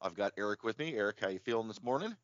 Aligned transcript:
I've 0.00 0.14
got 0.14 0.32
Eric 0.36 0.62
with 0.64 0.78
me. 0.78 0.94
Eric, 0.94 1.18
how 1.20 1.28
you 1.28 1.38
feeling 1.38 1.68
this 1.68 1.82
morning? 1.82 2.14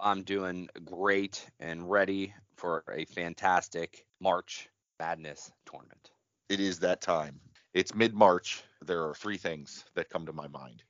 I'm 0.00 0.22
doing 0.22 0.68
great 0.84 1.44
and 1.60 1.90
ready 1.90 2.32
for 2.56 2.84
a 2.92 3.04
fantastic 3.04 4.06
March 4.20 4.68
Madness 4.98 5.50
tournament. 5.70 6.10
It 6.48 6.60
is 6.60 6.78
that 6.80 7.00
time. 7.00 7.40
It's 7.74 7.94
mid-March. 7.94 8.62
There 8.84 9.04
are 9.04 9.14
three 9.14 9.36
things 9.36 9.84
that 9.94 10.08
come 10.08 10.26
to 10.26 10.32
my 10.32 10.48
mind. 10.48 10.82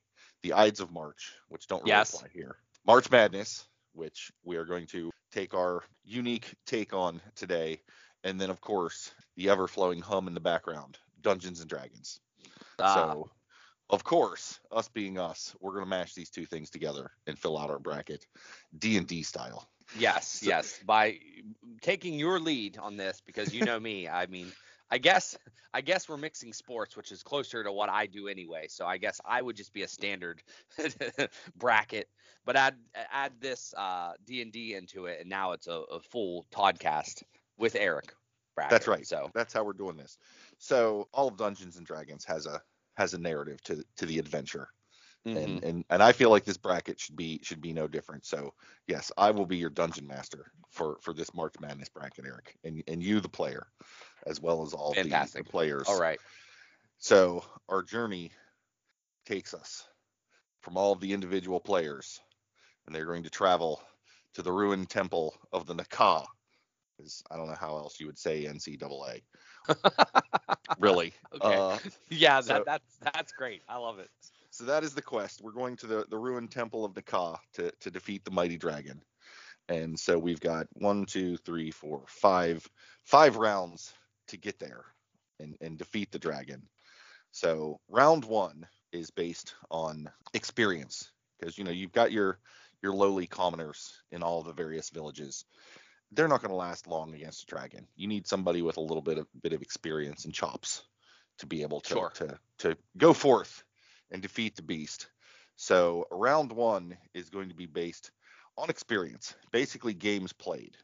The 0.43 0.53
Ides 0.53 0.79
of 0.79 0.91
March, 0.91 1.33
which 1.49 1.67
don't 1.67 1.81
really 1.83 1.89
Yes. 1.89 2.13
apply 2.13 2.29
here. 2.29 2.57
March 2.85 3.11
Madness, 3.11 3.67
which 3.93 4.31
we 4.43 4.55
are 4.55 4.65
going 4.65 4.87
to 4.87 5.11
take 5.31 5.53
our 5.53 5.83
unique 6.03 6.53
take 6.65 6.93
on 6.93 7.21
today. 7.35 7.81
And 8.23 8.39
then, 8.39 8.49
of 8.49 8.61
course, 8.61 9.11
the 9.35 9.49
ever-flowing 9.49 10.01
hum 10.01 10.27
in 10.27 10.33
the 10.33 10.39
background, 10.39 10.97
Dungeons 11.21 11.59
and 11.59 11.69
Dragons. 11.69 12.19
Ah, 12.79 12.93
So, 12.93 13.31
of 13.89 14.03
course, 14.03 14.59
us 14.71 14.87
being 14.87 15.17
us, 15.17 15.55
we're 15.59 15.71
going 15.71 15.83
to 15.83 15.89
mash 15.89 16.13
these 16.13 16.29
two 16.29 16.45
things 16.45 16.69
together 16.69 17.11
and 17.27 17.37
fill 17.37 17.57
out 17.57 17.69
our 17.69 17.79
bracket 17.79 18.25
D&D 18.77 19.23
style. 19.23 19.67
yes, 19.97 20.27
so- 20.41 20.47
yes. 20.47 20.79
By 20.85 21.19
taking 21.81 22.13
your 22.13 22.39
lead 22.39 22.77
on 22.77 22.97
this, 22.97 23.21
because 23.25 23.53
you 23.53 23.65
know 23.65 23.79
me, 23.79 24.07
I 24.09 24.27
mean, 24.27 24.51
I 24.91 24.97
guess, 24.97 25.37
I 25.73 25.81
guess 25.81 26.09
we're 26.09 26.17
mixing 26.17 26.51
sports, 26.53 26.97
which 26.97 27.11
is 27.11 27.21
closer 27.23 27.63
to 27.63 27.71
what 27.71 27.89
I 27.89 28.07
do 28.07 28.27
anyway. 28.27 28.67
So 28.69 28.85
I 28.85 28.97
guess 28.97 29.21
I 29.23 29.41
would 29.41 29.55
just 29.55 29.71
be 29.73 29.83
a 29.83 29.87
standard 29.87 30.41
bracket, 31.55 32.09
but 32.45 32.55
add 32.55 32.75
add 33.11 33.33
this 33.39 33.73
uh, 33.77 34.13
D 34.25 34.41
and 34.41 34.51
D 34.51 34.73
into 34.73 35.05
it, 35.05 35.19
and 35.21 35.29
now 35.29 35.51
it's 35.51 35.67
a, 35.67 35.81
a 35.91 35.99
full 35.99 36.47
podcast 36.51 37.21
with 37.57 37.75
Eric. 37.75 38.13
Bracket. 38.55 38.71
That's 38.71 38.87
right. 38.87 39.05
So 39.05 39.29
That's 39.35 39.53
how 39.53 39.63
we're 39.63 39.73
doing 39.73 39.95
this. 39.95 40.17
So, 40.57 41.07
all 41.13 41.27
of 41.27 41.37
Dungeons 41.37 41.77
and 41.77 41.85
Dragons 41.85 42.25
has 42.25 42.47
a 42.47 42.59
has 42.99 43.13
a 43.15 43.17
narrative 43.17 43.61
to 43.63 43.83
to 43.97 44.05
the 44.05 44.19
adventure. 44.19 44.67
mhm. 45.25 45.37
and 45.37 45.63
and 45.63 45.85
and 45.89 46.03
I 46.03 46.11
feel 46.11 46.29
like 46.29 46.45
this 46.45 46.57
bracket 46.57 46.99
should 46.99 47.15
be 47.15 47.39
should 47.43 47.61
be 47.61 47.73
no 47.73 47.87
different. 47.87 48.25
So 48.25 48.53
yes, 48.87 49.11
I 49.17 49.31
will 49.31 49.45
be 49.45 49.57
your 49.57 49.71
dungeon 49.71 50.07
master 50.07 50.51
for 50.69 50.97
for 51.01 51.13
this 51.13 51.33
March 51.33 51.55
Madness 51.59 51.89
bracket, 51.89 52.25
Eric, 52.25 52.57
and 52.63 52.83
and 52.87 53.01
you 53.03 53.19
the 53.21 53.29
player, 53.29 53.67
as 54.27 54.39
well 54.41 54.63
as 54.63 54.73
all 54.73 54.93
the- 54.93 55.01
the, 55.03 55.09
Fantastic. 55.09 55.49
players. 55.49 55.87
all 55.87 55.99
right. 55.99 56.19
So 56.97 57.43
our 57.69 57.81
journey 57.81 58.31
takes 59.25 59.53
us 59.53 59.87
from 60.61 60.77
all 60.77 60.91
of 60.91 60.99
the 60.99 61.13
individual 61.13 61.59
players, 61.61 62.19
and 62.85 62.93
they're 62.95 63.05
going 63.05 63.23
to 63.23 63.29
travel 63.29 63.81
to 64.33 64.41
the 64.41 64.51
ruined 64.51 64.89
temple 64.89 65.33
of 65.53 65.65
the 65.65 65.73
Naka. 65.73 66.23
Is 66.99 67.23
I 67.31 67.37
don't 67.37 67.47
know 67.47 67.55
how 67.55 67.77
else 67.77 67.99
you 67.99 68.07
would 68.07 68.19
say 68.19 68.45
NCAA. 68.45 69.21
really. 70.79 71.13
Okay. 71.41 71.55
Uh, 71.55 71.77
Yeah, 72.09 72.41
So- 72.41 72.53
that, 72.53 72.65
that's 72.65 72.97
that's 73.13 73.31
great. 73.33 73.61
I 73.69 73.77
love 73.77 73.99
it. 73.99 74.09
So 74.51 74.65
that 74.65 74.83
is 74.83 74.93
the 74.93 75.01
quest. 75.01 75.41
We're 75.41 75.51
going 75.51 75.77
to 75.77 75.87
the, 75.87 76.05
the 76.09 76.17
ruined 76.17 76.51
temple 76.51 76.83
of 76.83 76.95
Naka 76.95 77.35
to, 77.53 77.71
to 77.81 77.91
defeat 77.91 78.25
the 78.25 78.31
mighty 78.31 78.57
dragon. 78.57 79.01
And 79.69 79.97
so 79.97 80.17
we've 80.17 80.39
got 80.39 80.65
one, 80.73 81.05
two, 81.05 81.37
three, 81.37 81.69
four, 81.69 82.01
five, 82.07 82.67
five 83.05 83.37
rounds 83.37 83.93
to 84.29 84.37
get 84.37 84.57
there 84.59 84.85
and, 85.39 85.55
and 85.61 85.77
defeat 85.77 86.11
the 86.11 86.19
dragon. 86.19 86.63
So 87.31 87.79
round 87.87 88.25
one 88.25 88.65
is 88.91 89.11
based 89.11 89.53
on 89.69 90.09
experience 90.33 91.11
because 91.39 91.57
you 91.57 91.63
know 91.63 91.71
you've 91.71 91.91
got 91.91 92.11
your 92.11 92.39
your 92.81 92.93
lowly 92.93 93.27
commoners 93.27 93.93
in 94.11 94.23
all 94.23 94.41
the 94.41 94.53
various 94.53 94.89
villages. 94.89 95.45
They're 96.11 96.27
not 96.27 96.41
going 96.41 96.49
to 96.51 96.55
last 96.55 96.87
long 96.87 97.13
against 97.13 97.43
a 97.43 97.45
dragon. 97.45 97.87
You 97.95 98.07
need 98.07 98.27
somebody 98.27 98.61
with 98.61 98.77
a 98.77 98.81
little 98.81 99.01
bit 99.01 99.17
of 99.17 99.27
bit 99.41 99.53
of 99.53 99.61
experience 99.61 100.25
and 100.25 100.33
chops 100.33 100.83
to 101.39 101.45
be 101.45 101.61
able 101.61 101.81
to 101.81 101.93
Sure. 101.93 102.09
to 102.15 102.39
to 102.59 102.77
go 102.97 103.13
forth 103.13 103.63
and 104.11 104.21
defeat 104.21 104.55
the 104.55 104.61
beast. 104.63 105.09
So 105.55 106.07
round 106.11 106.51
one 106.51 106.97
is 107.13 107.29
going 107.29 107.49
to 107.49 107.55
be 107.55 107.65
based 107.67 108.11
on 108.57 108.69
experience, 108.69 109.35
basically 109.51 109.93
games 109.93 110.33
played. 110.33 110.75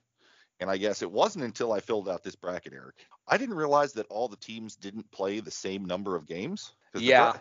And 0.60 0.70
I 0.70 0.78
guess 0.78 1.02
it 1.02 1.12
wasn't 1.12 1.44
until 1.44 1.74
I 1.74 1.80
filled 1.82 2.08
out 2.08 2.24
this 2.24 2.36
bracket, 2.36 2.74
Eric, 2.74 2.96
I 3.28 3.38
didn't 3.38 3.56
realize 3.56 3.94
that 3.94 4.06
all 4.10 4.30
the 4.30 4.38
teams 4.38 4.76
didn't 4.78 5.12
play 5.12 5.40
the 5.42 5.52
same 5.52 5.84
number 5.86 6.16
of 6.16 6.26
games. 6.26 6.72
Yeah. 6.94 7.38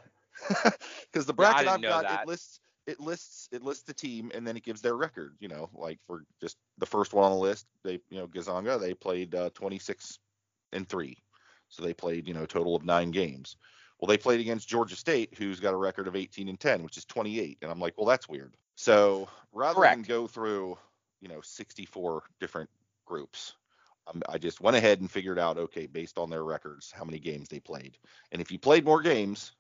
Because 0.49 1.27
the 1.27 1.33
Yeah, 1.33 1.35
bracket 1.37 1.67
didn't 1.67 1.75
I've 1.75 1.83
got 1.83 2.03
that. 2.03 2.23
it 2.23 2.29
lists 2.29 2.59
it 2.87 3.01
lists 3.01 3.49
it 3.53 3.63
lists 3.63 3.85
the 3.85 3.95
team 3.95 4.31
and 4.35 4.47
then 4.47 4.57
it 4.57 4.63
gives 4.63 4.81
their 4.81 4.97
record. 4.97 5.35
You 5.41 5.49
know, 5.49 5.71
like 5.75 5.99
for 6.07 6.25
just 6.41 6.57
the 6.79 6.87
first 6.87 7.13
one 7.13 7.25
on 7.25 7.33
the 7.33 7.39
list, 7.39 7.67
they 7.83 8.01
you 8.11 8.19
know 8.19 8.27
Gonzaga 8.27 8.79
they 8.79 8.95
played 8.95 9.35
uh, 9.35 9.51
26 9.55 10.19
and 10.73 10.89
three, 10.89 11.17
so 11.69 11.83
they 11.83 11.95
played 11.95 12.29
you 12.29 12.35
know 12.35 12.45
a 12.45 12.49
total 12.49 12.77
of 12.77 12.85
nine 12.85 13.11
games. 13.11 13.57
Well, 14.01 14.09
they 14.09 14.19
played 14.19 14.41
against 14.41 14.69
Georgia 14.69 14.97
State, 14.97 15.35
who's 15.39 15.61
got 15.61 15.73
a 15.73 15.79
record 15.79 16.09
of 16.09 16.17
18 16.17 16.49
and 16.49 16.59
10, 16.59 16.83
which 16.83 16.97
is 16.97 17.05
28. 17.05 17.59
And 17.63 17.71
I'm 17.71 17.79
like, 17.79 17.95
well, 17.97 18.07
that's 18.07 18.29
weird. 18.29 18.57
So 18.75 19.29
rather 19.53 19.81
than 19.81 20.03
go 20.03 20.27
through, 20.27 20.77
you 21.21 21.29
know, 21.29 21.41
64 21.41 22.25
different 22.41 22.69
groups, 23.07 23.55
um, 24.07 24.21
I 24.29 24.37
just 24.39 24.61
went 24.61 24.77
ahead 24.77 25.01
and 25.01 25.11
figured 25.11 25.39
out, 25.39 25.59
okay, 25.59 25.87
based 25.87 26.19
on 26.19 26.29
their 26.29 26.45
records, 26.45 26.93
how 26.95 27.05
many 27.05 27.19
games 27.19 27.49
they 27.49 27.61
played. 27.61 27.97
And 28.33 28.43
if 28.43 28.51
you 28.51 28.59
played 28.59 28.85
more 28.85 29.01
games, 29.01 29.53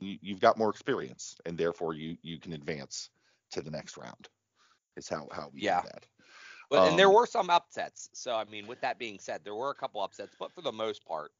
you, 0.00 0.18
you've 0.22 0.40
got 0.40 0.58
more 0.58 0.70
experience, 0.70 1.36
and 1.46 1.58
therefore 1.58 1.94
you 1.94 2.16
you 2.22 2.38
can 2.40 2.52
advance 2.54 3.10
to 3.52 3.62
the 3.62 3.70
next 3.70 3.96
round. 3.96 4.28
Is 4.96 5.08
how 5.08 5.28
how 5.32 5.50
we 5.54 5.62
Yeah. 5.62 5.64
do 5.64 5.82
that. 5.82 6.06
But, 6.70 6.84
and 6.86 6.98
there 6.98 7.10
Um, 7.10 7.12
were 7.12 7.26
some 7.26 7.50
upsets. 7.50 8.10
So 8.14 8.36
I 8.36 8.44
mean, 8.46 8.68
with 8.68 8.82
that 8.82 8.98
being 9.00 9.20
said, 9.20 9.44
there 9.44 9.56
were 9.56 9.70
a 9.70 9.76
couple 9.76 10.02
upsets, 10.02 10.36
but 10.38 10.54
for 10.54 10.62
the 10.62 10.72
most 10.72 11.04
part, 11.06 11.32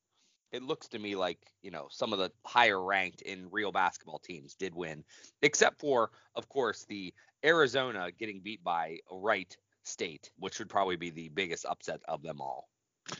it 0.52 0.62
looks 0.62 0.88
to 0.90 1.00
me 1.00 1.16
like 1.16 1.52
you 1.62 1.72
know 1.72 1.88
some 1.90 2.14
of 2.14 2.20
the 2.20 2.32
higher 2.46 2.82
ranked 2.84 3.22
in 3.22 3.50
real 3.50 3.72
basketball 3.72 4.20
teams 4.20 4.56
did 4.56 4.74
win, 4.74 5.04
except 5.42 5.80
for 5.80 6.12
of 6.36 6.48
course 6.50 6.86
the 6.86 7.14
Arizona 7.44 8.12
getting 8.12 8.42
beat 8.42 8.64
by 8.64 9.00
Wright 9.12 9.56
State, 9.84 10.32
which 10.38 10.60
would 10.60 10.70
probably 10.70 10.96
be 10.96 11.10
the 11.10 11.30
biggest 11.30 11.66
upset 11.66 12.02
of 12.08 12.22
them 12.22 12.40
all. 12.42 12.69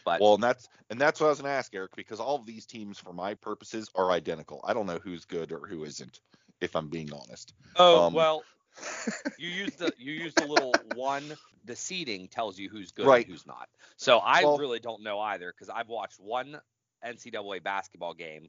But 0.04 0.20
Well, 0.20 0.34
and 0.34 0.42
that's 0.42 0.68
and 0.90 1.00
that's 1.00 1.20
what 1.20 1.26
I 1.26 1.30
was 1.30 1.40
going 1.40 1.50
to 1.50 1.56
ask 1.56 1.74
Eric 1.74 1.96
because 1.96 2.20
all 2.20 2.36
of 2.36 2.46
these 2.46 2.66
teams, 2.66 2.98
for 2.98 3.12
my 3.12 3.34
purposes, 3.34 3.90
are 3.94 4.10
identical. 4.10 4.60
I 4.64 4.74
don't 4.74 4.86
know 4.86 4.98
who's 5.02 5.24
good 5.24 5.52
or 5.52 5.66
who 5.66 5.84
isn't, 5.84 6.20
if 6.60 6.76
I'm 6.76 6.88
being 6.88 7.12
honest. 7.12 7.54
oh 7.76 8.06
um, 8.06 8.14
well, 8.14 8.44
you 9.38 9.48
use 9.48 9.74
the 9.76 9.92
you 9.98 10.12
use 10.12 10.34
the 10.34 10.44
little 10.44 10.80
one. 10.84 11.36
The 11.64 11.76
seeding 11.76 12.28
tells 12.28 12.58
you 12.58 12.68
who's 12.70 12.92
good 12.92 13.06
Right. 13.06 13.26
and 13.26 13.32
who's 13.34 13.46
not. 13.46 13.68
So 13.96 14.18
I 14.18 14.44
Well- 14.44 14.58
really 14.58 14.80
don't 14.80 15.02
know 15.02 15.20
either 15.20 15.52
because 15.52 15.68
I've 15.68 15.88
watched 15.88 16.18
one 16.20 16.60
NCAA 17.04 17.62
basketball 17.62 18.14
game 18.14 18.48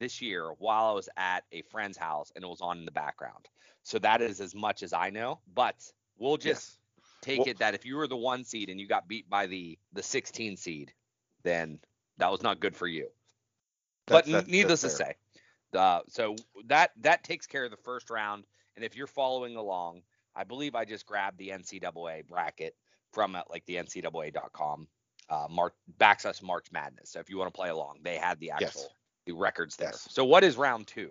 this 0.00 0.20
year 0.22 0.52
while 0.58 0.86
I 0.90 0.92
was 0.92 1.08
at 1.16 1.44
a 1.52 1.62
friend's 1.62 1.98
house 1.98 2.32
and 2.34 2.44
it 2.44 2.48
was 2.48 2.60
on 2.60 2.78
in 2.78 2.84
the 2.84 2.92
background. 2.92 3.46
So 3.84 3.98
that 4.00 4.22
is 4.22 4.40
as 4.40 4.54
much 4.54 4.82
as 4.82 4.92
I 4.92 5.10
know. 5.10 5.40
But 5.54 5.76
we'll 6.18 6.36
just 6.36 6.70
Yes. 6.70 6.77
Take 7.20 7.40
Well- 7.40 7.48
it 7.48 7.58
that 7.58 7.74
if 7.74 7.84
you 7.84 7.96
were 7.96 8.06
the 8.06 8.16
one 8.16 8.44
seed 8.44 8.70
and 8.70 8.80
you 8.80 8.86
got 8.86 9.08
beat 9.08 9.28
by 9.28 9.46
the 9.46 9.78
the 9.92 10.02
16 10.02 10.56
seed, 10.56 10.92
then 11.42 11.80
that 12.18 12.30
was 12.30 12.42
not 12.42 12.60
good 12.60 12.76
for 12.76 12.86
you. 12.86 13.08
But 14.06 14.26
needless 14.26 14.80
to 14.82 14.90
say, 14.90 15.14
uh, 15.74 16.00
so 16.08 16.36
that 16.66 16.92
that 17.02 17.24
takes 17.24 17.46
care 17.46 17.64
of 17.64 17.70
the 17.70 17.76
first 17.76 18.10
round. 18.10 18.44
And 18.76 18.84
if 18.84 18.96
you're 18.96 19.06
following 19.06 19.56
along, 19.56 20.02
I 20.34 20.44
believe 20.44 20.74
I 20.74 20.84
just 20.84 21.04
grabbed 21.04 21.36
the 21.38 21.50
NCAA 21.50 22.26
bracket 22.26 22.74
from 23.12 23.34
uh, 23.34 23.42
like 23.50 23.66
the 23.66 23.76
NCAA.com 23.76 24.88
uh, 25.28 25.46
March 25.50 25.74
backslash 25.98 26.42
March 26.42 26.66
Madness. 26.72 27.10
So 27.10 27.20
if 27.20 27.28
you 27.28 27.36
want 27.38 27.52
to 27.52 27.56
play 27.56 27.68
along, 27.68 27.98
they 28.02 28.16
had 28.16 28.38
the 28.40 28.46
Yes. 28.46 28.62
actual 28.68 28.92
the 29.26 29.32
records 29.32 29.76
there. 29.76 29.90
Yes. 29.90 30.08
So 30.10 30.24
what 30.24 30.42
is 30.42 30.56
round 30.56 30.86
two? 30.86 31.10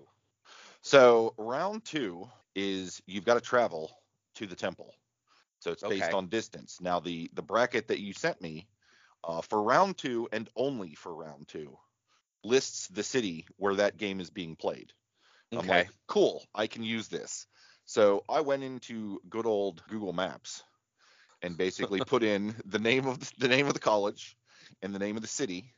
So 0.82 1.34
round 1.38 1.86
two 1.86 2.28
is 2.56 3.02
you've 3.06 3.26
got 3.26 3.36
to 3.36 3.42
travel 3.42 3.92
to 4.36 4.48
the 4.48 4.56
temple. 4.56 4.96
So 5.60 5.72
it's 5.72 5.84
based 5.84 6.02
Okay. 6.04 6.14
on 6.14 6.28
distance. 6.28 6.80
Now 6.82 7.00
the 7.00 7.30
the 7.34 7.42
bracket 7.42 7.88
that 7.88 8.00
you 8.00 8.14
sent 8.14 8.42
me 8.42 8.68
uh, 9.24 9.42
for 9.42 9.62
round 9.62 9.98
two 9.98 10.28
and 10.32 10.50
only 10.56 10.96
for 10.96 11.14
round 11.14 11.48
two 11.48 11.78
lists 12.44 12.88
the 12.88 13.04
city 13.04 13.46
where 13.58 13.76
that 13.76 13.98
game 13.98 14.20
is 14.20 14.30
being 14.30 14.56
played. 14.56 14.94
I'm 15.56 15.60
Okay. 15.60 15.68
like, 15.68 15.90
cool, 16.08 16.46
I 16.54 16.68
can 16.68 16.84
use 16.84 17.08
this. 17.08 17.48
So 17.86 18.24
I 18.30 18.42
went 18.42 18.64
into 18.64 19.20
good 19.30 19.46
old 19.46 19.84
Google 19.90 20.14
Maps 20.14 20.64
and 21.42 21.58
basically 21.58 22.02
put 22.02 22.24
in 22.24 22.56
the 22.66 22.80
name 22.80 23.08
of 23.08 23.20
the, 23.20 23.32
the 23.40 23.48
name 23.48 23.68
of 23.68 23.74
the 23.74 23.80
college 23.80 24.38
and 24.82 24.94
the 24.94 25.00
name 25.00 25.16
of 25.16 25.22
the 25.22 25.28
city 25.28 25.74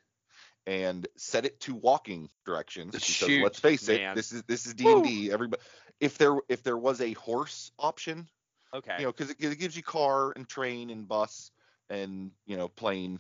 and 0.68 1.08
set 1.18 1.46
it 1.46 1.60
to 1.62 1.74
walking 1.76 2.30
directions 2.46 3.04
because 3.04 3.34
Shoot, 3.34 3.42
let's 3.42 3.60
face 3.60 3.90
it, 3.90 4.02
this 4.14 4.32
is 4.32 4.44
this 4.44 4.66
is 4.66 4.74
D&D. 4.74 5.32
Everybody 5.32 5.62
if 6.00 6.18
there 6.18 6.36
if 6.48 6.64
there 6.64 6.78
was 6.78 7.02
a 7.02 7.14
horse 7.14 7.72
option, 7.80 8.28
Okay. 8.74 8.96
You 9.00 9.06
know, 9.06 9.12
because 9.12 9.32
it, 9.32 9.38
it 9.40 9.60
gives 9.60 9.76
you 9.76 9.84
car 9.84 10.32
and 10.36 10.48
train 10.48 10.90
and 10.90 11.08
bus 11.08 11.52
and 11.90 12.32
you 12.46 12.58
know 12.58 12.68
plane 12.68 13.20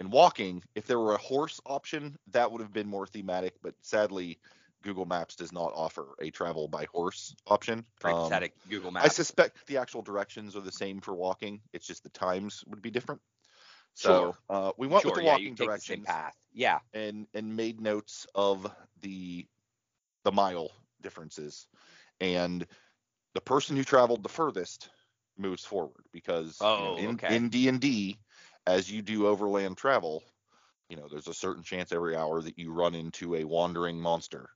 and 0.00 0.10
walking. 0.10 0.62
If 0.74 0.86
there 0.86 0.98
were 0.98 1.14
a 1.14 1.18
horse 1.18 1.60
option, 1.66 2.16
that 2.32 2.50
would 2.50 2.60
have 2.60 2.72
been 2.72 2.88
more 2.88 3.06
thematic. 3.06 3.54
But 3.62 3.74
sadly, 3.82 4.38
Google 4.82 5.06
Maps 5.06 5.36
does 5.36 5.52
not 5.52 5.72
offer 5.74 6.14
a 6.20 6.30
travel 6.30 6.68
by 6.68 6.86
horse 6.92 7.34
option. 7.46 7.84
Um, 8.04 8.42
Google 8.68 8.92
I 8.96 9.08
suspect 9.08 9.66
the 9.66 9.78
actual 9.78 10.02
directions 10.02 10.56
are 10.56 10.60
the 10.60 10.72
same 10.72 11.00
for 11.00 11.14
walking. 11.14 11.60
It's 11.72 11.86
just 11.86 12.02
the 12.02 12.10
times 12.10 12.64
would 12.66 12.82
be 12.82 12.90
different. 12.90 13.20
So 13.94 14.36
uh, 14.48 14.72
we 14.78 14.86
went 14.86 15.02
sure, 15.02 15.12
with 15.12 15.20
the 15.20 15.26
walking 15.26 15.52
you 15.52 15.56
take 15.56 15.74
the 15.74 15.80
same 15.80 15.96
directions 15.98 16.06
path. 16.06 16.36
Yeah. 16.54 16.78
and 16.94 17.26
and 17.34 17.56
made 17.56 17.80
notes 17.80 18.26
of 18.34 18.70
the 19.02 19.46
the 20.24 20.32
mile 20.32 20.70
differences, 21.02 21.66
and 22.20 22.66
the 23.38 23.42
person 23.42 23.76
who 23.76 23.84
traveled 23.84 24.24
the 24.24 24.28
furthest 24.28 24.90
moves 25.36 25.64
forward 25.64 26.04
because 26.12 26.72
you 26.74 26.82
know, 26.82 26.92
Oh, 26.92 26.96
in 26.96 27.20
okay. 27.20 27.28
in 27.28 27.48
D 27.50 27.68
and 27.68 27.80
D, 27.80 28.18
as 28.66 28.90
you 28.90 29.00
do 29.00 29.28
overland 29.28 29.76
travel, 29.76 30.24
you 30.88 30.96
know 30.96 31.06
there's 31.08 31.28
a 31.28 31.34
certain 31.34 31.62
chance 31.62 31.92
every 31.92 32.16
hour 32.16 32.42
that 32.42 32.58
you 32.58 32.72
run 32.72 32.96
into 32.96 33.36
a 33.36 33.44
wandering 33.44 34.00
monster, 34.00 34.50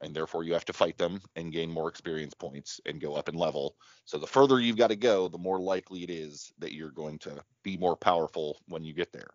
and 0.00 0.14
therefore 0.14 0.44
you 0.44 0.52
have 0.52 0.64
to 0.66 0.72
fight 0.72 0.96
them 0.98 1.20
and 1.34 1.52
gain 1.52 1.68
more 1.68 1.88
experience 1.88 2.32
points 2.32 2.80
and 2.86 3.00
go 3.00 3.16
up 3.16 3.28
in 3.28 3.34
level. 3.34 3.74
So 4.04 4.18
the 4.18 4.26
further 4.28 4.60
you've 4.60 4.76
got 4.76 4.90
to 4.90 4.96
go, 4.96 5.26
the 5.26 5.36
more 5.38 5.58
likely 5.58 6.04
it 6.04 6.10
is 6.10 6.52
that 6.58 6.74
you're 6.74 6.92
going 6.92 7.18
to 7.20 7.42
be 7.64 7.76
more 7.76 7.96
powerful 7.96 8.60
when 8.68 8.84
you 8.84 8.94
get 8.94 9.10
there. 9.12 9.30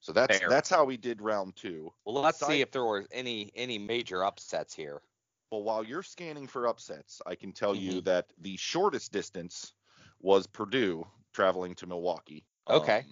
So 0.00 0.12
that's 0.12 0.40
Fair. 0.40 0.44
that's 0.44 0.68
how 0.68 0.84
we 0.84 0.98
did 0.98 1.22
round 1.22 1.56
two. 1.56 1.90
Well, 2.04 2.14
let's 2.14 2.38
Side- 2.38 2.46
see 2.46 2.60
if 2.62 2.70
there 2.70 2.84
were 2.84 3.06
any 3.10 3.50
any 3.54 3.78
major 3.78 4.24
upsets 4.24 4.74
here. 4.74 5.02
Well, 5.50 5.62
while 5.64 5.82
you're 5.84 6.02
scanning 6.04 6.46
for 6.46 6.66
upsets, 6.68 7.20
I 7.26 7.34
can 7.34 7.52
tell 7.52 7.74
you 7.74 8.00
Mm-hmm. 8.00 8.02
that 8.02 8.32
the 8.38 8.56
shortest 8.56 9.12
distance 9.12 9.74
was 10.20 10.46
Purdue 10.46 11.06
traveling 11.32 11.74
to 11.76 11.86
Milwaukee. 11.86 12.46
Okay. 12.68 13.06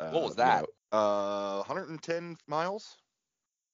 Um, 0.00 0.06
What 0.10 0.22
was 0.24 0.36
you 0.40 0.52
that? 0.52 0.52
know, 0.52 0.66
uh, 0.92 1.56
110 1.56 2.36
miles. 2.46 2.98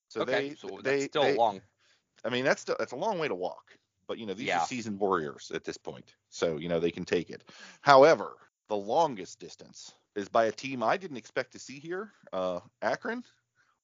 So 0.08 0.22
okay. 0.22 0.42
they, 0.42 0.54
so 0.56 0.80
that's 0.84 1.02
they, 1.02 1.04
still 1.04 1.22
they- 1.22 1.34
long. 1.34 1.62
I 2.24 2.30
mean, 2.30 2.44
that's 2.44 2.62
still, 2.62 2.76
that's 2.78 2.92
a 2.92 2.96
long 2.96 3.18
way 3.18 3.28
to 3.28 3.34
walk. 3.34 3.76
But 4.06 4.18
you 4.18 4.26
know, 4.26 4.34
these 4.34 4.48
Yeah. 4.48 4.56
are 4.56 4.60
seasoned 4.60 4.98
warriors 5.00 5.50
at 5.54 5.64
this 5.64 5.78
point, 5.78 6.14
so 6.28 6.58
you 6.58 6.68
know 6.68 6.80
they 6.80 6.90
can 6.90 7.04
take 7.04 7.30
it. 7.30 7.44
However, 7.82 8.36
the 8.68 8.76
longest 8.76 9.38
distance 9.40 9.94
is 10.16 10.28
by 10.28 10.46
a 10.46 10.52
team 10.52 10.82
I 10.82 10.96
didn't 10.96 11.16
expect 11.16 11.52
to 11.52 11.58
see 11.58 11.78
here, 11.78 12.12
uh, 12.32 12.60
Akron. 12.82 13.24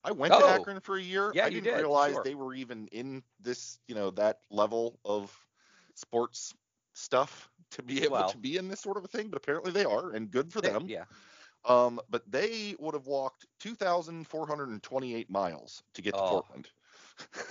I 0.08 0.12
went 0.12 0.32
Oh. 0.34 0.40
to 0.40 0.46
Akron 0.46 0.80
for 0.80 0.96
a 0.96 1.02
year. 1.02 1.30
Yeah, 1.34 1.44
I 1.44 1.50
didn't 1.50 1.64
did, 1.64 1.76
realize 1.76 2.14
sure. 2.14 2.24
they 2.24 2.34
were 2.34 2.54
even 2.54 2.88
in 2.88 3.22
this, 3.40 3.78
you 3.86 3.94
know, 3.94 4.10
that 4.12 4.40
level 4.50 4.98
of 5.04 5.36
sports 5.94 6.54
stuff 6.94 7.50
to 7.72 7.82
be 7.82 8.02
able 8.04 8.12
Well. 8.12 8.30
to 8.30 8.38
be 8.38 8.56
in 8.56 8.68
this 8.68 8.80
sort 8.80 8.96
of 8.96 9.04
a 9.04 9.08
thing. 9.08 9.28
But 9.28 9.36
apparently 9.36 9.72
they 9.72 9.84
are, 9.84 10.10
and 10.12 10.30
good 10.30 10.52
for 10.52 10.60
They- 10.60 10.70
them. 10.70 10.88
Yeah. 10.88 11.04
Um, 11.64 12.00
but 12.08 12.22
they 12.30 12.76
would 12.78 12.94
have 12.94 13.06
walked 13.06 13.46
2,428 13.60 15.28
miles 15.30 15.82
to 15.94 16.02
get 16.02 16.14
to 16.14 16.20
Oh. 16.20 16.28
Portland. 16.30 16.68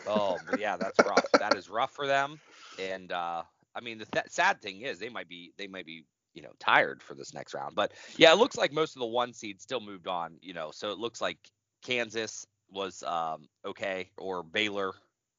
Oh, 0.08 0.38
yeah, 0.60 0.78
that's 0.78 0.98
rough. 1.06 1.26
that 1.40 1.56
is 1.56 1.70
rough 1.70 1.92
for 1.92 2.08
them. 2.08 2.40
And 2.80 3.12
uh, 3.12 3.44
I 3.76 3.82
mean, 3.82 3.98
the 4.00 4.06
th- 4.06 4.26
sad 4.30 4.62
thing 4.62 4.82
is 4.82 4.98
they 4.98 5.10
might 5.10 5.28
be 5.28 5.54
they 5.58 5.68
might 5.68 5.86
be 5.86 6.06
you 6.34 6.42
know 6.42 6.54
tired 6.60 7.04
for 7.04 7.16
this 7.16 7.34
next 7.34 7.54
round. 7.54 7.76
But 7.76 7.92
yeah, 8.16 8.32
it 8.32 8.38
looks 8.38 8.56
like 8.58 8.72
most 8.72 8.96
of 8.96 9.02
the 9.02 9.06
one 9.08 9.34
seeds 9.34 9.64
still 9.64 9.82
moved 9.82 10.08
on. 10.08 10.38
You 10.42 10.54
know, 10.54 10.72
so 10.72 10.92
it 10.92 10.98
looks 11.00 11.20
like 11.22 11.38
Kansas 11.88 12.46
was 12.70 13.02
um, 13.04 13.48
okay 13.66 14.10
or 14.18 14.44
Baylor. 14.44 14.92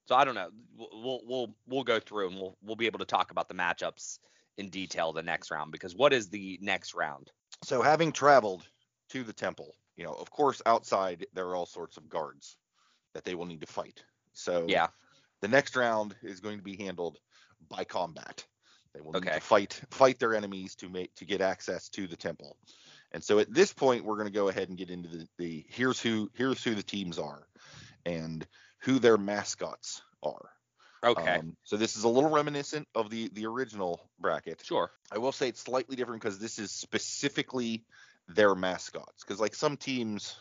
So 0.06 0.14
I 0.14 0.24
don't 0.24 0.34
know. 0.34 0.48
We'll 0.78 1.20
we'll 1.26 1.54
we'll, 1.66 1.84
go 1.84 2.00
through 2.00 2.28
and 2.28 2.36
we'll 2.36 2.56
we'll 2.62 2.76
be 2.76 2.86
able 2.86 3.00
to 3.00 3.04
talk 3.04 3.30
about 3.30 3.48
the 3.48 3.54
matchups 3.54 4.18
in 4.56 4.70
detail 4.70 5.12
the 5.12 5.22
next 5.22 5.50
round 5.50 5.70
because 5.72 5.94
what 5.94 6.14
is 6.14 6.30
the 6.30 6.58
next 6.62 6.94
round? 6.94 7.30
So 7.62 7.82
having 7.82 8.12
traveled 8.12 8.66
to 9.10 9.22
the 9.22 9.32
temple, 9.32 9.74
you 9.96 10.04
know, 10.04 10.14
of 10.14 10.30
course, 10.30 10.62
outside 10.64 11.26
there 11.34 11.46
are 11.48 11.54
all 11.54 11.66
sorts 11.66 11.98
of 11.98 12.08
guards 12.08 12.56
that 13.12 13.24
they 13.24 13.34
will 13.34 13.46
need 13.46 13.60
to 13.60 13.66
fight. 13.66 14.02
So 14.32 14.64
Yeah. 14.66 14.88
the 15.42 15.48
next 15.48 15.76
round 15.76 16.16
is 16.22 16.40
going 16.40 16.56
to 16.56 16.64
be 16.64 16.76
handled 16.76 17.18
by 17.68 17.84
combat. 17.84 18.46
They 18.94 19.02
will 19.02 19.12
need 19.12 19.24
to 19.24 19.40
fight 19.40 19.82
fight 19.90 20.18
their 20.18 20.34
enemies 20.34 20.74
to 20.76 20.88
make 20.88 21.14
to 21.16 21.26
get 21.26 21.42
access 21.42 21.90
to 21.90 22.06
the 22.06 22.16
temple. 22.16 22.56
And 23.12 23.22
so 23.24 23.38
at 23.38 23.52
this 23.52 23.72
point, 23.72 24.04
we're 24.04 24.16
going 24.16 24.26
to 24.26 24.32
go 24.32 24.48
ahead 24.48 24.68
and 24.68 24.76
get 24.76 24.90
into 24.90 25.08
the, 25.08 25.28
the 25.38 25.66
here's 25.68 26.00
who 26.00 26.30
here's 26.34 26.62
who 26.62 26.74
the 26.74 26.82
teams 26.82 27.18
are, 27.18 27.46
and 28.04 28.46
who 28.80 28.98
their 28.98 29.16
mascots 29.16 30.02
are. 30.22 30.50
Okay. 31.04 31.38
Um, 31.38 31.56
so 31.64 31.76
this 31.76 31.96
is 31.96 32.04
a 32.04 32.08
little 32.08 32.30
reminiscent 32.30 32.86
of 32.94 33.08
the 33.10 33.28
the 33.32 33.46
original 33.46 34.10
bracket. 34.18 34.62
sure. 34.64 34.90
I 35.12 35.18
will 35.18 35.32
say 35.32 35.48
it's 35.48 35.60
slightly 35.60 35.96
different 35.96 36.22
because 36.22 36.38
this 36.38 36.58
is 36.58 36.70
specifically 36.70 37.84
their 38.28 38.54
mascots. 38.54 39.24
Because 39.24 39.40
like 39.40 39.54
some 39.54 39.76
teams, 39.76 40.36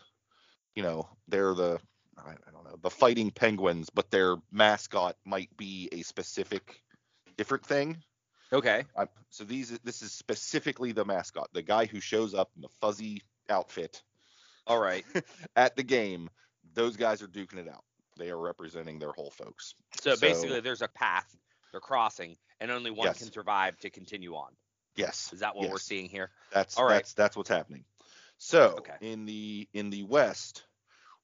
you 0.76 0.84
know, 0.84 1.08
they're 1.28 1.54
the 1.54 1.80
I 2.18 2.32
I 2.32 2.52
don't 2.52 2.66
know 2.66 2.78
the 2.82 2.90
Fighting 2.90 3.32
Penguins, 3.32 3.90
but 3.90 4.12
their 4.12 4.36
mascot 4.52 5.16
might 5.26 5.56
be 5.58 5.90
a 5.92 6.02
specific 6.02 6.82
different 7.38 7.66
thing. 7.66 7.98
Okay. 8.52 8.84
I, 8.98 9.08
so 9.30 9.44
these 9.44 9.78
this 9.84 10.02
is 10.02 10.12
specifically 10.12 10.92
the 10.92 11.06
mascot, 11.06 11.50
the 11.54 11.62
guy 11.62 11.86
who 11.86 12.00
shows 12.00 12.34
up 12.34 12.50
in 12.56 12.62
the 12.62 12.70
fuzzy 12.82 13.22
outfit 13.50 14.02
All 14.66 14.80
right. 14.80 15.06
at 15.56 15.76
the 15.76 15.84
game. 15.84 16.30
Those 16.74 16.96
guys 16.96 17.22
are 17.22 17.28
duking 17.28 17.58
it 17.58 17.68
out. 17.68 17.84
They 18.18 18.30
are 18.30 18.38
representing 18.38 19.00
their 19.00 19.12
whole 19.12 19.32
folks. 19.32 19.74
So, 20.00 20.16
So- 20.16 20.22
basically, 20.22 20.60
there's 20.62 20.82
a 20.82 20.88
path 20.88 21.36
they're 21.72 21.82
crossing, 21.82 22.38
and 22.60 22.72
only 22.72 22.92
one 22.92 23.06
Yes. 23.08 23.20
can 23.20 23.32
survive 23.32 23.78
to 23.80 23.90
continue 23.90 24.36
on. 24.36 24.52
Yes. 24.96 25.32
Is 25.34 25.42
that 25.42 25.56
what 25.56 25.70
we're 25.70 25.78
seeing 25.80 26.10
here? 26.10 26.32
That's 26.52 26.78
All 26.78 26.86
right. 26.86 26.94
that's 26.96 27.14
that's 27.14 27.36
what's 27.38 27.50
happening. 27.50 27.84
So 28.38 28.76
Okay. 28.80 28.96
in 29.02 29.26
the 29.26 29.68
in 29.74 29.90
the 29.90 30.04
West, 30.04 30.64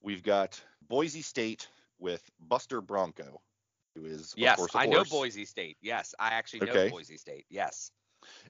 we've 0.02 0.22
got 0.22 0.60
Boise 0.88 1.22
State 1.22 1.68
with 1.98 2.22
Buster 2.38 2.80
Bronco, 2.80 3.40
who 3.94 4.04
is 4.06 4.32
of 4.32 4.38
yes, 4.38 4.56
course 4.56 4.72
I 4.74 4.86
know 4.86 5.04
Boise 5.04 5.44
State. 5.44 5.76
Yes, 5.80 6.14
I 6.18 6.28
actually 6.28 6.60
know 6.66 6.72
Okay. 6.72 6.90
Boise 6.90 7.16
State. 7.16 7.46
Yes. 7.50 7.90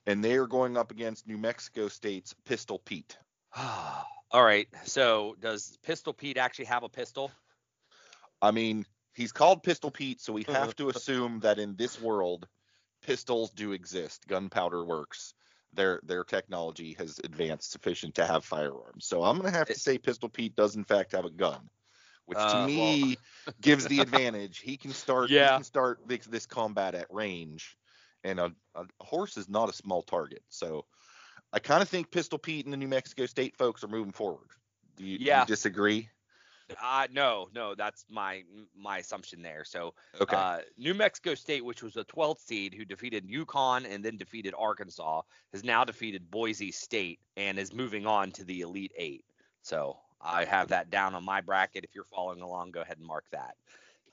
and 0.06 0.24
they 0.24 0.36
are 0.36 0.46
going 0.46 0.76
up 0.76 0.90
against 0.90 1.26
New 1.26 1.38
Mexico 1.38 1.88
State's 1.88 2.34
Pistol 2.44 2.78
Pete. 2.78 3.18
All 3.56 4.44
right. 4.44 4.68
So, 4.84 5.36
does 5.40 5.78
Pistol 5.82 6.12
Pete 6.12 6.36
actually 6.38 6.66
have 6.66 6.82
a 6.82 6.88
pistol? 6.88 7.30
I 8.42 8.50
mean, 8.50 8.84
he's 9.14 9.32
called 9.32 9.62
Pistol 9.62 9.90
Pete, 9.90 10.20
so 10.20 10.32
we 10.32 10.44
have 10.48 10.74
to 10.76 10.88
assume 10.90 11.40
that 11.40 11.58
in 11.58 11.76
this 11.76 12.00
world, 12.00 12.46
pistols 13.02 13.50
do 13.50 13.72
exist. 13.72 14.26
Gunpowder 14.26 14.84
works. 14.84 15.34
Their 15.72 16.00
their 16.04 16.24
technology 16.24 16.94
has 16.98 17.20
advanced 17.24 17.72
sufficient 17.72 18.14
to 18.16 18.26
have 18.26 18.44
firearms. 18.44 19.06
So 19.06 19.22
I'm 19.24 19.36
gonna 19.36 19.50
have 19.50 19.66
to 19.68 19.78
say 19.78 19.98
Pistol 19.98 20.28
Pete 20.28 20.54
does 20.54 20.76
in 20.76 20.84
fact 20.84 21.12
have 21.12 21.24
a 21.24 21.30
gun, 21.30 21.68
which 22.26 22.46
to 22.48 22.56
Uh, 22.56 22.66
me 22.66 23.16
gives 23.60 23.86
the 23.86 24.00
advantage. 24.00 24.58
He 24.58 24.76
can 24.76 24.92
start 24.92 25.32
he 25.36 25.50
can 25.50 25.64
start 25.64 26.00
this, 26.06 26.26
this 26.26 26.46
combat 26.46 26.94
at 26.94 27.06
range, 27.12 27.76
and 28.24 28.40
a, 28.40 28.52
a 28.74 28.86
horse 29.00 29.36
is 29.36 29.48
not 29.48 29.68
a 29.68 29.72
small 29.72 30.02
target. 30.02 30.42
So 30.48 30.86
I 31.52 31.58
kind 31.60 31.82
of 31.82 31.88
think 31.88 32.10
Pistol 32.10 32.38
Pete 32.38 32.66
and 32.66 32.72
the 32.72 32.76
New 32.78 32.88
Mexico 32.88 33.26
State 33.26 33.56
folks 33.56 33.84
are 33.84 33.88
moving 33.88 34.12
forward. 34.12 34.50
Do 34.96 35.04
you, 35.04 35.18
do 35.18 35.24
Yeah. 35.24 35.40
you 35.40 35.46
disagree? 35.46 36.08
Uh, 36.82 37.06
no, 37.12 37.48
no, 37.54 37.74
that's 37.74 38.06
my 38.08 38.42
my 38.74 38.98
assumption 38.98 39.42
there. 39.42 39.64
So, 39.64 39.94
Okay. 40.20 40.34
uh, 40.34 40.60
New 40.78 40.94
Mexico 40.94 41.34
State, 41.34 41.62
which 41.64 41.82
was 41.82 41.96
a 41.96 42.04
12th 42.04 42.40
seed 42.40 42.72
who 42.74 42.86
defeated 42.86 43.28
UConn 43.28 43.84
and 43.88 44.02
then 44.02 44.16
defeated 44.16 44.54
Arkansas, 44.56 45.22
has 45.52 45.62
now 45.62 45.84
defeated 45.84 46.30
Boise 46.30 46.72
State 46.72 47.20
and 47.36 47.58
is 47.58 47.74
moving 47.74 48.06
on 48.06 48.32
to 48.32 48.44
the 48.44 48.62
Elite 48.62 48.92
Eight. 48.96 49.24
So 49.62 49.98
I 50.24 50.44
have 50.44 50.68
that 50.68 50.90
down 50.90 51.14
on 51.14 51.24
my 51.24 51.40
bracket. 51.40 51.84
If 51.84 51.94
you're 51.94 52.04
following 52.04 52.40
along, 52.40 52.70
go 52.70 52.80
ahead 52.80 52.98
and 52.98 53.06
mark 53.06 53.24
that. 53.32 53.56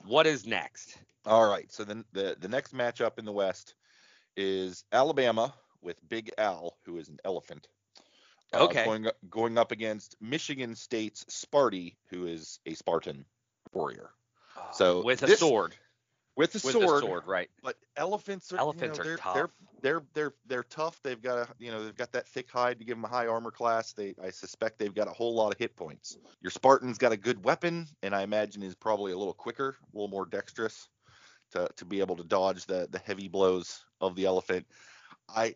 What 0.04 0.26
is 0.26 0.46
next? 0.46 0.98
All 1.26 1.48
right. 1.48 1.70
So 1.72 1.84
then 1.84 2.04
the 2.12 2.36
the 2.38 2.48
next 2.48 2.74
matchup 2.74 3.18
in 3.18 3.24
the 3.24 3.32
West 3.32 3.74
is 4.36 4.84
Alabama 4.92 5.54
with 5.80 5.96
Big 6.08 6.30
Al, 6.38 6.76
who 6.84 6.98
is 6.98 7.08
an 7.08 7.18
elephant. 7.24 7.68
uh, 8.52 8.64
Okay. 8.64 8.84
Going 8.84 9.06
up, 9.06 9.16
going 9.30 9.58
up 9.58 9.72
against 9.72 10.16
Michigan 10.20 10.74
State's 10.74 11.24
Sparty, 11.26 11.94
who 12.08 12.26
is 12.26 12.60
a 12.66 12.74
Spartan 12.74 13.24
warrior 13.72 14.10
So 14.72 15.02
with 15.02 15.22
a 15.22 15.26
this- 15.26 15.38
sword, 15.40 15.74
with 16.36 16.52
the 16.52 16.60
with 16.64 16.72
sword. 16.72 17.04
a 17.04 17.06
sword, 17.06 17.26
right? 17.26 17.50
But 17.62 17.76
elephants 17.96 18.52
are 18.52 18.58
Elephants 18.58 18.98
you 18.98 19.04
know, 19.04 19.10
are 19.10 19.16
they're, 19.16 19.16
tough. 19.16 19.34
They're 19.34 19.50
they're 19.82 20.02
they're 20.14 20.34
they're 20.46 20.62
tough. 20.64 21.00
They've 21.02 21.20
got 21.20 21.38
a 21.38 21.48
you 21.58 21.70
know 21.70 21.84
they've 21.84 21.96
got 21.96 22.12
that 22.12 22.28
thick 22.28 22.50
hide 22.50 22.78
to 22.78 22.84
give 22.84 22.96
them 22.96 23.04
a 23.04 23.08
high 23.08 23.26
armor 23.26 23.50
class. 23.50 23.92
They 23.92 24.14
I 24.22 24.30
suspect 24.30 24.78
they've 24.78 24.94
got 24.94 25.08
a 25.08 25.12
whole 25.12 25.34
lot 25.34 25.52
of 25.52 25.58
hit 25.58 25.76
points. 25.76 26.18
Your 26.40 26.50
Spartan's 26.50 26.98
got 26.98 27.12
a 27.12 27.16
good 27.16 27.44
weapon, 27.44 27.86
and 28.02 28.14
I 28.14 28.22
imagine 28.22 28.62
is 28.62 28.74
probably 28.74 29.12
a 29.12 29.18
little 29.18 29.34
quicker, 29.34 29.76
a 29.80 29.96
little 29.96 30.08
more 30.08 30.26
dexterous 30.26 30.88
to 31.52 31.68
to 31.76 31.84
be 31.84 32.00
able 32.00 32.16
to 32.16 32.24
dodge 32.24 32.66
the 32.66 32.88
the 32.90 32.98
heavy 32.98 33.28
blows 33.28 33.84
of 34.00 34.16
the 34.16 34.26
elephant. 34.26 34.66
I 35.28 35.54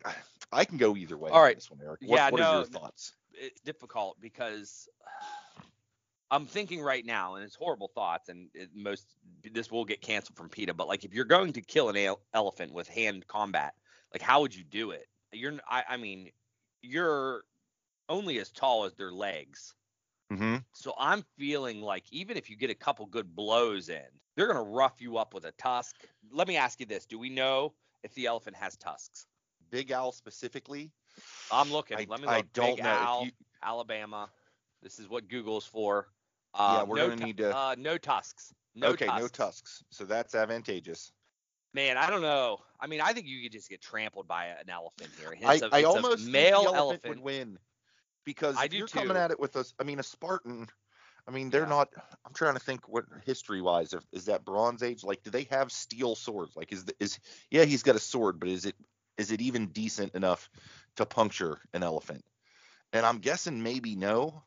I 0.52 0.64
can 0.64 0.78
go 0.78 0.96
either 0.96 1.16
way. 1.16 1.30
All 1.30 1.42
on 1.42 1.54
this 1.54 1.70
one, 1.70 1.80
Eric. 1.82 2.00
What, 2.02 2.16
Yeah, 2.16 2.30
what 2.30 2.40
no, 2.40 2.56
your 2.56 2.64
thoughts? 2.64 3.12
it's 3.38 3.60
difficult 3.60 4.16
because 4.20 4.88
I'm 6.30 6.46
thinking 6.46 6.82
right 6.82 7.04
now, 7.04 7.36
and 7.36 7.44
it's 7.44 7.54
horrible 7.54 7.88
thoughts, 7.94 8.28
and 8.28 8.48
it, 8.54 8.70
most 8.74 9.06
this 9.52 9.70
will 9.70 9.84
get 9.84 10.00
canceled 10.00 10.36
from 10.36 10.48
PETA. 10.48 10.74
But 10.74 10.88
like, 10.88 11.04
if 11.04 11.14
you're 11.14 11.24
going 11.24 11.52
to 11.52 11.60
kill 11.60 11.88
an 11.88 11.96
ele- 11.96 12.20
elephant 12.34 12.72
with 12.72 12.88
hand 12.88 13.26
combat, 13.28 13.74
like, 14.12 14.22
how 14.22 14.40
would 14.40 14.54
you 14.54 14.64
do 14.64 14.90
it? 14.90 15.06
you're 15.32 15.54
I, 15.68 15.84
I 15.90 15.96
mean, 15.96 16.30
you're 16.82 17.42
only 18.08 18.38
as 18.38 18.50
tall 18.50 18.84
as 18.84 18.94
their 18.94 19.12
legs. 19.12 19.74
Mm-hmm. 20.32 20.56
So 20.72 20.94
I'm 20.98 21.24
feeling 21.38 21.80
like 21.80 22.04
even 22.10 22.36
if 22.36 22.50
you 22.50 22.56
get 22.56 22.70
a 22.70 22.74
couple 22.74 23.06
good 23.06 23.34
blows 23.34 23.88
in, 23.88 24.02
they're 24.36 24.48
gonna 24.48 24.62
rough 24.62 25.00
you 25.00 25.18
up 25.18 25.34
with 25.34 25.44
a 25.44 25.52
tusk. 25.52 25.96
Let 26.32 26.48
me 26.48 26.56
ask 26.56 26.80
you 26.80 26.86
this: 26.86 27.06
Do 27.06 27.18
we 27.18 27.30
know 27.30 27.74
if 28.02 28.12
the 28.14 28.26
elephant 28.26 28.56
has 28.56 28.76
tusks? 28.76 29.26
Big 29.70 29.90
Al 29.90 30.12
specifically. 30.12 30.90
I'm 31.52 31.70
looking. 31.70 31.96
I, 31.96 32.06
Let 32.08 32.20
me 32.20 32.26
look. 32.26 32.34
I 32.34 32.42
don't 32.52 32.76
Big 32.76 32.84
know. 32.84 32.90
If 32.90 32.98
Al, 32.98 33.24
you- 33.24 33.30
Alabama. 33.62 34.28
This 34.82 34.98
is 34.98 35.08
what 35.08 35.28
Google's 35.28 35.66
for. 35.66 36.08
Yeah, 36.54 36.60
Uh, 36.60 36.84
we're 36.86 36.96
no 36.96 37.08
gonna 37.10 37.24
need 37.24 37.36
to- 37.38 37.56
Uh, 37.56 37.74
no 37.78 37.98
tusks. 37.98 38.52
No 38.74 38.88
okay, 38.88 39.06
tusks. 39.06 39.20
no 39.22 39.28
tusks. 39.28 39.84
So 39.90 40.04
that's 40.04 40.34
advantageous. 40.34 41.12
Man, 41.74 41.96
I 41.98 42.08
don't 42.08 42.22
know. 42.22 42.58
I 42.80 42.86
mean, 42.86 43.00
I 43.00 43.12
think 43.12 43.26
you 43.26 43.42
could 43.42 43.52
just 43.52 43.68
get 43.68 43.80
trampled 43.82 44.26
by 44.28 44.46
an 44.46 44.68
elephant 44.70 45.10
here. 45.18 45.32
It's 45.32 45.44
I, 45.62 45.66
a- 45.66 45.70
I 45.70 45.78
it's 45.78 45.84
a 45.86 45.88
almost 45.88 46.18
think 46.20 46.30
male 46.30 46.56
elephant, 46.66 46.76
elephant. 46.76 47.08
would 47.08 47.20
win 47.20 47.58
because 48.24 48.56
I 48.56 48.64
if 48.64 48.72
you're 48.74 48.86
coming 48.88 49.16
at 49.16 49.30
it 49.30 49.38
with 49.40 49.56
a, 49.56 49.64
I 49.78 49.84
mean, 49.84 49.98
a 49.98 50.02
Spartan. 50.02 50.68
I 51.28 51.32
mean, 51.32 51.50
they're 51.50 51.62
Yeah. 51.62 51.68
not. 51.68 51.88
I'm 52.24 52.32
trying 52.34 52.54
to 52.54 52.60
think 52.60 52.88
what 52.88 53.04
history 53.24 53.60
wise, 53.60 53.92
if 53.92 54.06
is 54.12 54.26
that 54.26 54.44
Bronze 54.44 54.82
Age? 54.82 55.02
Like, 55.04 55.22
do 55.24 55.30
they 55.30 55.42
have 55.44 55.72
steel 55.72 56.14
swords? 56.14 56.54
Like, 56.56 56.72
is 56.72 56.84
the, 56.84 56.94
is 57.00 57.18
yeah, 57.50 57.64
he's 57.64 57.82
got 57.82 57.96
a 57.96 58.00
sword, 58.00 58.38
but 58.38 58.48
is 58.48 58.64
it 58.64 58.76
is 59.18 59.32
it 59.32 59.40
even 59.40 59.66
decent 59.68 60.14
enough 60.14 60.48
to 60.96 61.04
puncture 61.04 61.60
an 61.74 61.82
elephant? 61.82 62.24
And 62.92 63.04
I'm 63.04 63.18
guessing 63.18 63.62
maybe 63.62 63.96
no. 63.96 64.44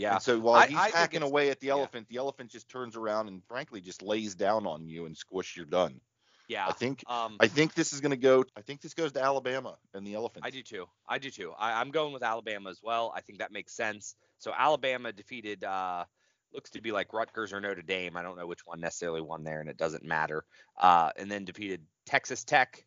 Yeah. 0.00 0.14
And 0.14 0.22
so 0.22 0.40
while 0.40 0.54
I- 0.54 0.66
he's 0.66 0.78
I 0.78 0.90
hacking 0.90 1.22
away 1.22 1.50
at 1.50 1.60
the 1.60 1.68
yeah. 1.68 1.74
elephant, 1.74 2.08
the 2.08 2.16
elephant 2.16 2.50
just 2.50 2.68
turns 2.70 2.96
around 2.96 3.28
and 3.28 3.44
frankly 3.44 3.80
just 3.82 4.02
lays 4.02 4.34
down 4.34 4.66
on 4.66 4.88
you 4.88 5.04
and 5.04 5.16
squish 5.16 5.56
you're 5.56 5.66
done. 5.66 6.00
Yeah. 6.48 6.66
I 6.66 6.72
think 6.72 7.04
um, 7.06 7.36
I 7.38 7.46
think 7.46 7.74
this 7.74 7.92
is 7.92 8.00
going 8.00 8.10
to 8.10 8.16
go. 8.16 8.44
I 8.56 8.62
think 8.62 8.80
this 8.80 8.94
goes 8.94 9.12
to 9.12 9.22
Alabama 9.22 9.76
and 9.94 10.06
the 10.06 10.14
elephant. 10.14 10.44
I 10.44 10.50
do 10.50 10.62
too. 10.62 10.86
I 11.06 11.18
do 11.18 11.30
too. 11.30 11.52
I, 11.58 11.80
I'm 11.80 11.90
going 11.90 12.12
with 12.12 12.22
Alabama 12.22 12.70
as 12.70 12.80
well. 12.82 13.12
I 13.14 13.20
think 13.20 13.38
that 13.40 13.52
makes 13.52 13.74
sense. 13.74 14.16
So 14.38 14.52
Alabama 14.56 15.12
defeated 15.12 15.64
uh 15.64 16.06
looks 16.52 16.70
to 16.70 16.80
be 16.80 16.92
like 16.92 17.12
Rutgers 17.12 17.52
or 17.52 17.60
Notre 17.60 17.82
Dame. 17.82 18.16
I 18.16 18.22
don't 18.22 18.38
know 18.38 18.46
which 18.46 18.66
one 18.66 18.80
necessarily 18.80 19.20
won 19.20 19.44
there, 19.44 19.60
and 19.60 19.68
it 19.68 19.76
doesn't 19.76 20.02
matter. 20.02 20.44
Uh, 20.76 21.10
and 21.16 21.30
then 21.30 21.44
defeated 21.44 21.82
Texas 22.06 22.42
Tech, 22.42 22.84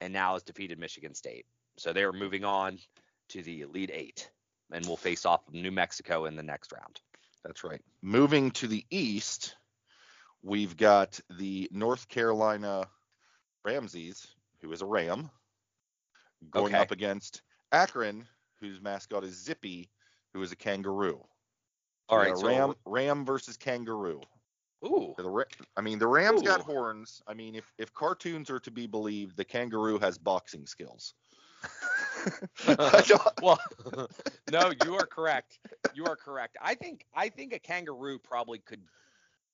and 0.00 0.12
now 0.12 0.32
has 0.32 0.42
defeated 0.42 0.78
Michigan 0.80 1.14
State. 1.14 1.46
So 1.76 1.92
they 1.92 2.02
are 2.02 2.12
moving 2.12 2.44
on 2.44 2.78
to 3.28 3.42
the 3.42 3.60
Elite 3.60 3.92
Eight, 3.92 4.30
and 4.74 4.86
will 4.86 4.96
face 4.96 5.24
off 5.24 5.46
of 5.46 5.54
New 5.54 5.70
Mexico 5.70 6.26
in 6.26 6.34
the 6.36 6.42
next 6.42 6.72
round. 6.72 7.00
That's 7.44 7.62
right. 7.64 7.80
Moving 8.02 8.50
to 8.52 8.66
the 8.66 8.84
east, 8.90 9.56
we've 10.42 10.76
got 10.76 11.18
the 11.38 11.68
North 11.72 12.08
Carolina 12.08 12.88
Rameses, 13.64 14.26
who 14.60 14.72
is 14.72 14.82
a 14.82 14.86
ram, 14.86 15.30
going 16.50 16.74
Okay. 16.74 16.82
up 16.82 16.90
against 16.90 17.42
Akron, 17.72 18.26
whose 18.60 18.80
mascot 18.80 19.24
is 19.24 19.42
Zippy, 19.42 19.90
who 20.32 20.42
is 20.42 20.52
a 20.52 20.56
kangaroo. 20.56 21.24
All 22.08 22.18
right, 22.18 22.36
so 22.36 22.46
ram 22.46 22.74
ram 22.84 23.24
versus 23.24 23.56
kangaroo. 23.56 24.20
ooh, 24.84 25.14
The 25.16 25.46
I 25.76 25.80
mean, 25.80 25.98
the 25.98 26.06
ram's 26.06 26.42
got 26.42 26.60
horns. 26.60 27.22
I 27.26 27.34
mean, 27.34 27.54
if 27.54 27.72
if 27.78 27.94
cartoons 27.94 28.50
are 28.50 28.60
to 28.60 28.70
be 28.70 28.86
believed, 28.86 29.36
the 29.36 29.44
kangaroo 29.44 29.98
has 30.00 30.18
boxing 30.18 30.66
skills. 30.66 31.14
I 32.68 33.04
well, 33.40 33.60
no, 34.48 34.70
you 34.70 34.94
are 34.94 35.06
correct. 35.06 35.58
You 35.92 36.06
are 36.06 36.16
correct. 36.16 36.56
I 36.60 36.74
think 36.74 37.06
I 37.14 37.28
think 37.28 37.52
a 37.52 37.58
kangaroo 37.58 38.18
probably 38.18 38.58
could 38.58 38.82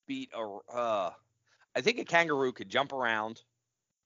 beat 0.07 0.31
a. 0.35 0.59
Uh, 0.73 1.13
I 1.75 1.81
think 1.81 1.99
a 1.99 2.05
kangaroo 2.05 2.53
could 2.53 2.69
jump 2.69 2.93
around 2.93 3.43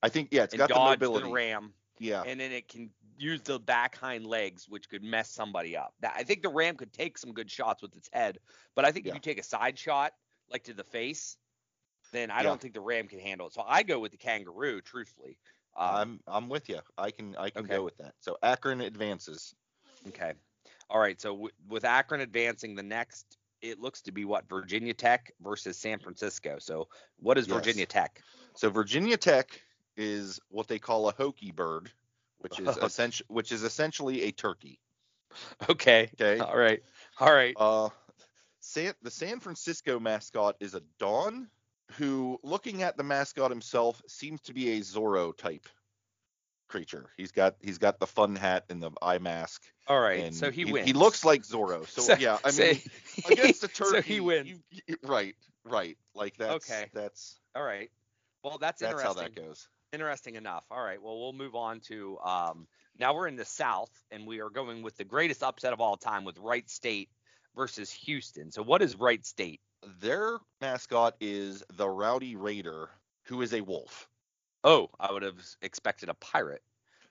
I 0.03 0.09
think 0.09 0.29
yeah, 0.33 0.45
it's 0.45 0.55
got 0.55 0.69
the 0.69 0.75
dodge 0.75 1.01
mobility. 1.01 1.27
the 1.27 1.33
ram, 1.33 1.75
yeah, 1.99 2.23
and 2.27 2.39
then 2.39 2.53
it 2.53 2.69
can 2.69 2.91
use 3.17 3.41
the 3.43 3.59
back 3.59 3.97
hind 3.97 4.27
legs, 4.27 4.69
which 4.69 4.89
could 4.89 5.03
mess 5.03 5.31
somebody 5.31 5.77
up. 5.77 5.95
That, 6.01 6.15
I 6.17 6.25
think 6.25 6.43
the 6.43 6.49
ram 6.49 6.77
could 6.77 6.93
take 6.93 7.17
some 7.17 7.33
good 7.33 7.51
shots 7.51 7.83
with 7.83 7.97
its 7.97 8.11
head, 8.13 8.39
but 8.75 8.85
I 8.85 8.93
think 8.93 9.07
Yeah. 9.07 9.11
if 9.11 9.15
you 9.15 9.21
take 9.21 9.39
a 9.39 9.43
side 9.43 9.79
shot 9.79 10.13
like 10.51 10.65
to 10.65 10.75
the 10.75 10.85
face, 10.85 11.39
then 12.13 12.31
I 12.31 12.43
Yeah. 12.43 12.51
don't 12.51 12.61
think 12.61 12.75
the 12.75 12.81
ram 12.81 13.09
can 13.09 13.19
handle 13.21 13.47
it. 13.47 13.55
So 13.55 13.63
I 13.67 13.83
go 13.83 13.99
with 13.99 14.13
the 14.13 14.19
kangaroo, 14.19 14.81
truthfully. 14.83 15.39
Um, 15.77 15.89
I'm 15.97 16.21
I'm 16.27 16.49
with 16.49 16.69
you. 16.69 16.81
I 16.97 17.11
can 17.11 17.37
I 17.37 17.51
can 17.51 17.65
okay. 17.65 17.77
go 17.77 17.85
with 17.85 17.97
that. 17.99 18.15
So 18.21 18.37
Akron 18.43 18.81
advances. 18.81 19.55
Okay. 20.09 20.33
All 20.91 21.01
right. 21.01 21.21
So 21.21 21.31
w- 21.31 21.51
with 21.69 21.85
Akron 21.85 22.21
advancing, 22.21 22.75
the 22.75 22.83
next 22.83 23.39
it 23.63 23.81
looks 23.81 24.03
to 24.03 24.13
be 24.13 24.25
what 24.25 24.49
Virginia 24.49 24.93
Tech 24.93 25.33
versus 25.41 25.79
San 25.79 25.99
Francisco. 25.99 26.57
So 26.59 26.89
what 27.19 27.39
is 27.39 27.49
Yes. 27.49 27.57
Virginia 27.57 27.87
Tech? 27.87 28.21
So 28.55 28.71
Virginia 28.71 29.17
Tech 29.17 29.61
is 29.97 30.39
what 30.49 30.69
they 30.69 30.79
call 30.79 31.09
a 31.09 31.13
hokey 31.13 31.51
bird, 31.51 31.91
which 32.39 32.61
is 32.61 32.77
essentially 32.83 33.27
which 33.29 33.53
is 33.53 33.63
essentially 33.63 34.23
a 34.25 34.33
turkey. 34.33 34.79
Okay. 35.69 36.11
Okay. 36.15 36.39
All 36.39 36.57
right. 36.57 36.83
All 37.19 37.33
right. 37.33 37.55
Uh, 37.57 37.89
San, 38.61 38.95
the 39.03 39.11
San 39.11 39.41
Francisco 39.41 39.99
mascot 39.99 40.57
is 40.61 40.75
a 40.75 40.83
Don, 40.99 41.49
who, 41.93 42.39
looking 42.43 42.83
at 42.83 42.97
the 42.97 43.03
mascot 43.05 43.51
himself, 43.51 44.01
seems 44.09 44.41
to 44.43 44.55
be 44.55 44.73
a 44.79 44.81
Zorro 44.81 45.37
type 45.37 45.69
creature. 46.69 47.11
He's 47.17 47.31
got 47.31 47.57
he's 47.61 47.79
got 47.79 48.01
the 48.01 48.07
fun 48.07 48.35
hat 48.37 48.65
and 48.71 48.83
the 48.83 48.91
eye 49.03 49.19
mask. 49.19 49.63
All 49.87 50.01
right. 50.01 50.35
so 50.35 50.51
he, 50.51 50.65
he 50.65 50.73
wins. 50.73 50.87
He 50.87 50.93
looks 50.93 51.25
like 51.25 51.43
Zorro. 51.43 51.87
So, 51.87 52.03
So- 52.03 52.17
yeah, 52.19 52.39
I 52.45 52.51
so- 52.51 52.63
mean, 52.65 52.81
against 53.31 53.61
the 53.61 53.69
turkey, 53.69 53.91
so 53.97 54.03
he 54.03 54.21
wins. 54.21 54.49
you- 54.49 54.81
you- 54.89 54.97
right, 55.05 55.35
right. 55.65 55.97
Like 56.15 56.37
that's 56.37 56.71
Okay. 56.71 56.91
that's 56.95 57.39
All 57.55 57.63
right. 57.63 57.91
Well, 58.43 58.59
that's, 58.59 58.83
interesting. 58.83 59.07
that's 59.07 59.17
how 59.21 59.23
that 59.23 59.35
goes. 59.35 59.69
Interesting 59.93 60.35
enough. 60.35 60.65
All 60.71 60.83
right. 60.83 61.01
Well, 61.01 61.19
we'll 61.19 61.33
move 61.33 61.55
on 61.55 61.81
to 61.89 62.19
um, 62.19 62.67
now 62.99 63.15
we're 63.15 63.27
in 63.29 63.37
the 63.37 63.45
South, 63.45 63.91
and 64.11 64.27
we 64.27 64.41
are 64.41 64.51
going 64.51 64.83
with 64.83 64.97
the 64.97 65.05
greatest 65.05 65.43
upset 65.43 65.73
of 65.73 65.81
all 65.81 65.97
time 65.97 66.25
with 66.25 66.37
Wright 66.39 66.69
State 66.69 67.09
versus 67.57 67.91
Houston. 67.91 68.51
So 68.51 68.63
what 68.63 68.83
is 68.83 68.97
Wright 68.97 69.25
State? 69.25 69.61
Their 70.01 70.39
mascot 70.61 71.17
is 71.21 71.63
the 71.73 71.89
Rowdy 71.89 72.37
Raider, 72.37 72.89
who 73.25 73.43
is 73.43 73.53
a 73.53 73.61
wolf. 73.61 74.09
Oh, 74.63 74.91
I 74.99 75.13
would 75.13 75.23
have 75.23 75.39
expected 75.63 76.09
a 76.09 76.15
pirate. 76.15 76.63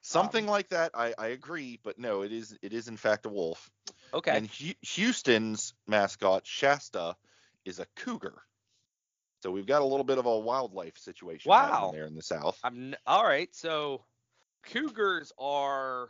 Something 0.01 0.45
um, 0.45 0.51
like 0.51 0.69
that. 0.69 0.91
I, 0.93 1.13
I 1.17 1.27
agree, 1.27 1.79
but 1.83 1.97
no, 1.97 2.23
it 2.23 2.31
is 2.31 2.57
it 2.61 2.73
is 2.73 2.87
in 2.87 2.97
fact 2.97 3.25
a 3.25 3.29
wolf. 3.29 3.69
Okay. 4.13 4.35
And 4.35 4.47
Hu- 4.47 4.73
Houston's 4.81 5.73
mascot 5.87 6.45
Shasta 6.45 7.15
is 7.63 7.79
a 7.79 7.85
cougar. 7.95 8.41
So 9.43 9.51
we've 9.51 9.65
got 9.65 9.81
a 9.81 9.85
little 9.85 10.03
bit 10.03 10.17
of 10.17 10.25
a 10.25 10.39
wildlife 10.39 10.97
situation 10.97 11.49
Wow. 11.49 11.91
there 11.93 12.05
in 12.05 12.15
the 12.15 12.21
south. 12.21 12.59
I'm 12.63 12.93
n- 12.93 12.95
all 13.05 13.23
right. 13.23 13.53
So 13.55 14.03
cougars 14.63 15.31
are 15.37 16.09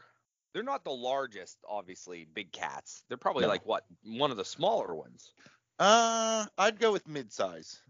they're 0.54 0.64
not 0.64 0.84
the 0.84 0.92
largest, 0.92 1.58
obviously, 1.68 2.26
big 2.32 2.52
cats. 2.52 3.04
They're 3.10 3.18
probably 3.18 3.44
No. 3.44 3.50
like 3.50 3.66
what 3.66 3.86
one 4.04 4.32
of 4.32 4.38
the 4.38 4.46
smaller 4.46 4.94
ones. 4.96 5.34
Uh, 5.80 6.46
I'd 6.58 6.80
go 6.80 6.92
with 6.92 7.08
mid-size. 7.08 7.82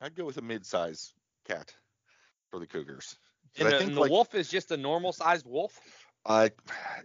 I'd 0.00 0.14
go 0.14 0.24
with 0.24 0.36
a 0.38 0.42
mid-size 0.42 1.14
cat 1.46 1.74
for 2.50 2.58
the 2.58 2.66
Cougars. 2.66 3.16
And, 3.58 3.68
I 3.68 3.72
the, 3.72 3.78
think 3.78 3.88
and 3.88 3.96
the 3.96 4.00
like 4.02 4.10
wolf 4.10 4.34
is 4.34 4.48
just 4.48 4.70
a 4.70 4.76
normal 4.76 5.12
sized 5.12 5.46
wolf. 5.46 5.78
I, 6.26 6.50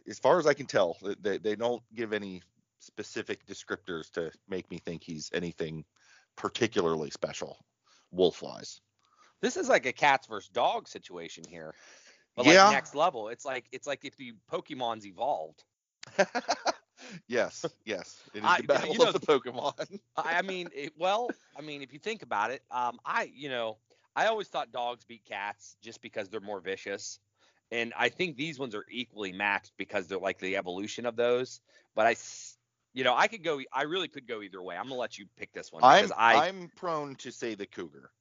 as 0.07 0.19
far 0.19 0.39
as 0.39 0.47
I 0.47 0.53
can 0.53 0.65
tell, 0.65 0.97
they 1.21 1.37
they 1.37 1.55
don't 1.55 1.81
give 1.95 2.13
any 2.13 2.41
specific 2.79 3.45
descriptors 3.45 4.11
to 4.11 4.31
make 4.49 4.69
me 4.69 4.77
think 4.77 5.03
he's 5.03 5.29
anything 5.33 5.85
particularly 6.35 7.09
special, 7.09 7.57
wolf-wise. 8.11 8.81
This 9.41 9.55
is 9.55 9.69
like 9.69 9.85
a 9.85 9.93
cats 9.93 10.27
versus 10.27 10.49
dog 10.49 10.87
situation 10.87 11.43
here. 11.47 11.73
But 12.35 12.45
Yeah. 12.45 12.65
like 12.65 12.73
next 12.73 12.95
level. 12.95 13.29
It's 13.29 13.45
like 13.45 13.65
it's 13.71 13.87
like 13.87 14.03
if 14.03 14.17
the 14.17 14.33
Pokemon's 14.51 15.05
evolved. 15.05 15.63
yes, 17.27 17.65
yes. 17.85 18.19
It 18.33 18.39
is 18.39 18.43
I- 18.45 18.61
the 18.61 18.67
battle 18.67 18.93
you 18.93 18.99
know- 18.99 19.05
of 19.07 19.13
the 19.13 19.19
Pokemon. 19.19 19.99
I 20.17 20.37
I 20.37 20.41
mean, 20.41 20.69
it, 20.73 20.93
well, 20.97 21.29
I 21.57 21.61
mean, 21.61 21.81
if 21.81 21.93
you 21.93 21.99
think 21.99 22.21
about 22.23 22.51
it, 22.51 22.63
um, 22.71 22.99
I, 23.05 23.31
you 23.33 23.49
know, 23.49 23.77
I 24.15 24.27
always 24.27 24.47
thought 24.47 24.71
dogs 24.71 25.03
beat 25.05 25.25
cats 25.25 25.75
just 25.81 26.01
because 26.01 26.29
they're 26.29 26.39
more 26.39 26.59
vicious, 26.59 27.19
and 27.71 27.93
I 27.97 28.09
think 28.09 28.37
these 28.37 28.59
ones 28.59 28.75
are 28.75 28.85
equally 28.91 29.31
matched 29.31 29.73
because 29.77 30.07
they're 30.07 30.19
like 30.19 30.37
the 30.39 30.55
evolution 30.57 31.05
of 31.05 31.15
those. 31.15 31.61
But 31.95 32.05
I, 32.07 32.15
you 32.93 33.03
know, 33.03 33.15
I 33.15 33.27
could 33.27 33.43
go, 33.43 33.59
I 33.73 33.83
really 33.83 34.07
could 34.07 34.27
go 34.27 34.41
either 34.41 34.61
way. 34.61 34.75
I'm 34.77 34.83
gonna 34.83 34.95
let 34.99 35.17
you 35.17 35.25
pick 35.37 35.51
this 35.53 35.71
one 35.71 35.83
I'm 35.83 36.03
because 36.03 36.15
I, 36.17 36.47
I'm 36.47 36.69
prone 36.75 37.15
to 37.15 37.31
say 37.31 37.55
the 37.55 37.65
cougar 37.65 38.11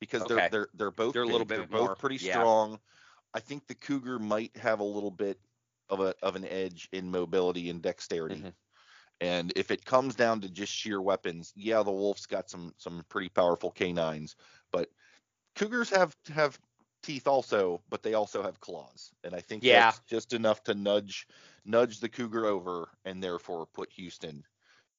because 0.00 0.22
Okay. 0.22 0.34
they're 0.34 0.48
they're 0.50 0.68
they're 0.74 0.90
both 0.90 1.12
They're 1.12 1.22
a 1.22 1.26
little 1.26 1.44
bit 1.46 1.58
they're 1.58 1.66
both 1.66 1.86
more- 1.88 1.96
pretty 1.96 2.16
yeah. 2.24 2.32
strong. 2.32 2.78
I 3.34 3.40
think 3.40 3.66
the 3.66 3.74
cougar 3.74 4.18
might 4.18 4.54
have 4.56 4.80
a 4.80 4.84
little 4.84 5.10
bit 5.10 5.38
of 5.92 6.00
a 6.00 6.16
of 6.22 6.36
an 6.36 6.46
edge 6.46 6.88
in 6.92 7.10
mobility 7.12 7.70
and 7.70 7.82
dexterity. 7.82 8.44
Mhm. 8.44 8.54
And 9.20 9.52
if 9.56 9.70
it 9.70 9.84
comes 9.84 10.16
down 10.16 10.40
to 10.42 10.50
just 10.50 10.72
sheer 10.72 11.00
weapons, 11.00 11.52
yeah, 11.56 11.82
the 11.82 11.92
wolf's 11.92 12.26
got 12.26 12.50
some 12.50 12.74
some 12.78 13.04
pretty 13.08 13.28
powerful 13.30 13.70
canines, 13.70 14.36
but 14.72 14.90
cougars 15.56 15.90
have 15.90 16.16
have 16.28 16.58
teeth 17.02 17.26
also, 17.28 17.82
but 17.88 18.02
they 18.02 18.14
also 18.14 18.42
have 18.42 18.60
claws. 18.60 19.12
And 19.24 19.34
I 19.34 19.40
think 19.40 19.66
Yeah. 19.66 19.68
that's 19.68 20.00
just 20.00 20.32
enough 20.34 20.62
to 20.64 20.74
nudge 20.74 21.26
nudge 21.64 22.00
the 22.00 22.08
cougar 22.10 22.46
over 22.46 22.90
and 23.04 23.22
therefore 23.22 23.66
put 23.66 23.92
Houston 23.94 24.44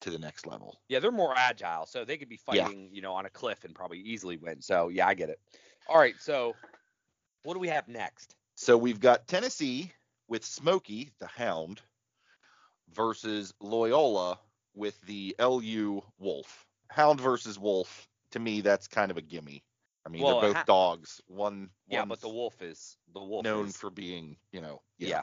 to 0.01 0.11
the 0.11 0.19
next 0.19 0.47
level. 0.47 0.81
yeah, 0.89 0.99
they're 0.99 1.11
more 1.11 1.33
agile, 1.35 1.85
so 1.85 2.03
they 2.05 2.17
could 2.17 2.29
be 2.29 2.37
Yeah. 2.49 2.71
fighting, 2.71 2.89
you 2.93 3.01
know, 3.01 3.13
on 3.13 3.25
a 3.25 3.29
cliff 3.29 3.63
and 3.63 3.73
probably 3.73 3.99
easily 3.99 4.37
win. 4.37 4.61
So 4.61 4.89
yeah, 4.89 5.07
I 5.07 5.13
get 5.13 5.29
it. 5.29 5.39
All 5.87 5.97
right, 5.97 6.19
so 6.21 6.57
what 7.43 7.53
do 7.55 7.59
we 7.59 7.69
have 7.69 7.87
next? 7.87 8.35
So 8.55 8.77
we've 8.77 8.99
got 8.99 9.27
Tennessee, 9.27 9.93
with 10.33 10.43
Smoky, 10.43 11.11
the 11.19 11.27
Hound, 11.27 11.79
versus 12.91 13.53
Loyola 13.59 14.39
with 14.73 14.99
the 15.01 15.35
LU 15.39 16.01
Wolf. 16.17 16.65
Hound 16.89 17.21
versus 17.21 17.59
Wolf, 17.59 18.07
to 18.31 18.39
me, 18.39 18.61
that's 18.61 18.87
kind 18.87 19.11
of 19.11 19.17
a 19.17 19.21
gimme. 19.21 19.63
I 20.03 20.09
mean, 20.09 20.23
Well, 20.23 20.41
they're 20.41 20.49
both 20.49 20.57
ha- 20.57 20.63
dogs. 20.65 21.21
One, 21.27 21.69
Yeah, 21.87 22.05
but 22.05 22.19
the 22.19 22.29
wolf 22.29 22.59
is 22.63 22.97
the 23.13 23.21
wolf 23.23 23.43
known 23.43 23.67
is, 23.67 23.77
for 23.77 23.91
being, 23.91 24.35
you 24.51 24.59
know, 24.61 24.81
yeah. 24.97 25.07
yeah. 25.09 25.21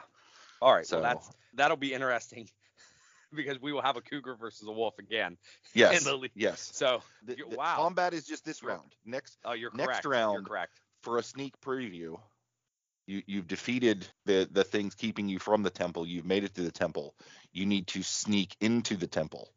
All 0.61 0.73
right, 0.73 0.87
So 0.87 1.01
well 1.01 1.03
that's 1.03 1.29
that'll 1.55 1.75
be 1.75 1.93
interesting 1.93 2.47
because 3.35 3.59
we 3.61 3.73
will 3.73 3.81
have 3.81 3.97
a 3.97 4.01
cougar 4.01 4.35
versus 4.35 4.65
a 4.65 4.71
wolf 4.71 4.97
again. 4.97 5.37
yes, 5.73 6.05
the 6.05 6.15
league. 6.15 6.31
yes. 6.35 6.69
So, 6.73 7.01
The, 7.25 7.35
the 7.35 7.57
wow. 7.57 7.75
combat 7.75 8.13
is 8.13 8.25
just 8.25 8.45
this 8.45 8.63
round. 8.63 8.95
Next 9.05 9.37
oh, 9.43 9.51
you're 9.51 9.71
Next 9.73 9.87
correct. 9.87 10.03
You're 10.05 10.13
round. 10.13 10.47
correct. 10.47 10.79
for 11.01 11.17
a 11.17 11.23
sneak 11.23 11.59
preview, 11.59 12.17
you 13.11 13.21
you've 13.27 13.47
defeated 13.47 14.07
the 14.25 14.47
the 14.51 14.63
things 14.63 14.95
keeping 14.95 15.27
you 15.27 15.37
from 15.37 15.63
the 15.63 15.69
temple. 15.69 16.07
You've 16.07 16.25
made 16.25 16.43
it 16.43 16.55
to 16.55 16.61
the 16.61 16.71
temple. 16.71 17.15
You 17.51 17.65
need 17.65 17.87
to 17.87 18.01
sneak 18.01 18.55
into 18.61 18.95
the 18.95 19.07
temple. 19.07 19.49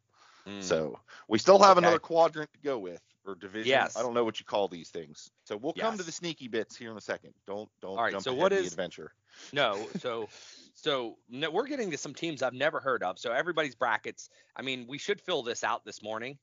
Mm. 0.47 0.61
So 0.61 0.99
we 1.27 1.39
still 1.39 1.59
have 1.59 1.77
Okay. 1.77 1.85
another 1.87 1.99
quadrant 1.99 2.51
to 2.53 2.59
go 2.59 2.77
with 2.77 3.01
or 3.25 3.35
division. 3.35 3.69
Yes. 3.69 3.97
I 3.97 4.03
don't 4.03 4.13
know 4.13 4.23
what 4.23 4.39
you 4.39 4.45
call 4.45 4.67
these 4.67 4.89
things. 4.89 5.31
So 5.45 5.57
we'll 5.57 5.73
come 5.73 5.97
to 5.97 6.03
the 6.03 6.11
sneaky 6.11 6.47
bits 6.47 6.75
here 6.75 6.91
in 6.91 6.97
a 6.97 7.01
second. 7.01 7.33
Don't 7.47 7.69
don't 7.81 7.97
All 7.97 8.03
right, 8.03 8.11
jump 8.11 8.23
so 8.23 8.33
what 8.33 8.51
the 8.51 8.59
adventure. 8.59 9.13
No, 9.53 9.87
so 9.99 10.27
so 10.75 11.17
no, 11.29 11.49
we're 11.49 11.67
getting 11.67 11.91
to 11.91 11.97
some 11.97 12.13
teams 12.13 12.43
I've 12.43 12.53
never 12.53 12.79
heard 12.79 13.03
of. 13.03 13.17
So 13.17 13.31
everybody's 13.31 13.75
brackets. 13.75 14.29
I 14.55 14.61
mean, 14.61 14.85
we 14.87 14.97
should 14.97 15.21
fill 15.21 15.43
this 15.43 15.63
out 15.63 15.85
this 15.85 16.03
morning 16.03 16.37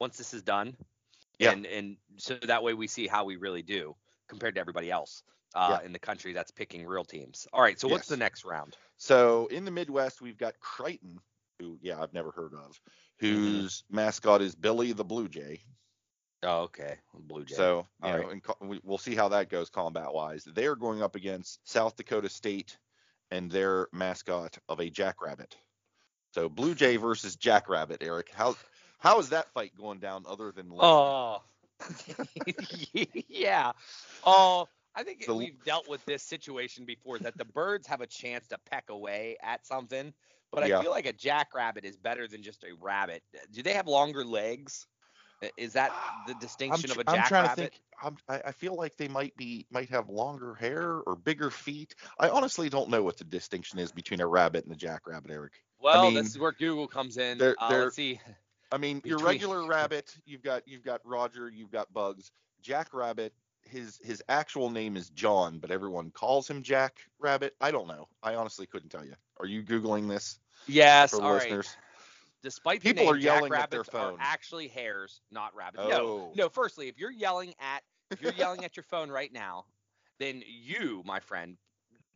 once 0.00 0.16
this 0.16 0.34
is 0.34 0.42
done. 0.42 0.76
Yeah. 1.38 1.52
And 1.52 1.66
and 1.66 1.96
so 2.16 2.36
that 2.46 2.62
way 2.62 2.74
we 2.74 2.86
see 2.86 3.06
how 3.06 3.24
we 3.24 3.36
really 3.36 3.62
do 3.62 3.94
compared 4.26 4.54
to 4.54 4.60
everybody 4.60 4.90
else 4.90 5.22
uh, 5.54 5.78
Yeah. 5.80 5.86
in 5.86 5.92
the 5.92 5.98
country 5.98 6.32
that's 6.32 6.50
picking 6.50 6.86
real 6.86 7.04
teams. 7.04 7.46
All 7.52 7.62
right, 7.62 7.78
so 7.78 7.88
what's 7.88 8.02
Yes. 8.02 8.08
the 8.08 8.16
next 8.16 8.44
round? 8.44 8.76
So 8.96 9.46
in 9.46 9.64
the 9.64 9.70
Midwest, 9.70 10.20
we've 10.20 10.38
got 10.38 10.58
Creighton, 10.60 11.18
who 11.58 11.78
yeah 11.82 12.00
I've 12.00 12.12
never 12.12 12.30
heard 12.30 12.52
of, 12.54 12.80
Mm-hmm. 13.22 13.34
whose 13.60 13.84
mascot 13.90 14.42
is 14.42 14.54
Billy 14.54 14.92
the 14.92 15.04
Blue 15.04 15.28
Jay. 15.28 15.60
Oh, 16.42 16.62
okay, 16.62 16.98
Blue 17.14 17.44
Jay. 17.44 17.54
So 17.54 17.86
you 18.02 18.10
All 18.10 18.18
know, 18.18 18.22
right. 18.24 18.32
and 18.32 18.42
co- 18.42 18.56
we, 18.60 18.80
we'll 18.84 18.98
see 18.98 19.14
how 19.14 19.28
that 19.28 19.48
goes 19.48 19.70
combat 19.70 20.12
wise. 20.12 20.44
They 20.44 20.66
are 20.66 20.76
going 20.76 21.02
up 21.02 21.16
against 21.16 21.66
South 21.68 21.96
Dakota 21.96 22.28
State 22.28 22.76
and 23.30 23.50
their 23.50 23.88
mascot 23.92 24.58
of 24.68 24.80
a 24.80 24.90
jackrabbit. 24.90 25.56
So 26.34 26.48
Blue 26.48 26.74
Jay 26.74 26.96
versus 26.98 27.36
Jackrabbit, 27.36 28.02
Eric. 28.02 28.30
How 28.34 28.56
how 28.98 29.18
is 29.20 29.30
that 29.30 29.52
fight 29.52 29.72
going 29.76 30.00
down 30.00 30.24
other 30.28 30.52
than? 30.52 30.70
Oh, 30.78 31.42
yeah. 33.28 33.72
Oh, 34.24 34.68
I 34.94 35.02
think 35.02 35.24
The- 35.26 35.34
we've 35.34 35.62
dealt 35.64 35.88
with 35.88 36.04
this 36.04 36.22
situation 36.22 36.84
before 36.84 37.18
that 37.20 37.36
the 37.36 37.44
birds 37.44 37.86
have 37.86 38.00
a 38.00 38.06
chance 38.06 38.46
to 38.48 38.58
peck 38.58 38.90
away 38.90 39.36
at 39.42 39.66
something, 39.66 40.14
but 40.52 40.62
I 40.62 40.66
Yeah. 40.66 40.80
feel 40.82 40.90
like 40.92 41.06
a 41.06 41.12
jackrabbit 41.12 41.84
is 41.84 41.96
better 41.96 42.28
than 42.28 42.42
just 42.42 42.62
a 42.64 42.72
rabbit. 42.80 43.22
Do 43.50 43.62
they 43.62 43.72
have 43.72 43.86
longer 43.86 44.24
legs? 44.24 44.86
Is 45.58 45.74
that 45.74 45.90
the 46.26 46.32
I'm, 46.32 46.38
distinction 46.38 46.90
tr- 46.90 47.00
of 47.00 47.06
a 47.06 47.10
I'm 47.10 47.26
trying 47.26 47.48
to 47.50 47.54
think. 47.54 47.80
I'm, 48.02 48.16
I, 48.28 48.40
I 48.46 48.52
feel 48.52 48.76
like 48.76 48.96
they 48.96 49.08
might 49.08 49.36
be 49.36 49.66
might 49.70 49.90
have 49.90 50.08
longer 50.08 50.54
hair 50.54 51.00
or 51.00 51.16
bigger 51.16 51.50
feet. 51.50 51.94
I 52.18 52.30
honestly 52.30 52.70
don't 52.70 52.88
know 52.88 53.02
what 53.02 53.18
the 53.18 53.24
distinction 53.24 53.78
is 53.78 53.92
between 53.92 54.20
a 54.20 54.26
rabbit 54.26 54.64
and 54.64 54.72
a 54.72 54.76
jackrabbit, 54.76 55.30
Eric. 55.30 55.52
Well, 55.80 56.04
mean, 56.04 56.14
this 56.14 56.28
is 56.28 56.38
where 56.38 56.52
Google 56.52 56.88
comes 56.88 57.18
in. 57.18 57.36
they're- 57.36 57.56
Uh, 57.58 57.68
they're- 57.68 57.84
let's 57.84 57.96
see. 57.96 58.20
I 58.72 58.78
mean, 58.78 59.02
your 59.04 59.18
regular 59.18 59.66
rabbit, 59.66 60.16
you've 60.24 60.42
got 60.42 60.66
you've 60.66 60.84
got 60.84 61.04
Roger, 61.04 61.50
you've 61.50 61.70
got 61.70 61.92
Bugs. 61.92 62.32
Jack 62.62 62.94
Rabbit, 62.94 63.34
his 63.68 63.98
his 64.02 64.22
actual 64.28 64.70
name 64.70 64.96
is 64.96 65.10
John, 65.10 65.58
but 65.58 65.70
everyone 65.70 66.10
calls 66.10 66.48
him 66.48 66.62
Jack 66.62 66.98
Rabbit. 67.18 67.54
I 67.60 67.70
don't 67.70 67.88
know. 67.88 68.08
I 68.22 68.34
honestly 68.34 68.66
couldn't 68.66 68.90
tell 68.90 69.04
you. 69.04 69.14
Are 69.40 69.46
you 69.46 69.62
googling 69.62 70.08
this 70.08 70.38
Yes, 70.66 71.10
for 71.10 71.22
all 71.22 71.32
right. 71.32 71.42
listeners? 71.42 71.76
Despite 72.42 72.82
the 72.82 72.90
People 72.90 73.04
name, 73.04 73.14
are 73.14 73.16
yelling 73.16 73.54
at 73.54 73.70
their 73.70 73.82
jackrabbits 73.82 73.88
are 73.94 74.10
phone. 74.10 74.18
actually 74.20 74.68
hares, 74.68 75.20
not 75.30 75.54
rabbits. 75.54 75.82
Oh. 75.86 75.88
No, 75.88 76.32
no. 76.36 76.48
Firstly, 76.48 76.88
if 76.88 76.98
you're 76.98 77.10
yelling 77.10 77.54
at 77.58 77.82
if 78.10 78.20
you're 78.20 78.32
yelling 78.34 78.64
at 78.64 78.76
your 78.76 78.84
phone 78.84 79.10
right 79.10 79.32
now, 79.32 79.64
then 80.18 80.42
you, 80.46 81.02
my 81.06 81.20
friend, 81.20 81.56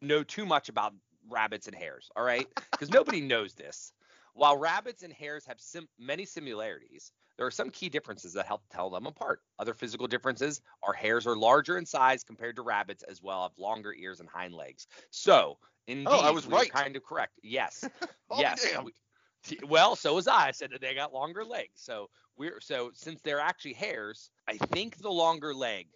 know 0.03 0.23
too 0.23 0.45
much 0.47 0.69
about 0.69 0.93
rabbits 1.29 1.67
and 1.67 1.75
hares. 1.75 2.11
All 2.15 2.25
right, 2.25 2.47
because 2.73 2.91
nobody 2.91 3.21
knows 3.21 3.55
this. 3.55 3.93
While 4.39 4.57
rabbits 4.57 5.03
and 5.03 5.13
hares 5.13 5.45
have 5.47 5.61
sim- 5.61 5.89
many 5.99 6.25
similarities, 6.25 7.11
there 7.37 7.45
are 7.47 7.51
some 7.51 7.71
key 7.71 7.89
differences 7.89 8.33
that 8.35 8.47
help 8.47 8.63
tell 8.71 8.89
them 8.89 9.07
apart. 9.07 9.43
Other 9.59 9.75
physical 9.75 10.07
differences 10.07 10.61
are 10.85 10.93
hares 10.93 11.27
are 11.27 11.37
larger 11.37 11.77
in 11.77 11.85
size 11.85 12.23
compared 12.23 12.55
to 12.57 12.63
rabbits, 12.63 13.03
as 13.03 13.21
well 13.21 13.43
have 13.43 13.59
longer 13.59 13.93
ears 13.93 14.21
and 14.21 14.29
hind 14.29 14.55
legs. 14.55 14.87
So, 15.11 15.59
indeed, 15.89 16.07
Oh, 16.09 16.21
I 16.21 16.31
was 16.31 16.47
we 16.47 16.53
right. 16.55 16.73
kind 16.73 16.95
of 16.95 17.03
correct. 17.05 17.41
Yes, 17.43 17.85
Oh, 18.31 18.41
yes. 18.41 18.65
we- 18.85 19.59
Well, 19.67 19.97
so 19.97 20.15
was 20.15 20.29
I. 20.29 20.49
I 20.49 20.51
said 20.53 20.71
that 20.71 20.81
they 20.81 20.95
got 20.95 21.13
longer 21.13 21.45
legs. 21.45 21.81
So 21.81 22.09
we're 22.37 22.61
so 22.61 22.93
since 22.95 23.21
they're 23.23 23.41
actually 23.41 23.73
hares, 23.73 24.31
I 24.47 24.57
think 24.57 24.99
the 24.99 25.11
longer 25.11 25.53
leg. 25.53 25.89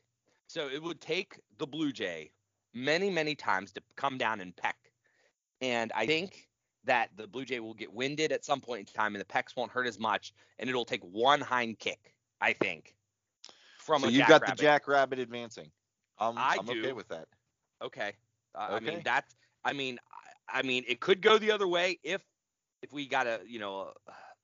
So 0.49 0.69
it 0.69 0.83
would 0.83 1.01
take 1.01 1.39
the 1.59 1.67
blue 1.67 1.93
jay 1.93 2.33
many, 2.75 3.09
many 3.09 3.37
times 3.37 3.73
to 3.73 3.83
come 3.95 4.19
down 4.19 4.41
and 4.41 4.57
peck. 4.57 4.93
And 5.61 5.93
I 5.95 6.07
think 6.07 6.49
that 6.85 7.11
the 7.17 7.27
blue 7.27 7.45
jay 7.45 7.61
will 7.61 7.75
get 7.75 7.93
winded 7.93 8.33
at 8.33 8.45
some 8.45 8.61
point 8.61 8.81
in 8.81 8.87
time 8.87 9.15
and 9.15 9.21
the 9.21 9.27
pecks 9.27 9.55
won't 9.57 9.71
hurt 9.71 9.87
as 9.87 9.99
much 9.99 10.33
and 10.59 10.69
it'll 10.69 10.85
take 10.85 11.03
one 11.03 11.41
hind 11.41 11.79
kick, 11.79 12.15
I 12.41 12.53
think. 12.53 12.95
From 13.79 14.03
So 14.03 14.09
a 14.09 14.13
you've 14.13 14.27
got 14.27 14.45
the 14.47 14.53
jackrabbit. 14.53 15.19
Advancing. 15.19 15.71
I'm, 16.19 16.39
I 16.39 16.59
I'm 16.59 16.69
okay 16.71 16.93
with 16.93 17.09
that. 17.09 17.27
Okay. 17.83 18.13
Uh, 18.55 18.69
I 18.73 18.81
mean 18.81 18.95
Okay. 18.95 19.03
that's 19.05 19.35
I 19.65 19.73
mean 19.73 19.99
I, 20.53 20.63
mean 20.63 20.85
it 20.87 21.01
could 21.01 21.21
go 21.21 21.39
the 21.39 21.51
other 21.51 21.67
way 21.69 21.99
if 22.03 22.23
if 22.83 22.93
we 22.93 23.07
got 23.07 23.27
a 23.27 23.41
you 23.47 23.59
know 23.59 23.93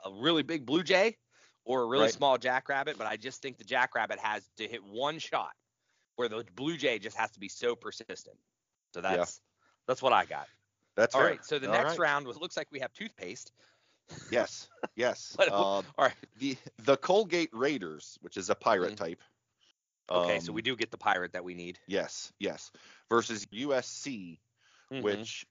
a, 0.05 0.09
a 0.09 0.23
really 0.23 0.43
big 0.43 0.67
blue 0.67 0.83
jay 0.83 1.17
or 1.65 1.83
a 1.83 1.87
really 1.87 2.05
Right. 2.05 2.13
small 2.13 2.39
jackrabbit, 2.39 2.97
but 2.99 3.07
I 3.07 3.17
just 3.17 3.43
think 3.43 3.59
the 3.59 3.65
jackrabbit 3.65 4.19
has 4.19 4.49
to 4.57 4.67
hit 4.67 4.83
one 4.85 5.19
shot 5.19 5.53
where 6.17 6.29
the 6.29 6.45
blue 6.57 6.77
jay 6.77 6.99
just 6.99 7.17
has 7.17 7.31
to 7.33 7.41
be 7.41 7.49
so 7.49 7.77
persistent. 7.77 8.37
So 8.95 9.01
Yeah. 9.01 9.11
that's 9.11 9.41
that's 9.87 10.03
what 10.03 10.13
I 10.13 10.25
got. 10.25 10.49
That's 10.99 11.15
All 11.15 11.21
fair. 11.23 11.31
right. 11.31 11.45
So 11.45 11.59
the 11.61 11.69
All 11.69 11.73
next 11.73 11.91
right. 11.91 11.99
round 12.01 12.27
was 12.27 12.37
looks 12.39 12.57
like 12.57 12.67
we 12.73 12.81
have 12.81 12.93
toothpaste. 12.93 13.53
Yes. 14.33 14.69
Yes. 14.97 15.35
But- 15.39 15.49
uh, 15.51 15.55
All 15.55 15.85
right. 15.99 16.15
the 16.39 16.57
the 16.79 16.97
Colgate 16.97 17.51
Raiders, 17.53 18.19
which 18.21 18.37
is 18.37 18.51
a 18.51 18.55
pirate 18.55 18.95
Mhm. 18.95 18.97
type. 18.97 19.23
Okay, 20.11 20.41
so 20.41 20.49
um, 20.51 20.55
we 20.55 20.63
do 20.63 20.75
get 20.75 20.91
the 20.91 20.97
pirate 20.97 21.33
that 21.35 21.45
we 21.45 21.55
need. 21.55 21.79
Yes. 21.87 22.33
Yes. 22.41 22.73
Versus 23.11 23.47
USC, 23.53 24.41
Mhm. 24.91 25.03
which 25.03 25.47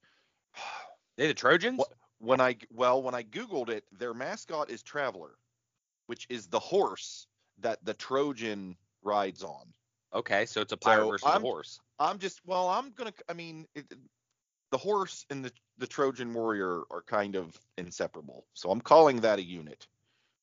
they 1.15 1.27
the 1.27 1.33
Trojans? 1.35 1.81
When 2.19 2.41
I 2.41 2.57
well 2.71 3.01
when 3.03 3.13
I 3.15 3.23
googled 3.23 3.69
it, 3.69 3.85
their 3.91 4.13
mascot 4.15 4.69
is 4.71 4.81
Traveler, 4.83 5.37
which 6.07 6.25
is 6.29 6.47
the 6.47 6.59
horse 6.59 7.27
that 7.59 7.85
the 7.85 7.93
Trojan 7.93 8.75
rides 9.03 9.43
on. 9.43 9.71
Okay, 10.13 10.45
so 10.47 10.61
it's 10.61 10.73
a 10.73 10.77
pirate 10.77 11.03
So 11.03 11.09
versus 11.11 11.27
I'm- 11.27 11.41
a 11.43 11.45
horse. 11.45 11.79
I'm 11.99 12.17
just 12.17 12.41
well, 12.45 12.67
I'm 12.69 12.91
gonna. 12.91 13.13
I 13.29 13.33
mean, 13.33 13.67
it, 13.75 13.85
the 14.71 14.77
horse 14.77 15.25
and 15.29 15.43
the 15.45 15.51
the 15.79 15.87
Trojan 15.87 16.33
warrior 16.33 16.81
are 16.89 17.03
kind 17.03 17.35
of 17.35 17.55
inseparable, 17.77 18.45
so 18.53 18.71
I'm 18.71 18.81
calling 18.81 19.21
that 19.21 19.37
a 19.39 19.43
unit. 19.43 19.87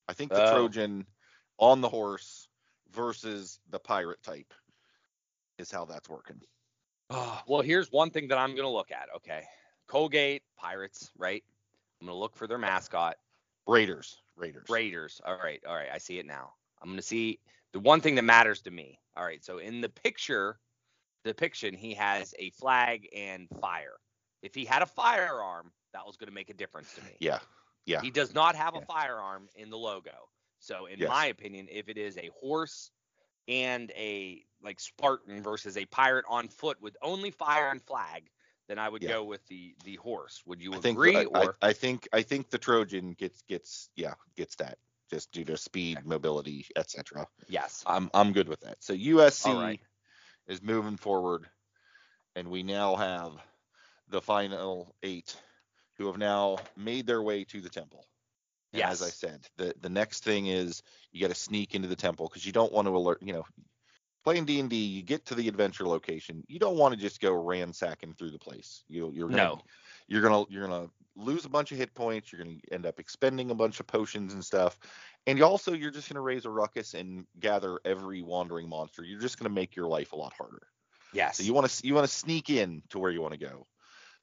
I 0.07 0.13
think 0.13 0.31
the 0.31 0.49
Oh. 0.49 0.55
Trojan 0.55 1.05
on 1.57 1.81
the 1.81 1.89
horse 1.89 2.47
versus 2.91 3.59
the 3.69 3.79
pirate 3.79 4.23
type 4.23 4.53
is 5.57 5.71
how 5.71 5.85
that's 5.85 6.07
working. 6.09 6.41
Oh, 7.09 7.41
well, 7.47 7.61
here's 7.61 7.91
one 7.91 8.09
thing 8.11 8.29
that 8.29 8.37
I'm 8.37 8.55
gonna 8.55 8.69
look 8.71 8.91
at. 8.91 9.09
Okay, 9.17 9.43
Colgate 9.87 10.43
Pirates, 10.55 11.11
right? 11.17 11.43
I'm 11.99 12.07
gonna 12.07 12.17
look 12.17 12.35
for 12.35 12.47
their 12.47 12.57
mascot, 12.57 13.17
Raiders, 13.67 14.21
Raiders. 14.35 14.69
Raiders. 14.69 15.21
All 15.25 15.37
right, 15.37 15.61
all 15.67 15.75
right, 15.75 15.89
I 15.93 15.97
see 15.97 16.17
it 16.19 16.25
now. 16.25 16.53
I'm 16.81 16.89
gonna 16.89 17.01
see 17.01 17.39
the 17.73 17.79
one 17.79 17.99
thing 18.01 18.15
that 18.15 18.23
matters 18.23 18.61
to 18.63 18.71
me. 18.71 18.99
All 19.17 19.25
right, 19.25 19.43
so 19.43 19.57
in 19.57 19.81
the 19.81 19.89
picture, 19.89 20.59
depiction, 21.25 21.73
he 21.73 21.93
has 21.93 22.33
a 22.39 22.49
flag 22.51 23.07
and 23.15 23.47
fire. 23.59 23.97
If 24.45 24.53
he 24.53 24.63
had 24.63 24.81
a 24.83 24.85
firearm, 24.85 25.71
that 25.93 26.05
was 26.05 26.17
gonna 26.17 26.31
make 26.31 26.49
a 26.49 26.53
difference 26.53 26.93
to 26.93 27.01
me. 27.03 27.17
Yeah, 27.19 27.39
yeah. 27.85 28.01
He 28.01 28.11
does 28.11 28.33
not 28.33 28.55
have 28.55 28.75
Yeah. 28.75 28.81
a 28.81 28.85
firearm 28.85 29.49
in 29.55 29.69
the 29.69 29.77
logo. 29.77 30.29
So 30.59 30.85
in 30.85 30.99
Yes. 30.99 31.09
my 31.09 31.25
opinion, 31.27 31.67
if 31.69 31.89
it 31.89 31.97
is 31.97 32.17
a 32.17 32.29
horse 32.39 32.91
and 33.47 33.91
a 33.91 34.45
like 34.61 34.79
Spartan 34.79 35.41
versus 35.43 35.77
a 35.77 35.85
pirate 35.85 36.25
on 36.29 36.47
foot 36.47 36.79
with 36.81 36.95
only 37.01 37.31
fire 37.31 37.69
and 37.69 37.81
flag, 37.83 38.29
then 38.67 38.79
I 38.79 38.87
would 38.89 39.01
Yeah. 39.03 39.09
go 39.09 39.23
with 39.23 39.45
the 39.47 39.75
the 39.83 39.95
horse. 39.95 40.43
Would 40.45 40.61
you 40.61 40.73
I 40.73 40.79
think 40.79 40.97
agree? 40.97 41.15
I, 41.17 41.21
I- 41.21 41.45
or 41.45 41.57
I 41.61 41.73
think 41.73 42.07
I 42.13 42.21
think 42.21 42.49
the 42.49 42.57
Trojan 42.57 43.13
gets 43.13 43.41
gets 43.43 43.89
yeah 43.95 44.13
gets 44.35 44.55
that 44.57 44.77
just 45.09 45.31
due 45.31 45.45
to 45.45 45.57
speed, 45.57 46.03
mobility, 46.05 46.65
etc. 46.75 47.27
yes. 47.47 47.83
I'm 47.85 48.09
I'm 48.13 48.31
good 48.33 48.47
with 48.49 48.61
that. 48.61 48.83
So 48.83 48.93
USC 48.93 49.53
right. 49.53 49.81
is 50.47 50.61
moving 50.63 50.97
forward, 50.97 51.47
and 52.35 52.49
we 52.49 52.63
now 52.63 52.95
have 52.95 53.33
the 54.09 54.21
final 54.21 54.95
eight 55.03 55.35
who 55.97 56.07
have 56.07 56.17
now 56.17 56.57
made 56.75 57.07
their 57.07 57.21
way 57.21 57.43
to 57.45 57.61
the 57.61 57.69
temple. 57.69 58.05
And 58.73 58.83
as 58.83 59.01
I 59.01 59.09
said, 59.09 59.47
the 59.57 59.73
the 59.81 59.89
next 59.89 60.23
thing 60.23 60.47
is 60.47 60.83
you 61.11 61.21
got 61.21 61.29
to 61.29 61.35
sneak 61.35 61.75
into 61.75 61.87
the 61.87 61.95
temple 61.95 62.27
because 62.27 62.45
you 62.45 62.51
don't 62.51 62.73
want 62.73 62.87
to 62.87 62.95
alert. 62.95 63.19
You 63.21 63.33
know, 63.33 63.45
playing 64.23 64.45
D 64.45 64.59
and 64.59 64.69
D, 64.69 64.75
you 64.77 65.01
get 65.01 65.25
to 65.27 65.35
the 65.35 65.47
adventure 65.47 65.85
location. 65.87 66.43
You 66.47 66.59
don't 66.59 66.77
want 66.77 66.93
to 66.93 66.99
just 66.99 67.21
go 67.21 67.33
ransacking 67.33 68.15
through 68.15 68.31
the 68.31 68.39
place. 68.39 68.83
You 68.89 69.11
you're 69.13 69.29
gonna, 69.29 69.37
No. 69.37 69.61
you're 70.07 70.21
gonna 70.21 70.45
you're 70.49 70.67
gonna 70.67 70.89
lose 71.15 71.45
a 71.45 71.49
bunch 71.49 71.71
of 71.71 71.77
hit 71.77 71.93
points. 71.93 72.31
You're 72.31 72.43
gonna 72.43 72.57
end 72.71 72.85
up 72.85 72.99
expending 72.99 73.49
a 73.51 73.55
bunch 73.55 73.79
of 73.79 73.87
potions 73.87 74.33
and 74.33 74.43
stuff. 74.43 74.77
And 75.25 75.37
you 75.37 75.45
also 75.45 75.73
you're 75.73 75.91
just 75.91 76.09
gonna 76.09 76.21
raise 76.21 76.45
a 76.45 76.49
ruckus 76.49 76.93
and 76.95 77.25
gather 77.39 77.79
every 77.85 78.21
wandering 78.21 78.67
monster. 78.67 79.03
You're 79.03 79.21
just 79.21 79.39
gonna 79.39 79.49
make 79.49 79.75
your 79.75 79.87
life 79.87 80.11
a 80.11 80.17
lot 80.17 80.33
harder. 80.33 80.67
Yes. 81.13 81.37
So 81.37 81.43
you 81.43 81.53
want 81.53 81.69
to 81.69 81.87
you 81.87 81.93
want 81.93 82.07
to 82.07 82.13
sneak 82.13 82.49
in 82.49 82.83
to 82.89 82.99
where 82.99 83.11
you 83.11 83.21
want 83.21 83.33
to 83.33 83.39
go. 83.39 83.67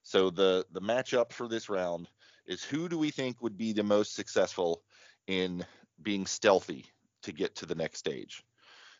So 0.02 0.30
the 0.30 0.66
the 0.72 0.80
matchup 0.80 1.32
for 1.32 1.48
this 1.48 1.68
round 1.68 2.08
is 2.46 2.64
who 2.64 2.88
do 2.88 2.98
we 2.98 3.10
think 3.10 3.42
would 3.42 3.56
be 3.56 3.72
the 3.72 3.82
most 3.84 4.14
successful 4.14 4.82
in 5.26 5.64
being 6.02 6.26
stealthy 6.26 6.86
to 7.22 7.32
get 7.32 7.54
to 7.56 7.66
the 7.66 7.74
next 7.74 7.98
stage? 7.98 8.44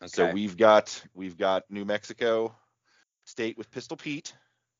Okay. 0.01 0.11
So 0.11 0.25
we've 0.25 0.57
got 0.57 1.03
we've 1.13 1.37
got 1.37 1.63
New 1.69 1.85
Mexico 1.85 2.55
State 3.25 3.57
with 3.57 3.71
Pistol 3.71 3.97
Pete 3.97 4.33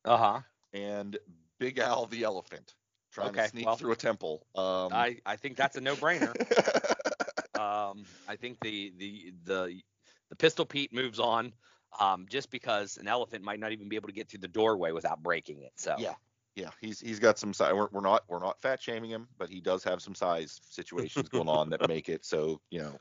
Uh 0.06 0.18
huh. 0.18 0.42
and 0.74 1.18
Big 1.60 1.80
Al 1.80 2.06
the 2.08 2.24
Elephant 2.24 2.76
trying 3.12 3.30
Okay, 3.30 3.44
to 3.44 3.50
sneak 3.50 3.66
well, 3.66 3.76
through 3.76 3.92
a 3.92 3.96
temple. 3.96 4.48
Um, 4.56 4.92
I 4.92 5.18
I 5.26 5.36
think 5.36 5.58
that's 5.58 5.78
a 5.78 5.82
no-brainer. 5.82 6.36
um, 7.56 8.06
I 8.28 8.36
think 8.36 8.60
the 8.62 8.94
the 8.98 9.34
the 9.46 9.82
the 10.30 10.36
pistol 10.36 10.66
Pete 10.66 10.94
moves 10.94 11.20
on, 11.20 11.54
um, 11.99 12.25
just 12.29 12.49
because 12.51 12.97
an 12.97 13.08
elephant 13.08 13.43
might 13.43 13.60
not 13.60 13.71
even 13.71 13.89
be 13.89 13.95
able 13.95 14.08
to 14.10 14.13
get 14.13 14.29
through 14.29 14.39
the 14.41 14.47
doorway 14.47 14.91
without 14.91 15.21
breaking 15.23 15.62
it. 15.62 15.71
So 15.75 15.95
Yeah. 15.99 16.15
yeah, 16.56 16.69
he's 16.82 16.99
he's 16.99 17.19
got 17.19 17.39
some 17.39 17.53
size. 17.53 17.73
We're, 17.73 17.88
we're 17.91 18.01
not 18.01 18.23
we're 18.27 18.39
not 18.39 18.62
fat 18.62 18.82
shaming 18.82 19.10
him, 19.10 19.27
but 19.38 19.49
he 19.49 19.60
does 19.62 19.84
have 19.84 20.01
some 20.01 20.13
size 20.15 20.60
situations 20.69 21.29
going 21.29 21.47
on 21.49 21.69
that 21.71 21.88
make 21.88 22.10
it 22.10 22.25
so 22.25 22.62
you 22.69 22.79
know 22.79 22.97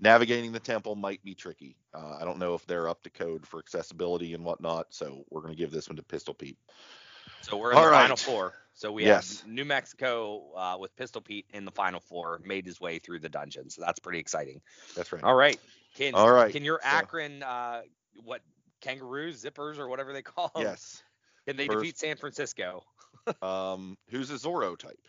navigating 0.00 0.52
the 0.52 0.60
temple 0.60 0.94
might 0.94 1.22
be 1.22 1.34
tricky. 1.34 1.76
Uh, 1.94 2.16
I 2.20 2.24
don't 2.24 2.38
know 2.38 2.54
if 2.54 2.66
they're 2.66 2.88
up 2.88 3.02
to 3.02 3.10
code 3.10 3.46
for 3.46 3.58
accessibility 3.58 4.34
and 4.34 4.44
whatnot, 4.44 4.86
so 4.90 5.24
we're 5.30 5.42
gonna 5.42 5.54
give 5.54 5.70
this 5.70 5.88
one 5.88 5.96
to 5.96 6.02
Pistol 6.02 6.34
Pete. 6.34 6.58
so 7.42 7.56
we're 7.56 7.72
in 7.72 7.76
All 7.78 7.84
the 7.84 7.90
right. 7.90 8.00
final 8.02 8.16
four. 8.16 8.54
So 8.74 8.92
we 8.92 9.04
Yes. 9.04 9.40
have 9.40 9.48
New 9.48 9.64
Mexico 9.64 10.52
uh, 10.54 10.76
with 10.78 10.94
Pistol 10.96 11.22
Pete 11.22 11.46
in 11.54 11.64
the 11.64 11.70
final 11.70 12.00
four, 12.00 12.40
made 12.44 12.66
his 12.66 12.78
way 12.78 12.98
through 12.98 13.20
the 13.20 13.28
dungeon. 13.28 13.70
So 13.70 13.80
that's 13.82 13.98
pretty 13.98 14.18
exciting. 14.18 14.60
That's 14.94 15.12
right. 15.12 15.22
All 15.22 15.34
right. 15.34 15.58
Can 15.94 16.14
All 16.14 16.30
right, 16.30 16.52
can 16.52 16.62
your 16.64 16.78
so- 16.82 16.88
Akron 16.88 17.42
uh, 17.42 17.82
what 18.24 18.42
kangaroos, 18.80 19.42
zippers, 19.42 19.78
or 19.78 19.88
whatever 19.88 20.12
they 20.12 20.22
call 20.22 20.50
them? 20.54 20.62
Yes. 20.64 21.02
Can 21.46 21.56
they 21.56 21.66
First- 21.66 21.78
defeat 21.78 21.98
San 21.98 22.16
Francisco? 22.16 22.82
Um, 23.42 23.96
who's 24.10 24.30
a 24.30 24.34
Zorro 24.34 24.78
type? 24.78 25.00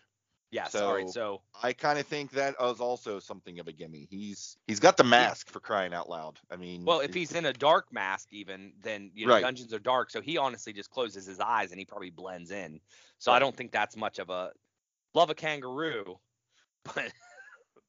Yes. 0.50 0.74
all 0.74 0.92
right. 0.94 1.06
So- 1.06 1.12
So 1.12 1.42
I 1.62 1.72
kind 1.72 1.98
of 2.00 2.06
think 2.06 2.32
that 2.32 2.54
is 2.60 2.80
also 2.80 3.20
something 3.20 3.60
of 3.60 3.68
a 3.68 3.72
gimme. 3.72 4.08
He's 4.10 4.56
he's 4.66 4.80
got 4.80 4.96
the 4.96 5.04
mask 5.04 5.48
for 5.50 5.60
crying 5.60 5.92
out 5.94 6.08
loud. 6.08 6.40
I 6.50 6.56
mean, 6.56 6.84
Well, 6.84 6.98
if 7.00 7.14
he's 7.14 7.32
in 7.32 7.44
a 7.46 7.52
dark 7.52 7.92
mask, 7.92 8.32
even 8.32 8.72
then, 8.82 9.12
you 9.14 9.26
know, 9.26 9.34
Right. 9.34 9.42
dungeons 9.42 9.72
are 9.72 9.78
dark, 9.78 10.10
so 10.10 10.20
he 10.20 10.36
honestly 10.38 10.72
just 10.72 10.90
closes 10.90 11.26
his 11.26 11.38
eyes 11.38 11.70
and 11.70 11.78
he 11.78 11.84
probably 11.84 12.10
blends 12.10 12.50
in. 12.50 12.80
So 13.18 13.30
I 13.30 13.38
don't 13.38 13.54
think 13.54 13.70
that's 13.72 13.96
much 13.96 14.18
of 14.18 14.30
a 14.30 14.50
love 15.14 15.30
a 15.30 15.34
kangaroo, 15.34 16.18
but 16.94 17.12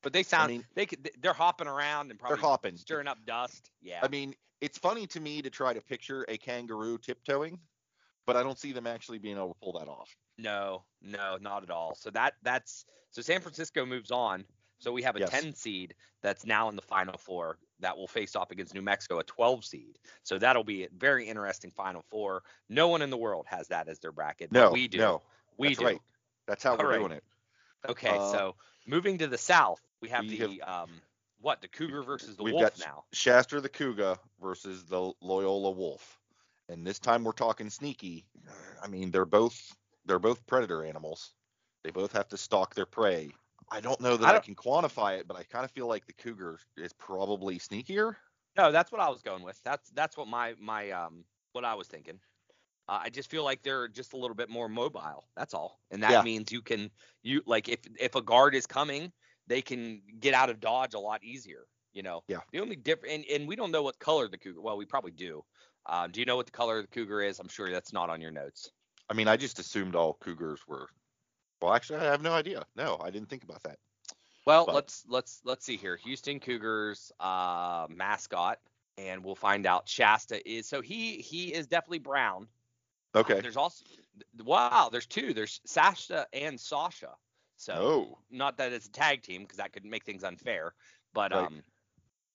but 0.04 0.14
they 0.14 0.22
sound 0.24 0.52
mean- 0.52 0.66
they 0.76 0.86
could 0.86 1.10
they're 1.22 1.34
hopping 1.34 1.68
around 1.68 2.12
and 2.12 2.20
probably 2.20 2.36
they're 2.36 2.50
hopping. 2.50 2.78
stirring 2.78 3.08
up 3.08 3.18
dust. 3.26 3.72
Yeah. 3.82 4.02
I 4.04 4.10
mean, 4.10 4.36
it's 4.62 4.78
funny 4.78 5.08
to 5.08 5.20
me 5.20 5.42
to 5.42 5.50
try 5.50 5.74
to 5.74 5.82
picture 5.82 6.26
a 6.28 6.38
kangaroo 6.38 6.98
tiptoeing, 6.98 7.60
but 8.26 8.38
I 8.38 8.44
don't 8.44 8.60
see 8.60 8.74
them 8.74 8.88
actually 8.88 9.20
being 9.20 9.38
able 9.38 9.50
to 9.54 9.60
pull 9.62 9.80
that 9.80 9.90
off. 9.90 10.16
no, 10.38 10.86
no, 11.02 11.38
not 11.40 11.64
at 11.64 11.70
all. 11.70 11.96
So 11.96 12.10
that 12.12 12.34
that's 12.44 12.86
so 13.12 13.22
San 13.22 13.42
Francisco 13.42 13.86
moves 13.86 14.12
on. 14.12 14.46
So 14.82 14.94
we 14.94 15.02
have 15.04 15.18
a 15.18 15.20
Yes. 15.20 15.32
10 15.32 15.54
seed 15.54 15.94
that's 16.22 16.46
now 16.46 16.70
in 16.70 16.78
the 16.78 16.82
final 16.82 17.18
four 17.18 17.58
that 17.80 17.98
will 17.98 18.08
face 18.08 18.36
off 18.38 18.52
against 18.52 18.74
New 18.74 18.82
Mexico, 18.82 19.20
a 19.20 19.24
12 19.26 19.66
seed. 19.66 20.00
So 20.24 20.40
that'll 20.40 20.64
be 20.64 20.86
a 20.86 20.90
very 20.94 21.28
interesting 21.28 21.72
final 21.72 22.02
four. 22.10 22.44
No 22.70 22.88
one 22.88 23.02
in 23.02 23.10
the 23.10 23.18
world 23.18 23.46
has 23.50 23.68
that 23.70 23.90
as 23.90 24.00
their 24.00 24.14
bracket. 24.14 24.52
but 24.54 24.70
No, 24.70 24.70
we 24.70 24.88
do. 24.88 25.00
no, 25.00 25.22
we 25.58 25.76
that's 25.76 25.76
do. 25.76 25.86
right. 25.86 26.02
That's 26.48 26.64
how 26.64 26.78
All 26.80 26.86
we're 26.86 26.88
right. 26.88 27.00
doing 27.00 27.12
it. 27.12 27.24
Okay, 27.90 28.20
Uh, 28.20 28.20
so 28.20 28.56
moving 28.88 29.18
to 29.20 29.28
the 29.28 29.38
south, 29.38 29.82
we 30.02 30.10
have 30.10 30.28
we 30.28 30.28
the 30.28 30.62
um 30.62 31.02
what 31.42 31.62
the 31.62 31.68
cougar 31.68 32.04
versus 32.04 32.36
the 32.36 32.44
we've 32.44 32.54
wolf 32.54 32.78
got- 32.78 32.86
now. 32.86 33.04
Shasta 33.14 33.62
the 33.62 33.70
Cougar 33.70 34.18
versus 34.42 34.84
the 34.86 35.14
Loyola 35.22 35.72
Wolf, 35.72 36.20
and 36.68 36.86
this 36.86 37.00
time 37.00 37.24
we're 37.24 37.32
talking 37.32 37.70
sneaky. 37.70 38.26
I 38.82 38.88
mean, 38.88 39.12
they're 39.12 39.26
both 39.26 39.76
they're 40.06 40.20
both 40.20 40.46
predator 40.48 40.84
animals. 40.84 41.34
They 41.84 41.92
both 41.92 42.12
have 42.14 42.28
to 42.30 42.38
stalk 42.38 42.76
their 42.76 42.86
prey. 42.86 43.32
I 43.72 43.80
don't 43.82 44.02
know 44.02 44.18
that 44.18 44.28
I 44.28 44.38
I, 44.38 44.40
can 44.40 44.56
quantify 44.56 45.20
it, 45.20 45.28
but 45.28 45.38
I 45.38 45.44
kind 45.44 45.64
of 45.64 45.72
feel 45.72 45.88
like 45.88 46.06
the 46.08 46.14
cougar 46.14 46.60
is 46.78 46.92
probably 46.94 47.60
sneakier. 47.60 48.16
No, 48.58 48.72
that's 48.72 48.92
what 48.92 49.00
I 49.00 49.10
was 49.10 49.22
going 49.22 49.44
with. 49.44 49.62
That's 49.64 49.90
that's 49.92 50.18
what 50.18 50.28
my 50.28 50.56
my 50.60 50.92
um 50.92 51.24
what 51.54 51.64
I 51.66 51.76
was 51.76 51.88
thinking. 51.88 52.20
Uh, 52.88 53.02
I 53.04 53.10
just 53.10 53.30
feel 53.30 53.44
like 53.44 53.62
they're 53.62 53.88
just 53.88 54.14
a 54.14 54.18
little 54.18 54.36
bit 54.36 54.50
more 54.50 54.68
mobile. 54.68 55.28
That's 55.36 55.54
all, 55.54 55.80
and 55.92 56.02
that 56.02 56.12
Yeah. 56.12 56.22
means 56.24 56.52
you 56.52 56.62
can 56.62 56.90
you 57.22 57.42
like 57.46 57.70
if 57.70 57.80
if 58.00 58.16
a 58.16 58.22
guard 58.22 58.56
is 58.56 58.66
coming, 58.66 59.12
they 59.50 59.62
can 59.62 60.02
get 60.22 60.34
out 60.34 60.50
of 60.50 60.62
dodge 60.62 60.94
a 60.94 61.00
lot 61.00 61.22
easier. 61.24 61.66
You 61.92 62.04
know. 62.04 62.24
Yeah. 62.28 62.40
The 62.54 62.60
only 62.62 62.78
different 62.78 63.16
and, 63.16 63.26
and 63.26 63.48
we 63.48 63.56
don't 63.58 63.72
know 63.72 63.82
what 63.84 64.00
color 64.00 64.30
the 64.30 64.38
cougar. 64.38 64.62
Well, 64.62 64.78
we 64.78 64.86
probably 64.86 65.12
do. 65.12 65.44
Uh, 65.86 66.08
do 66.08 66.20
you 66.20 66.26
know 66.26 66.38
what 66.38 66.46
the 66.46 66.52
color 66.52 66.78
of 66.78 66.86
the 66.86 66.92
cougar 66.92 67.22
is? 67.22 67.40
I'm 67.40 67.48
sure 67.48 67.72
that's 67.72 67.92
not 67.92 68.10
on 68.10 68.22
your 68.22 68.32
notes. 68.32 68.72
I 69.10 69.14
mean, 69.16 69.28
I 69.28 69.36
just 69.36 69.60
assumed 69.60 69.96
all 69.96 70.14
cougars 70.14 70.62
were. 70.68 70.88
Well, 71.62 71.74
actually, 71.74 72.00
I 72.00 72.06
have 72.06 72.22
no 72.22 72.32
idea. 72.32 72.64
No, 72.76 72.98
I 73.04 73.10
didn't 73.10 73.28
think 73.30 73.44
about 73.44 73.64
that. 73.64 73.80
Well, 74.46 74.66
But- 74.66 74.76
let's 74.76 75.04
let's 75.08 75.42
let's 75.44 75.66
see 75.66 75.78
here. 75.78 75.98
Houston 75.98 76.40
Cougars 76.40 77.12
uh, 77.20 77.88
mascot, 77.90 78.60
and 78.98 79.24
we'll 79.24 79.36
find 79.36 79.66
out. 79.66 79.90
Shasta 79.90 80.48
is 80.50 80.68
so 80.68 80.82
he 80.82 81.18
he 81.18 81.54
is 81.54 81.68
definitely 81.68 82.00
brown. 82.00 82.48
Okay. 83.16 83.42
There's 83.42 83.58
also 83.58 83.84
wow. 84.44 84.90
There's 84.92 85.08
two. 85.08 85.34
There's 85.34 85.60
Sasha 85.66 86.28
and 86.34 86.60
Sasha. 86.60 87.10
So 87.60 87.92
Oh, 87.92 88.20
not 88.32 88.58
that 88.58 88.74
it's 88.74 88.88
a 88.88 88.92
tag 88.92 89.24
team 89.24 89.44
because 89.44 89.58
that 89.60 89.74
could 89.74 89.86
make 89.86 90.06
things 90.06 90.24
unfair, 90.26 90.76
but 91.14 91.34
Right. 91.34 91.52
um, 91.52 91.64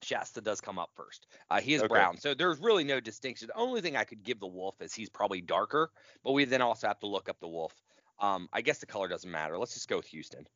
Shasta 0.03 0.41
does 0.43 0.61
come 0.61 0.79
up 0.79 0.93
first. 0.95 1.27
Uh, 1.51 1.61
he 1.61 1.75
is 1.75 1.83
Okay. 1.83 1.85
brown, 1.85 2.19
so 2.19 2.35
there's 2.35 2.61
really 2.61 2.85
no 2.85 3.01
distinction. 3.01 3.49
The 3.49 3.57
only 3.59 3.83
thing 3.83 3.97
I 3.97 4.05
could 4.05 4.23
give 4.25 4.41
the 4.41 4.47
wolf 4.49 4.81
is 4.83 4.95
he's 4.95 5.11
probably 5.11 5.43
darker, 5.43 5.93
but 6.25 6.33
we 6.33 6.45
then 6.47 6.63
also 6.63 6.89
have 6.89 7.01
to 7.01 7.09
look 7.09 7.29
up 7.31 7.41
the 7.41 7.49
wolf. 7.49 7.75
Um, 8.21 8.49
I 8.53 8.63
guess 8.63 8.81
the 8.81 8.87
color 8.87 9.09
doesn't 9.09 9.31
matter. 9.31 9.59
Let's 9.59 9.75
just 9.75 9.89
go 9.89 9.99
with 9.99 10.09
Houston. 10.09 10.47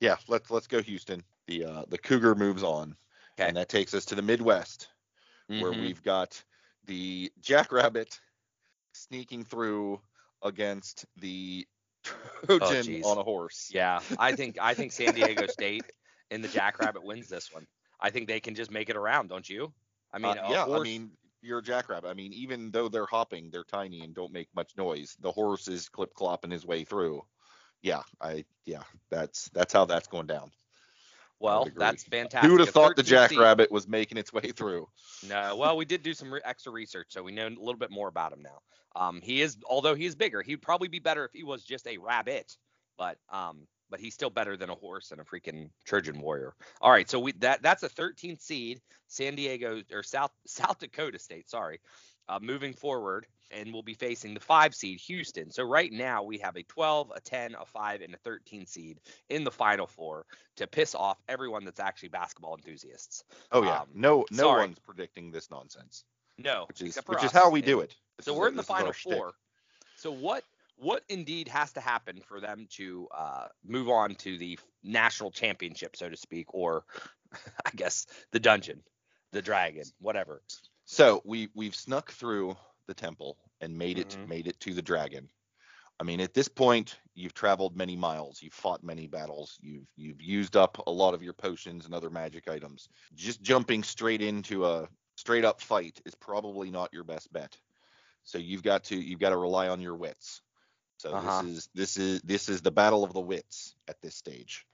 yeah. 0.00 0.16
Let's 0.28 0.50
let's 0.50 0.66
go 0.66 0.82
Houston. 0.82 1.24
The 1.46 1.64
uh, 1.64 1.84
the 1.88 1.98
cougar 1.98 2.34
moves 2.34 2.62
on, 2.62 2.96
Okay. 3.38 3.48
and 3.48 3.56
that 3.56 3.68
takes 3.68 3.94
us 3.94 4.06
to 4.06 4.14
the 4.14 4.22
Midwest. 4.22 4.88
where 5.56 5.72
Mhm. 5.72 5.74
we've 5.74 6.02
got 6.02 6.44
the 6.86 7.32
Jackrabbit 7.42 8.20
sneaking 8.94 9.44
through 9.44 10.02
against 10.42 11.06
the 11.18 11.66
Trojan 12.46 12.84
jeez. 12.84 13.04
on 13.04 13.18
a 13.18 13.22
horse. 13.22 13.70
Yeah, 13.72 14.00
I 14.18 14.32
think 14.36 14.58
I 14.60 14.74
think 14.74 14.92
San 14.92 15.14
Diego 15.14 15.46
State 15.46 15.84
and 16.30 16.42
the 16.42 16.48
Jackrabbit 16.48 17.04
wins 17.04 17.28
this 17.28 17.52
one. 17.52 17.66
I 18.00 18.10
think 18.10 18.26
they 18.28 18.40
can 18.40 18.54
just 18.54 18.70
make 18.70 18.90
it 18.90 18.96
around, 18.96 19.28
don't 19.28 19.48
you? 19.48 19.72
I 20.12 20.18
mean, 20.18 20.36
Uh, 20.38 20.48
yeah, 20.50 20.64
horse- 20.64 20.80
I 20.80 20.82
mean, 20.82 21.10
you're 21.40 21.58
a 21.58 21.62
jackrabbit. 21.62 22.10
I 22.10 22.14
mean, 22.14 22.32
even 22.32 22.70
though 22.70 22.88
they're 22.88 23.06
hopping, 23.06 23.50
they're 23.50 23.64
tiny 23.64 24.00
and 24.00 24.14
don't 24.14 24.32
make 24.32 24.48
much 24.54 24.76
noise. 24.76 25.16
The 25.20 25.32
horse 25.32 25.68
is 25.68 25.88
clip 25.88 26.14
clopping 26.14 26.52
his 26.52 26.64
way 26.64 26.84
through. 26.84 27.22
Yeah, 27.82 28.02
I 28.20 28.44
yeah, 28.64 28.82
that's 29.10 29.48
that's 29.50 29.72
how 29.72 29.84
that's 29.84 30.06
going 30.08 30.26
down. 30.26 30.52
Well, 31.42 31.68
that's 31.76 32.04
fantastic. 32.04 32.46
Who 32.46 32.52
would 32.52 32.60
have 32.60 32.68
A 32.68 32.72
thought 32.72 32.96
the 32.96 33.02
13 33.02 33.04
seed. 33.04 33.36
jackrabbit 33.36 33.70
was 33.72 33.88
making 33.88 34.18
its 34.18 34.32
way 34.32 34.52
through? 34.54 34.88
No, 35.28 35.56
well, 35.56 35.76
we 35.76 35.84
did 35.84 36.02
do 36.02 36.14
some 36.14 36.32
re- 36.32 36.40
extra 36.44 36.72
research, 36.72 37.08
so 37.10 37.22
we 37.22 37.32
know 37.32 37.46
a 37.46 37.50
little 37.50 37.76
bit 37.76 37.90
more 37.90 38.08
about 38.08 38.32
him 38.32 38.42
now. 38.42 38.60
Um, 38.94 39.20
he 39.22 39.42
is, 39.42 39.56
although 39.68 39.94
he 39.94 40.06
is 40.06 40.14
bigger, 40.14 40.42
he'd 40.42 40.62
probably 40.62 40.88
be 40.88 40.98
better 40.98 41.24
if 41.24 41.32
he 41.32 41.42
was 41.42 41.64
just 41.64 41.86
a 41.86 41.98
rabbit, 41.98 42.56
but 42.96 43.18
um, 43.30 43.66
but 43.90 44.00
he's 44.00 44.14
still 44.14 44.30
better 44.30 44.56
than 44.56 44.70
a 44.70 44.74
horse 44.74 45.10
and 45.10 45.20
a 45.20 45.24
freaking 45.24 45.68
Trojan 45.84 46.20
warrior. 46.20 46.54
All 46.80 46.90
right, 46.90 47.08
so 47.10 47.18
we 47.18 47.32
that 47.32 47.62
that's 47.62 47.82
a 47.82 47.88
13th 47.88 48.40
seed, 48.40 48.80
San 49.08 49.34
Diego 49.34 49.82
or 49.92 50.02
South 50.02 50.30
South 50.46 50.78
Dakota 50.78 51.18
State, 51.18 51.50
sorry, 51.50 51.80
uh, 52.28 52.38
moving 52.40 52.72
forward, 52.72 53.26
and 53.50 53.72
we'll 53.72 53.82
be 53.82 53.94
facing 53.94 54.32
the 54.34 54.40
five 54.40 54.74
seed 54.74 54.98
Houston. 55.00 55.50
So 55.50 55.64
right 55.64 55.92
now 55.92 56.22
we 56.22 56.38
have 56.38 56.56
a 56.56 56.62
12, 56.62 57.12
a 57.14 57.20
10, 57.20 57.54
a 57.60 57.66
five, 57.66 58.00
and 58.00 58.14
a 58.14 58.18
13 58.18 58.66
seed 58.66 59.00
in 59.28 59.44
the 59.44 59.50
final 59.50 59.86
four 59.86 60.24
to 60.56 60.66
piss 60.66 60.94
off 60.94 61.18
everyone 61.28 61.64
that's 61.64 61.80
actually 61.80 62.08
basketball 62.10 62.56
enthusiasts. 62.56 63.24
Oh 63.50 63.62
yeah, 63.62 63.80
Um, 63.80 63.88
no 63.94 64.24
no 64.30 64.44
sorry. 64.44 64.60
one's 64.62 64.78
predicting 64.78 65.30
this 65.30 65.50
nonsense, 65.50 66.04
No, 66.38 66.64
which 66.68 66.80
is 66.82 66.96
which 67.06 67.24
is 67.24 67.32
how 67.32 67.50
we 67.50 67.60
And- 67.60 67.66
do 67.66 67.80
it. 67.80 67.94
This 68.16 68.26
so 68.26 68.34
we're 68.34 68.42
our- 68.44 68.48
in 68.48 68.56
the 68.56 68.62
final 68.62 68.92
shtick. 68.92 69.12
four. 69.14 69.32
So 69.96 70.10
what 70.12 70.44
what 70.76 71.04
indeed 71.08 71.46
has 71.48 71.72
to 71.72 71.80
happen 71.80 72.20
for 72.22 72.40
them 72.40 72.66
to 72.70 73.06
uh, 73.14 73.46
move 73.62 73.88
on 73.88 74.14
to 74.16 74.36
the 74.38 74.58
national 74.82 75.30
championship, 75.30 75.94
so 75.96 76.08
to 76.08 76.16
speak, 76.16 76.52
or 76.54 76.84
I 77.66 77.70
guess 77.76 78.06
the 78.32 78.40
dungeon, 78.40 78.82
the 79.32 79.42
dragon, 79.42 79.84
whatever. 80.00 80.42
So 80.92 81.22
we 81.24 81.48
we've 81.54 81.74
snuck 81.74 82.12
through 82.12 82.54
the 82.86 82.92
temple 82.92 83.38
and 83.62 83.78
made 83.78 83.96
it 83.96 84.18
Mhm. 84.18 84.26
made 84.26 84.46
it 84.46 84.60
to 84.60 84.74
the 84.74 84.82
dragon. 84.82 85.30
I 85.98 86.04
mean, 86.04 86.20
at 86.20 86.34
this 86.34 86.48
point, 86.48 86.98
you've 87.14 87.32
traveled 87.32 87.76
many 87.78 87.96
miles, 87.96 88.42
you've 88.42 88.52
fought 88.52 88.84
many 88.84 89.06
battles, 89.06 89.58
you've 89.62 89.86
you've 89.96 90.20
used 90.20 90.54
up 90.54 90.76
a 90.86 90.90
lot 90.90 91.14
of 91.14 91.22
your 91.22 91.32
potions 91.32 91.86
and 91.86 91.94
other 91.94 92.10
magic 92.10 92.46
items. 92.46 92.90
Just 93.14 93.40
jumping 93.40 93.82
straight 93.82 94.20
into 94.20 94.66
a 94.66 94.86
straight 95.16 95.46
up 95.46 95.62
fight 95.62 95.98
is 96.04 96.14
probably 96.14 96.70
not 96.70 96.92
your 96.92 97.04
best 97.04 97.32
bet. 97.32 97.58
So 98.24 98.36
you've 98.36 98.62
got 98.62 98.84
to 98.84 98.96
you've 98.96 99.20
got 99.20 99.30
to 99.30 99.38
rely 99.38 99.68
on 99.68 99.80
your 99.80 99.96
wits. 99.96 100.42
So 100.98 101.16
Uh-huh. 101.16 101.20
this 101.22 101.42
is 101.42 101.70
this 101.74 101.96
is 101.96 102.20
this 102.22 102.50
is 102.50 102.60
the 102.60 102.70
battle 102.70 103.02
of 103.02 103.14
the 103.14 103.20
wits 103.22 103.76
at 103.88 104.02
this 104.02 104.16
stage. 104.16 104.66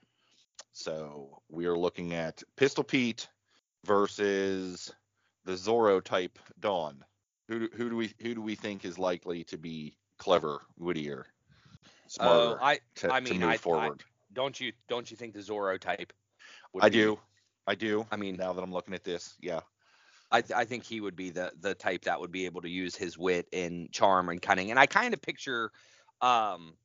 So 0.73 1.41
we 1.49 1.65
are 1.67 1.77
looking 1.77 2.13
at 2.13 2.43
Pistol 2.57 2.83
Pete 2.83 3.29
versus 3.85 4.91
the 5.49 5.55
Zorro 5.55 6.03
type 6.03 6.37
Don. 6.59 7.03
Who 7.47 7.59
do, 7.67 7.69
who 7.75 7.89
do 7.89 7.95
we 7.95 8.13
who 8.21 8.35
do 8.35 8.41
we 8.41 8.53
think 8.53 8.85
is 8.85 8.99
likely 8.99 9.43
to 9.45 9.57
be 9.57 9.97
clever, 10.19 10.61
wittier, 10.77 11.25
Oh, 11.85 11.89
smarter 12.07 12.61
I 12.63 12.79
to, 12.97 13.11
I 13.13 13.19
to 13.19 13.31
mean, 13.31 13.39
move 13.41 13.49
I- 13.49 13.53
I- 13.53 13.57
forward? 13.57 14.03
don't 14.33 14.59
you 14.59 14.71
don't 14.87 15.09
you 15.09 15.17
think 15.17 15.33
the 15.33 15.39
Zorro 15.39 15.79
type? 15.79 16.13
would 16.73 16.83
I 16.83 16.89
be- 16.89 16.93
do. 16.97 17.19
I 17.65 17.73
do. 17.73 18.05
I 18.11 18.15
mean, 18.15 18.35
Now 18.35 18.53
that 18.53 18.61
I'm 18.61 18.71
looking 18.71 18.93
at 18.93 19.03
this, 19.03 19.35
yeah. 19.41 19.61
I, 20.31 20.41
th- 20.41 20.55
I 20.55 20.65
think 20.65 20.83
he 20.83 21.01
would 21.01 21.15
be 21.15 21.31
the 21.31 21.51
the 21.59 21.73
type 21.73 22.03
that 22.03 22.19
would 22.19 22.31
be 22.31 22.45
able 22.45 22.61
to 22.61 22.69
use 22.69 22.95
his 22.95 23.17
wit 23.17 23.47
and 23.51 23.91
charm 23.91 24.29
and 24.29 24.39
cunning. 24.39 24.69
And 24.69 24.79
I 24.79 24.85
kind 24.85 25.15
of 25.15 25.21
picture 25.21 25.71
um 26.21 26.75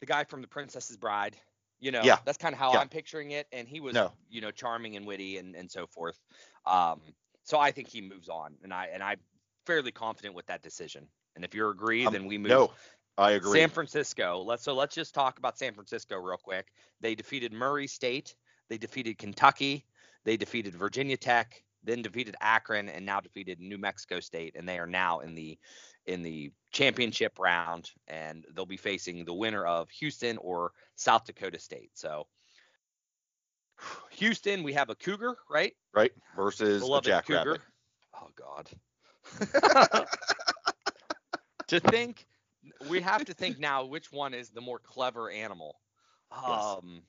the 0.00 0.06
guy 0.06 0.24
from 0.24 0.40
The 0.40 0.48
Princess's 0.48 0.96
Bride. 0.96 1.36
You 1.78 1.90
know, 1.90 2.00
Yeah. 2.02 2.16
that's 2.24 2.38
kind 2.38 2.54
of 2.54 2.58
how 2.58 2.72
Yeah. 2.72 2.78
I'm 2.80 2.88
picturing 2.88 3.32
it. 3.32 3.46
And 3.52 3.68
he 3.68 3.80
was, 3.80 3.92
No. 3.92 4.10
you 4.30 4.40
know, 4.40 4.50
charming 4.50 4.96
and 4.96 5.06
witty 5.06 5.36
and, 5.36 5.54
and 5.54 5.70
so 5.70 5.86
forth. 5.86 6.18
Um, 6.64 7.02
so 7.46 7.58
I 7.58 7.70
think 7.70 7.88
he 7.88 8.00
moves 8.02 8.28
on, 8.28 8.54
and 8.62 8.74
I 8.74 8.90
and 8.92 9.02
I'm 9.02 9.18
fairly 9.64 9.92
confident 9.92 10.34
with 10.34 10.46
that 10.46 10.62
decision. 10.62 11.06
And 11.36 11.44
if 11.44 11.54
you 11.54 11.68
agree, 11.68 12.04
Um, 12.04 12.12
then 12.12 12.26
we 12.26 12.38
move. 12.38 12.50
No, 12.50 12.72
I 13.16 13.32
agree. 13.32 13.60
San 13.60 13.70
Francisco. 13.70 14.42
Let's 14.44 14.62
so 14.62 14.74
let's 14.74 14.94
just 14.94 15.14
talk 15.14 15.38
about 15.38 15.56
San 15.56 15.72
Francisco 15.72 16.16
real 16.16 16.36
quick. 16.36 16.72
They 17.00 17.14
defeated 17.14 17.52
Murray 17.52 17.86
State, 17.86 18.34
they 18.68 18.78
defeated 18.78 19.16
Kentucky, 19.16 19.86
they 20.24 20.36
defeated 20.36 20.74
Virginia 20.74 21.16
Tech, 21.16 21.62
then 21.84 22.02
defeated 22.02 22.34
Akron, 22.40 22.88
and 22.88 23.06
now 23.06 23.20
defeated 23.20 23.60
New 23.60 23.78
Mexico 23.78 24.18
State, 24.18 24.56
and 24.56 24.68
they 24.68 24.78
are 24.78 24.86
now 24.86 25.20
in 25.20 25.34
the 25.34 25.56
in 26.06 26.22
the 26.22 26.52
championship 26.72 27.38
round, 27.38 27.90
and 28.08 28.44
they'll 28.54 28.66
be 28.66 28.76
facing 28.76 29.24
the 29.24 29.34
winner 29.34 29.64
of 29.64 29.88
Houston 29.90 30.36
or 30.38 30.72
South 30.96 31.24
Dakota 31.24 31.58
State. 31.60 31.90
So 31.94 32.26
Houston, 34.12 34.62
we 34.62 34.72
have 34.74 34.90
a 34.90 34.94
Cougar, 34.94 35.36
right? 35.50 35.74
right? 35.94 36.12
Versus 36.34 36.82
a 36.82 36.84
Beloved 36.84 37.06
jackrabbit. 37.06 37.60
Oh 38.14 38.28
God. 38.36 38.70
to 41.68 41.80
think, 41.80 42.26
we 42.88 43.00
have 43.00 43.24
to 43.26 43.34
think 43.34 43.58
now 43.58 43.84
which 43.84 44.12
one 44.12 44.34
is 44.34 44.50
the 44.50 44.60
more 44.60 44.78
clever 44.78 45.30
animal. 45.30 45.78
Yes. 46.32 46.42
Um. 46.44 47.02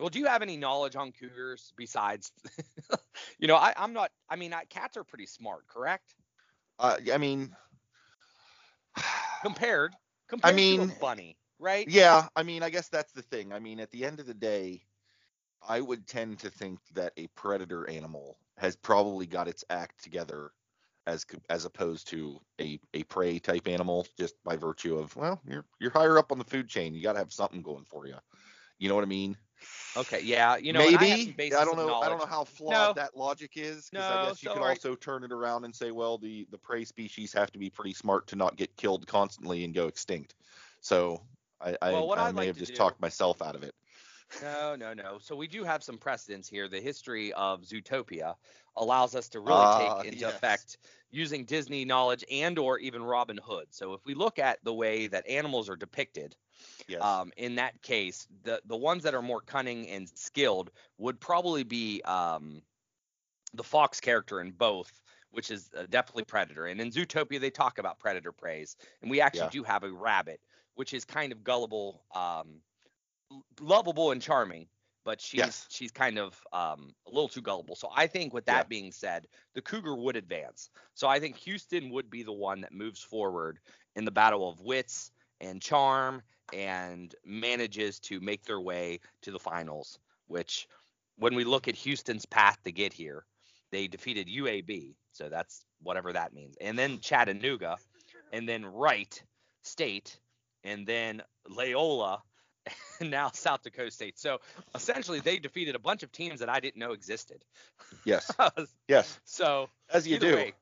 Well, 0.00 0.10
do 0.10 0.20
you 0.20 0.26
have 0.26 0.42
any 0.42 0.56
knowledge 0.56 0.94
on 0.94 1.10
cougars 1.12 1.72
besides? 1.76 2.30
you 3.38 3.48
know, 3.48 3.56
I, 3.56 3.74
I'm 3.76 3.92
not. 3.92 4.10
I 4.28 4.36
mean, 4.36 4.52
I, 4.52 4.64
cats 4.64 4.96
are 4.96 5.04
pretty 5.04 5.26
smart, 5.26 5.66
correct? 5.66 6.14
Uh, 6.78 6.96
I 7.12 7.18
mean, 7.18 7.52
Compared, 9.42 9.94
compared 10.28 10.52
to 10.52 10.56
mean, 10.56 10.80
a 10.80 10.86
bunny, 11.00 11.36
right? 11.58 11.86
yeah. 11.88 12.28
I 12.34 12.42
mean, 12.42 12.62
I 12.62 12.70
guess 12.70 12.88
that's 12.88 13.12
the 13.12 13.22
thing. 13.22 13.52
I 13.52 13.58
mean, 13.58 13.80
at 13.80 13.90
the 13.90 14.04
end 14.04 14.20
of 14.20 14.26
the 14.26 14.34
day, 14.34 14.82
I 15.62 15.80
would 15.80 16.06
tend 16.06 16.38
to 16.40 16.50
think 16.50 16.80
that 16.92 17.12
a 17.16 17.26
predator 17.28 17.88
animal 17.88 18.38
has 18.56 18.76
probably 18.76 19.26
got 19.26 19.48
its 19.48 19.64
act 19.70 20.02
together 20.02 20.52
as 21.06 21.24
as 21.48 21.64
opposed 21.64 22.08
to 22.08 22.40
a 22.60 22.80
a 22.94 23.04
prey 23.04 23.38
type 23.38 23.66
animal 23.68 24.06
just 24.18 24.34
by 24.44 24.56
virtue 24.56 24.98
of 24.98 25.14
well, 25.16 25.40
you're 25.46 25.64
you're 25.80 25.90
higher 25.92 26.18
up 26.18 26.32
on 26.32 26.38
the 26.38 26.44
food 26.44 26.68
chain. 26.68 26.94
You 26.94 27.02
got 27.02 27.14
to 27.14 27.18
have 27.20 27.32
something 27.32 27.62
going 27.62 27.84
for 27.86 28.06
you. 28.06 28.18
You 28.78 28.88
know 28.90 28.96
what 28.96 29.04
I 29.04 29.08
mean? 29.08 29.38
Okay. 29.96 30.20
Yeah. 30.20 30.56
You 30.56 30.72
know, 30.72 30.88
and 30.88 30.96
I 30.96 31.16
Maybe 31.16 31.54
I 31.56 31.64
don't 31.64 31.76
know. 31.76 31.96
I 32.00 32.08
don't 32.08 32.18
know 32.18 32.26
how 32.26 32.44
flawed 32.44 32.90
No. 32.90 32.94
that 32.94 33.16
logic 33.16 33.52
is. 33.56 33.90
'cause 33.90 34.08
No, 34.08 34.10
I 34.10 34.18
guess 34.18 34.42
you 34.42 34.50
so 34.50 34.50
could 34.50 34.62
also 34.62 34.94
turn 34.94 35.24
it 35.24 35.32
around 35.32 35.64
and 35.64 35.74
say, 35.74 35.90
well, 35.92 36.18
the 36.18 36.46
the 36.50 36.58
prey 36.58 36.84
species 36.84 37.32
have 37.32 37.50
to 37.52 37.58
be 37.58 37.70
pretty 37.70 37.94
smart 37.94 38.26
to 38.28 38.36
not 38.36 38.56
get 38.56 38.76
killed 38.76 39.06
constantly 39.06 39.64
and 39.64 39.74
go 39.74 39.86
extinct. 39.88 40.34
So 40.82 41.26
I 41.60 41.76
I, 41.82 42.04
Well, 42.04 42.12
I 42.14 42.28
I'd 42.28 42.32
may 42.32 42.46
like 42.46 42.48
have 42.48 42.58
just 42.58 42.74
do- 42.74 42.76
talked 42.76 43.00
myself 43.00 43.40
out 43.42 43.56
of 43.56 43.62
it. 43.62 43.74
No, 44.36 44.76
no, 44.76 44.94
no. 44.94 45.18
So 45.18 45.34
we 45.34 45.48
do 45.48 45.64
have 45.64 45.82
some 45.82 45.98
precedents 45.98 46.48
here. 46.48 46.68
The 46.68 46.80
history 46.80 47.32
of 47.32 47.62
Zootopia 47.62 48.36
allows 48.76 49.16
us 49.16 49.28
to 49.30 49.40
really 49.40 49.66
Ah, 49.66 49.68
take 49.68 50.04
into 50.04 50.28
yes. 50.28 50.28
effect 50.28 50.78
using 51.10 51.44
Disney 51.44 51.84
knowledge 51.84 52.24
and 52.30 52.56
or 52.58 52.78
even 52.78 53.02
Robin 53.02 53.36
Hood. 53.38 53.74
So 53.74 53.94
if 53.94 54.04
we 54.06 54.14
look 54.14 54.38
at 54.38 54.62
the 54.62 54.72
way 54.74 55.08
that 55.08 55.26
animals 55.26 55.68
are 55.68 55.76
depicted, 55.76 56.36
Yes. 56.88 57.22
um, 57.22 57.32
in 57.36 57.56
that 57.56 57.82
case, 57.82 58.28
the 58.42 58.62
the 58.66 58.76
ones 58.76 59.04
that 59.04 59.14
are 59.14 59.22
more 59.22 59.42
cunning 59.42 59.88
and 59.90 60.08
skilled 60.08 60.70
would 60.98 61.20
probably 61.20 61.64
be 61.64 62.02
um, 62.02 62.62
the 63.54 63.64
fox 63.64 64.00
character 64.00 64.40
in 64.40 64.52
both, 64.52 65.02
which 65.30 65.50
is 65.50 65.70
uh, 65.76 65.86
definitely 65.88 66.24
predator. 66.24 66.66
And 66.66 66.80
in 66.80 66.90
Zootopia, 66.90 67.40
they 67.40 67.50
talk 67.50 67.78
about 67.78 67.98
predator 67.98 68.32
preys, 68.32 68.76
and 69.02 69.10
we 69.10 69.20
actually 69.20 69.48
Yeah. 69.48 69.48
do 69.48 69.62
have 69.62 69.84
a 69.84 69.92
rabbit, 69.92 70.40
which 70.74 70.92
is 70.94 71.04
kind 71.04 71.32
of 71.32 71.44
gullible, 71.44 72.04
um, 72.14 72.60
lovable 73.60 74.10
and 74.12 74.20
charming. 74.22 74.68
But 75.04 75.20
she's 75.20 75.38
Yes. 75.38 75.66
she's 75.70 75.90
kind 75.90 76.18
of 76.18 76.38
um, 76.52 76.94
a 77.06 77.10
little 77.10 77.28
too 77.28 77.40
gullible. 77.40 77.76
So 77.76 77.88
I 77.94 78.06
think 78.06 78.34
with 78.34 78.44
that 78.46 78.68
Yeah. 78.68 78.68
being 78.68 78.92
said, 78.92 79.26
the 79.54 79.62
cougar 79.62 79.96
would 79.96 80.16
advance. 80.16 80.70
So 80.94 81.08
I 81.08 81.18
think 81.18 81.36
Houston 81.38 81.90
would 81.90 82.10
be 82.10 82.22
the 82.22 82.32
one 82.32 82.60
that 82.60 82.72
moves 82.72 83.00
forward 83.02 83.58
in 83.96 84.04
the 84.04 84.10
battle 84.10 84.48
of 84.48 84.60
wits 84.60 85.12
and 85.40 85.62
charm 85.62 86.22
and 86.52 87.14
manages 87.24 87.98
to 88.00 88.20
make 88.20 88.44
their 88.44 88.60
way 88.60 89.00
to 89.22 89.30
the 89.30 89.38
finals, 89.38 89.98
which 90.26 90.66
when 91.16 91.34
we 91.34 91.44
look 91.44 91.68
at 91.68 91.74
Houston's 91.76 92.26
path 92.26 92.58
to 92.64 92.72
get 92.72 92.92
here, 92.92 93.24
they 93.70 93.86
defeated 93.88 94.28
UAB, 94.28 94.96
so 95.12 95.28
that's 95.28 95.64
whatever 95.82 96.12
that 96.12 96.32
means. 96.34 96.56
And 96.60 96.78
then 96.78 97.00
Chattanooga, 97.00 97.78
and 98.32 98.48
then 98.48 98.64
Wright 98.66 99.22
State, 99.62 100.18
and 100.64 100.86
then 100.86 101.22
Loyola, 101.48 102.22
and 103.00 103.10
now 103.10 103.30
South 103.32 103.62
Dakota 103.62 103.90
State. 103.90 104.18
So 104.18 104.38
essentially 104.74 105.20
they 105.20 105.38
defeated 105.38 105.74
a 105.74 105.78
bunch 105.78 106.02
of 106.02 106.12
teams 106.12 106.40
that 106.40 106.48
I 106.48 106.60
didn't 106.60 106.78
know 106.78 106.92
existed. 106.92 107.44
yes. 108.04 108.30
Yes. 108.88 109.18
so 109.24 109.68
As 109.92 110.06
you 110.06 110.18
do. 110.18 110.34
way, 110.34 110.54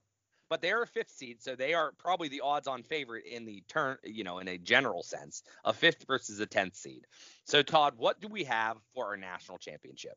but 0.49 0.61
they 0.63 0.71
are 0.73 0.83
a 0.83 0.87
fifth 0.87 1.11
seed, 1.11 1.43
so 1.43 1.55
they 1.57 1.75
are 1.75 1.93
probably 1.99 2.29
the 2.29 2.41
odds-on 2.41 2.83
favorite 2.83 3.25
in 3.27 3.45
the 3.45 3.63
turn, 3.69 3.99
you 4.05 4.25
know, 4.25 4.39
in 4.39 4.49
a 4.49 4.59
general 4.59 5.03
sense, 5.03 5.43
a 5.65 5.73
fifth 5.73 6.05
versus 6.07 6.39
a 6.41 6.47
tenth 6.47 6.75
seed. 6.75 7.07
So 7.45 7.63
Todd, 7.63 7.95
what 7.97 8.21
do 8.21 8.29
we 8.29 8.45
have 8.45 8.77
for 8.95 9.07
our 9.07 9.17
national 9.17 9.59
championship? 9.59 10.17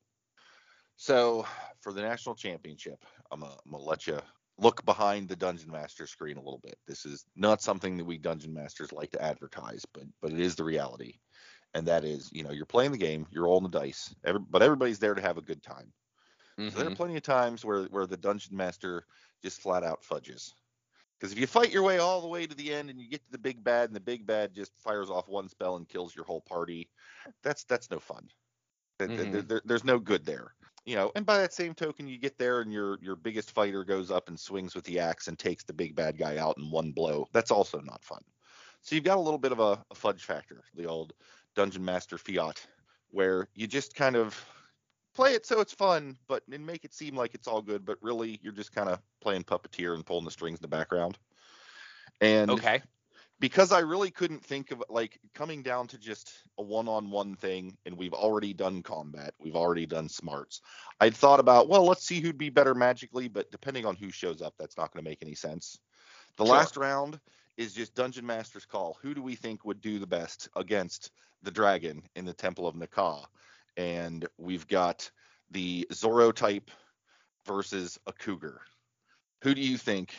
So 0.97 1.45
for 1.81 1.93
the 1.93 2.01
national 2.01 2.35
championship, 2.35 3.03
I'm 3.31 3.39
gonna, 3.41 3.53
I'm 3.65 3.71
gonna 3.71 3.83
let 3.83 4.05
you 4.05 4.19
look 4.57 4.83
behind 4.85 5.29
the 5.29 5.35
Dungeon 5.35 5.71
Master 5.71 6.05
screen 6.05 6.37
a 6.37 6.41
little 6.41 6.59
bit. 6.61 6.77
This 6.87 7.05
is 7.05 7.25
not 7.35 7.61
something 7.61 7.97
that 7.97 8.05
we 8.05 8.17
Dungeon 8.17 8.53
Masters 8.53 8.91
like 8.91 9.11
to 9.11 9.21
advertise, 9.21 9.85
but 9.93 10.03
but 10.21 10.33
it 10.33 10.39
is 10.39 10.55
the 10.55 10.63
reality, 10.63 11.13
and 11.73 11.87
that 11.87 12.03
is, 12.05 12.31
you 12.33 12.43
know, 12.43 12.51
you're 12.51 12.65
playing 12.65 12.91
the 12.91 12.97
game, 12.97 13.27
you're 13.31 13.45
rolling 13.45 13.69
the 13.69 13.79
dice, 13.79 14.15
every, 14.25 14.41
but 14.41 14.61
everybody's 14.63 14.99
there 14.99 15.15
to 15.15 15.21
have 15.21 15.37
a 15.37 15.41
good 15.41 15.63
time. 15.63 15.93
So 16.67 16.79
there 16.79 16.87
are 16.87 16.91
Mhm. 16.91 16.99
plenty 16.99 17.15
of 17.17 17.23
times 17.23 17.65
where 17.65 17.85
where 17.85 18.07
the 18.07 18.17
dungeon 18.17 18.55
master 18.55 19.05
just 19.43 19.61
flat 19.61 19.83
out 19.83 20.03
fudges. 20.03 20.53
Because 21.19 21.33
if 21.33 21.39
you 21.39 21.47
fight 21.47 21.71
your 21.71 21.83
way 21.83 21.99
all 21.99 22.21
the 22.21 22.27
way 22.29 22.47
to 22.47 22.55
the 22.55 22.73
end 22.73 22.89
and 22.89 22.99
you 22.99 23.09
get 23.09 23.23
to 23.25 23.31
the 23.31 23.37
big 23.37 23.63
bad 23.63 23.89
and 23.89 23.95
the 23.95 23.99
big 24.01 24.25
bad 24.27 24.53
just 24.55 24.77
fires 24.79 25.09
off 25.09 25.27
one 25.29 25.49
spell 25.49 25.77
and 25.77 25.89
kills 25.89 26.15
your 26.15 26.25
whole 26.25 26.41
party, 26.41 26.89
that's 27.43 27.65
that's 27.65 27.91
no 27.91 27.99
fun. 27.99 28.29
There- 28.99 29.09
there- 29.15 29.41
there- 29.43 29.61
there's 29.65 29.83
no 29.83 29.99
good 29.99 30.25
there. 30.25 30.55
You 30.85 30.95
know, 30.95 31.11
and 31.15 31.25
by 31.25 31.37
that 31.39 31.53
same 31.53 31.73
token, 31.75 32.07
you 32.07 32.17
get 32.17 32.37
there 32.37 32.61
and 32.61 32.71
your 32.71 32.97
your 33.01 33.15
biggest 33.15 33.51
fighter 33.51 33.83
goes 33.83 34.11
up 34.11 34.27
and 34.29 34.39
swings 34.39 34.75
with 34.75 34.85
the 34.85 34.99
axe 34.99 35.27
and 35.27 35.37
takes 35.39 35.63
the 35.63 35.73
big 35.73 35.95
bad 35.95 36.17
guy 36.17 36.37
out 36.37 36.57
in 36.57 36.71
one 36.71 36.91
blow. 36.93 37.27
That's 37.33 37.51
also 37.51 37.79
not 37.81 38.03
fun. 38.05 38.21
So 38.81 38.95
you've 38.95 39.03
got 39.05 39.17
a 39.17 39.21
little 39.21 39.39
bit 39.39 39.51
of 39.51 39.59
a, 39.59 39.83
a 39.91 39.95
fudge 39.95 40.23
factor, 40.25 40.63
the 40.73 40.85
old 40.85 41.13
dungeon 41.55 41.83
master 41.83 42.17
fiat, 42.17 42.65
where 43.11 43.47
you 43.53 43.67
just 43.67 43.95
kind 43.95 44.15
of 44.15 44.43
play 45.15 45.33
it 45.33 45.45
so 45.45 45.59
it's 45.59 45.73
fun, 45.73 46.17
but 46.27 46.43
and 46.51 46.65
make 46.65 46.85
it 46.85 46.93
seem 46.93 47.15
like 47.15 47.33
it's 47.33 47.47
all 47.47 47.61
good, 47.61 47.85
but 47.85 47.97
really 48.01 48.39
you're 48.41 48.53
just 48.53 48.71
kind 48.71 48.89
of 48.89 48.99
playing 49.21 49.43
puppeteer 49.43 49.95
and 49.95 50.05
pulling 50.05 50.25
the 50.25 50.31
strings 50.31 50.59
in 50.59 50.61
the 50.61 50.67
background. 50.67 51.17
And 52.21 52.51
Okay. 52.51 52.81
because 53.39 53.71
I 53.71 53.79
really 53.79 54.11
couldn't 54.11 54.43
think 54.43 54.71
of 54.71 54.83
like 54.89 55.19
coming 55.33 55.63
down 55.63 55.87
to 55.87 55.97
just 55.97 56.31
a 56.57 56.63
one-on-one 56.63 57.35
thing, 57.35 57.77
and 57.85 57.97
we've 57.97 58.13
already 58.13 58.53
done 58.53 58.83
combat, 58.83 59.33
we've 59.39 59.55
already 59.55 59.85
done 59.85 60.09
smarts. 60.09 60.61
I'd 60.99 61.15
thought 61.15 61.39
about, 61.39 61.69
well, 61.69 61.85
let's 61.85 62.05
see 62.05 62.19
who'd 62.19 62.37
be 62.37 62.49
better 62.49 62.75
magically, 62.75 63.27
but 63.27 63.49
depending 63.51 63.85
on 63.85 63.95
who 63.95 64.11
shows 64.11 64.41
up, 64.41 64.55
that's 64.59 64.77
not 64.77 64.91
going 64.91 65.03
to 65.03 65.09
make 65.09 65.19
any 65.21 65.35
sense. 65.35 65.79
The 66.37 66.45
Sure. 66.45 66.53
last 66.53 66.77
round 66.77 67.19
is 67.59 67.73
just 67.73 67.93
Dungeon 67.93 68.25
Master's 68.25 68.65
call. 68.65 68.97
Who 69.01 69.13
do 69.13 69.21
we 69.21 69.35
think 69.35 69.65
would 69.65 69.81
do 69.81 69.99
the 69.99 70.07
best 70.07 70.47
against 70.55 71.11
the 71.43 71.51
dragon 71.51 72.01
in 72.15 72.23
the 72.23 72.33
Temple 72.33 72.65
of 72.65 72.75
Nakah? 72.75 73.25
And 73.75 74.25
we've 74.37 74.65
got 74.65 75.11
the 75.51 75.85
Zorro 75.91 76.33
type 76.33 76.71
versus 77.45 77.99
a 78.07 78.13
cougar. 78.13 78.61
Who 79.43 79.53
do 79.53 79.59
you 79.59 79.77
think 79.77 80.13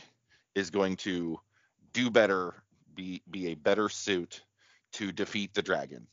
is 0.54 0.68
going 0.68 0.96
to 0.96 1.40
do 1.94 2.10
better, 2.10 2.62
be 2.94 3.22
be 3.30 3.48
a 3.48 3.54
better 3.54 3.88
suit 3.88 4.42
to 4.92 5.10
defeat 5.10 5.54
the 5.54 5.62
dragon 5.62 6.06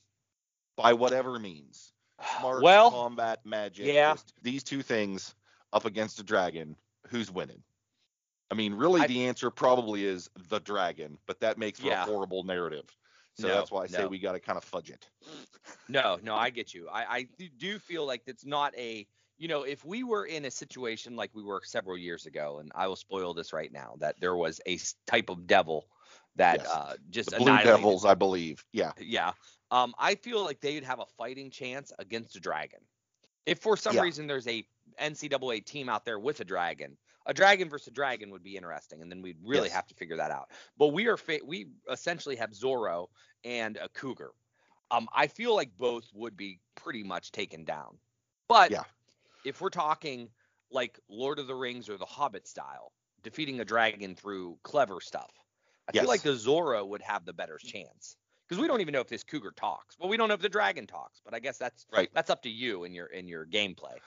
by 0.77 0.93
whatever 0.93 1.39
means? 1.39 1.91
Smart 2.39 2.63
well, 2.63 2.89
combat, 2.89 3.41
magic. 3.45 3.85
yeah. 3.85 4.15
these 4.41 4.63
two 4.63 4.81
things 4.81 5.35
up 5.73 5.83
against 5.83 6.19
a 6.19 6.23
dragon, 6.23 6.77
who's 7.09 7.29
winning? 7.29 7.61
I 8.49 8.55
mean, 8.55 8.73
really, 8.73 9.01
I- 9.01 9.07
the 9.07 9.25
answer 9.27 9.49
probably 9.51 10.05
is 10.05 10.29
the 10.49 10.59
dragon, 10.59 11.17
but 11.27 11.39
that 11.41 11.57
makes 11.57 11.79
for 11.79 11.87
Yeah. 11.87 12.03
a 12.03 12.05
horrible 12.05 12.43
narrative. 12.43 12.85
So 13.39 13.47
No, 13.47 13.53
that's 13.55 13.69
why 13.71 13.83
I 13.83 13.87
say 13.87 13.99
no. 13.99 14.07
we 14.07 14.17
got 14.19 14.31
to 14.31 14.39
kind 14.39 14.57
of 14.57 14.63
fudge 14.63 14.89
it. 14.89 15.07
No, 15.87 16.17
no, 16.23 16.35
I 16.35 16.49
get 16.49 16.73
you. 16.73 16.87
I, 16.89 17.17
I 17.17 17.23
do- 17.37 17.49
do 17.49 17.77
feel 17.79 18.05
like 18.05 18.23
it's 18.25 18.45
not 18.45 18.75
a, 18.75 19.07
you 19.37 19.47
know, 19.47 19.61
if 19.63 19.85
we 19.85 20.03
were 20.03 20.25
in 20.25 20.45
a 20.45 20.51
situation 20.51 21.15
like 21.15 21.29
we 21.35 21.43
were 21.43 21.61
several 21.63 21.97
years 21.97 22.25
ago, 22.25 22.57
and 22.59 22.71
I 22.73 22.87
will 22.87 22.95
spoil 22.95 23.33
this 23.35 23.53
right 23.53 23.71
now, 23.71 23.95
that 23.99 24.19
there 24.19 24.35
was 24.35 24.59
a 24.65 24.79
type 25.05 25.29
of 25.29 25.45
devil 25.45 25.85
that 26.35 26.59
Yes. 26.61 26.67
uh, 26.71 26.95
just 27.11 27.29
The 27.31 27.37
Blue 27.37 27.57
Devils, 27.63 28.05
I 28.05 28.15
believe. 28.15 28.65
Yeah. 28.71 28.93
Yeah. 28.99 29.33
Um, 29.69 29.93
I 29.99 30.15
feel 30.15 30.43
like 30.43 30.59
they'd 30.61 30.83
have 30.83 30.99
a 30.99 31.05
fighting 31.17 31.51
chance 31.51 31.91
against 31.99 32.35
a 32.37 32.39
dragon. 32.39 32.79
If 33.45 33.59
for 33.59 33.77
some 33.77 33.95
Yeah. 33.95 34.01
reason 34.01 34.25
there's 34.25 34.47
a 34.47 34.67
NCAA 34.99 35.61
team 35.65 35.89
out 35.89 36.05
there 36.05 36.17
with 36.19 36.39
a 36.39 36.45
dragon, 36.45 36.97
a 37.27 37.33
dragon 37.33 37.69
versus 37.69 37.87
a 37.89 37.91
dragon 37.91 38.31
would 38.31 38.43
be 38.43 38.57
interesting, 38.57 39.01
and 39.01 39.11
then 39.11 39.21
we'd 39.21 39.37
really 39.43 39.69
Yes. 39.69 39.71
have 39.71 39.87
to 39.87 39.95
figure 39.95 40.17
that 40.17 40.31
out. 40.31 40.51
But 40.77 40.89
we 40.89 41.07
are 41.07 41.17
fa- 41.17 41.41
we 41.45 41.67
essentially 41.91 42.35
have 42.37 42.51
Zorro 42.51 43.07
and 43.43 43.77
a 43.77 43.89
cougar. 43.89 44.31
Um, 44.91 45.07
I 45.13 45.27
feel 45.27 45.55
like 45.55 45.77
both 45.77 46.09
would 46.13 46.37
be 46.37 46.61
pretty 46.75 47.03
much 47.03 47.31
taken 47.31 47.65
down. 47.65 47.99
But 48.47 48.73
Yeah. 48.73 48.83
if 49.43 49.61
we're 49.61 49.69
talking 49.69 50.29
like 50.71 50.99
Lord 51.09 51.39
of 51.39 51.47
the 51.47 51.55
Rings 51.55 51.89
or 51.89 51.97
the 51.97 52.05
Hobbit 52.05 52.47
style, 52.47 52.93
defeating 53.23 53.59
a 53.59 53.65
dragon 53.65 54.15
through 54.15 54.59
clever 54.63 55.01
stuff, 55.01 55.31
I 55.87 55.93
Yes. 55.93 56.01
feel 56.01 56.09
like 56.09 56.23
the 56.23 56.31
Zorro 56.35 56.87
would 56.87 57.01
have 57.01 57.25
the 57.25 57.33
better 57.33 57.59
chance 57.59 58.17
because 58.47 58.61
we 58.61 58.67
don't 58.67 58.81
even 58.81 58.93
know 58.93 59.01
if 59.01 59.07
this 59.09 59.23
cougar 59.23 59.51
talks. 59.51 59.97
Well, 59.99 60.09
we 60.09 60.17
don't 60.17 60.27
know 60.29 60.33
if 60.35 60.41
the 60.41 60.49
dragon 60.49 60.87
talks, 60.87 61.21
but 61.23 61.33
I 61.33 61.39
guess 61.39 61.57
that's 61.57 61.85
Right. 61.91 62.09
that's 62.13 62.29
up 62.29 62.41
to 62.43 62.49
you 62.49 62.83
in 62.85 62.93
your 62.93 63.07
in 63.07 63.27
your 63.27 63.45
gameplay. 63.45 63.99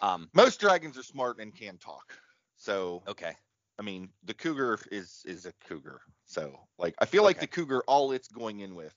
Um, 0.00 0.30
Most 0.34 0.60
dragons 0.60 0.96
are 0.98 1.02
smart 1.02 1.40
and 1.40 1.54
can 1.54 1.78
talk. 1.78 2.20
So 2.60 3.04
okay, 3.08 3.34
I 3.78 3.82
mean, 3.82 4.10
the 4.24 4.34
cougar 4.34 4.78
is 4.92 5.22
is 5.26 5.46
a 5.46 5.52
cougar. 5.68 6.02
So 6.26 6.60
like, 6.78 6.94
I 7.00 7.06
feel 7.06 7.24
like 7.24 7.40
the 7.40 7.48
cougar, 7.48 7.82
all 7.88 8.12
it's 8.12 8.28
going 8.28 8.60
in 8.60 8.74
with 8.76 8.94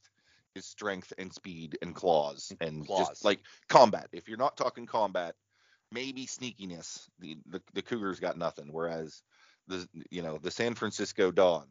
is 0.56 0.66
strength 0.68 1.14
and 1.18 1.34
speed 1.34 1.78
and 1.82 1.96
claws 1.96 2.54
and 2.62 2.88
Claws. 2.88 3.10
just 3.10 3.26
like 3.26 3.40
combat. 3.70 4.10
If 4.14 4.28
you're 4.30 4.38
not 4.38 4.58
talking 4.58 4.86
combat, 4.86 5.36
maybe 5.92 6.28
sneakiness. 6.28 7.10
The 7.20 7.38
the, 7.48 7.62
the 7.74 7.84
cougar's 7.84 8.20
got 8.22 8.38
nothing. 8.38 8.74
Whereas 8.74 9.24
the 9.68 9.88
you 10.12 10.22
know 10.24 10.40
the 10.40 10.52
San 10.52 10.76
Francisco 10.76 11.32
Don 11.32 11.68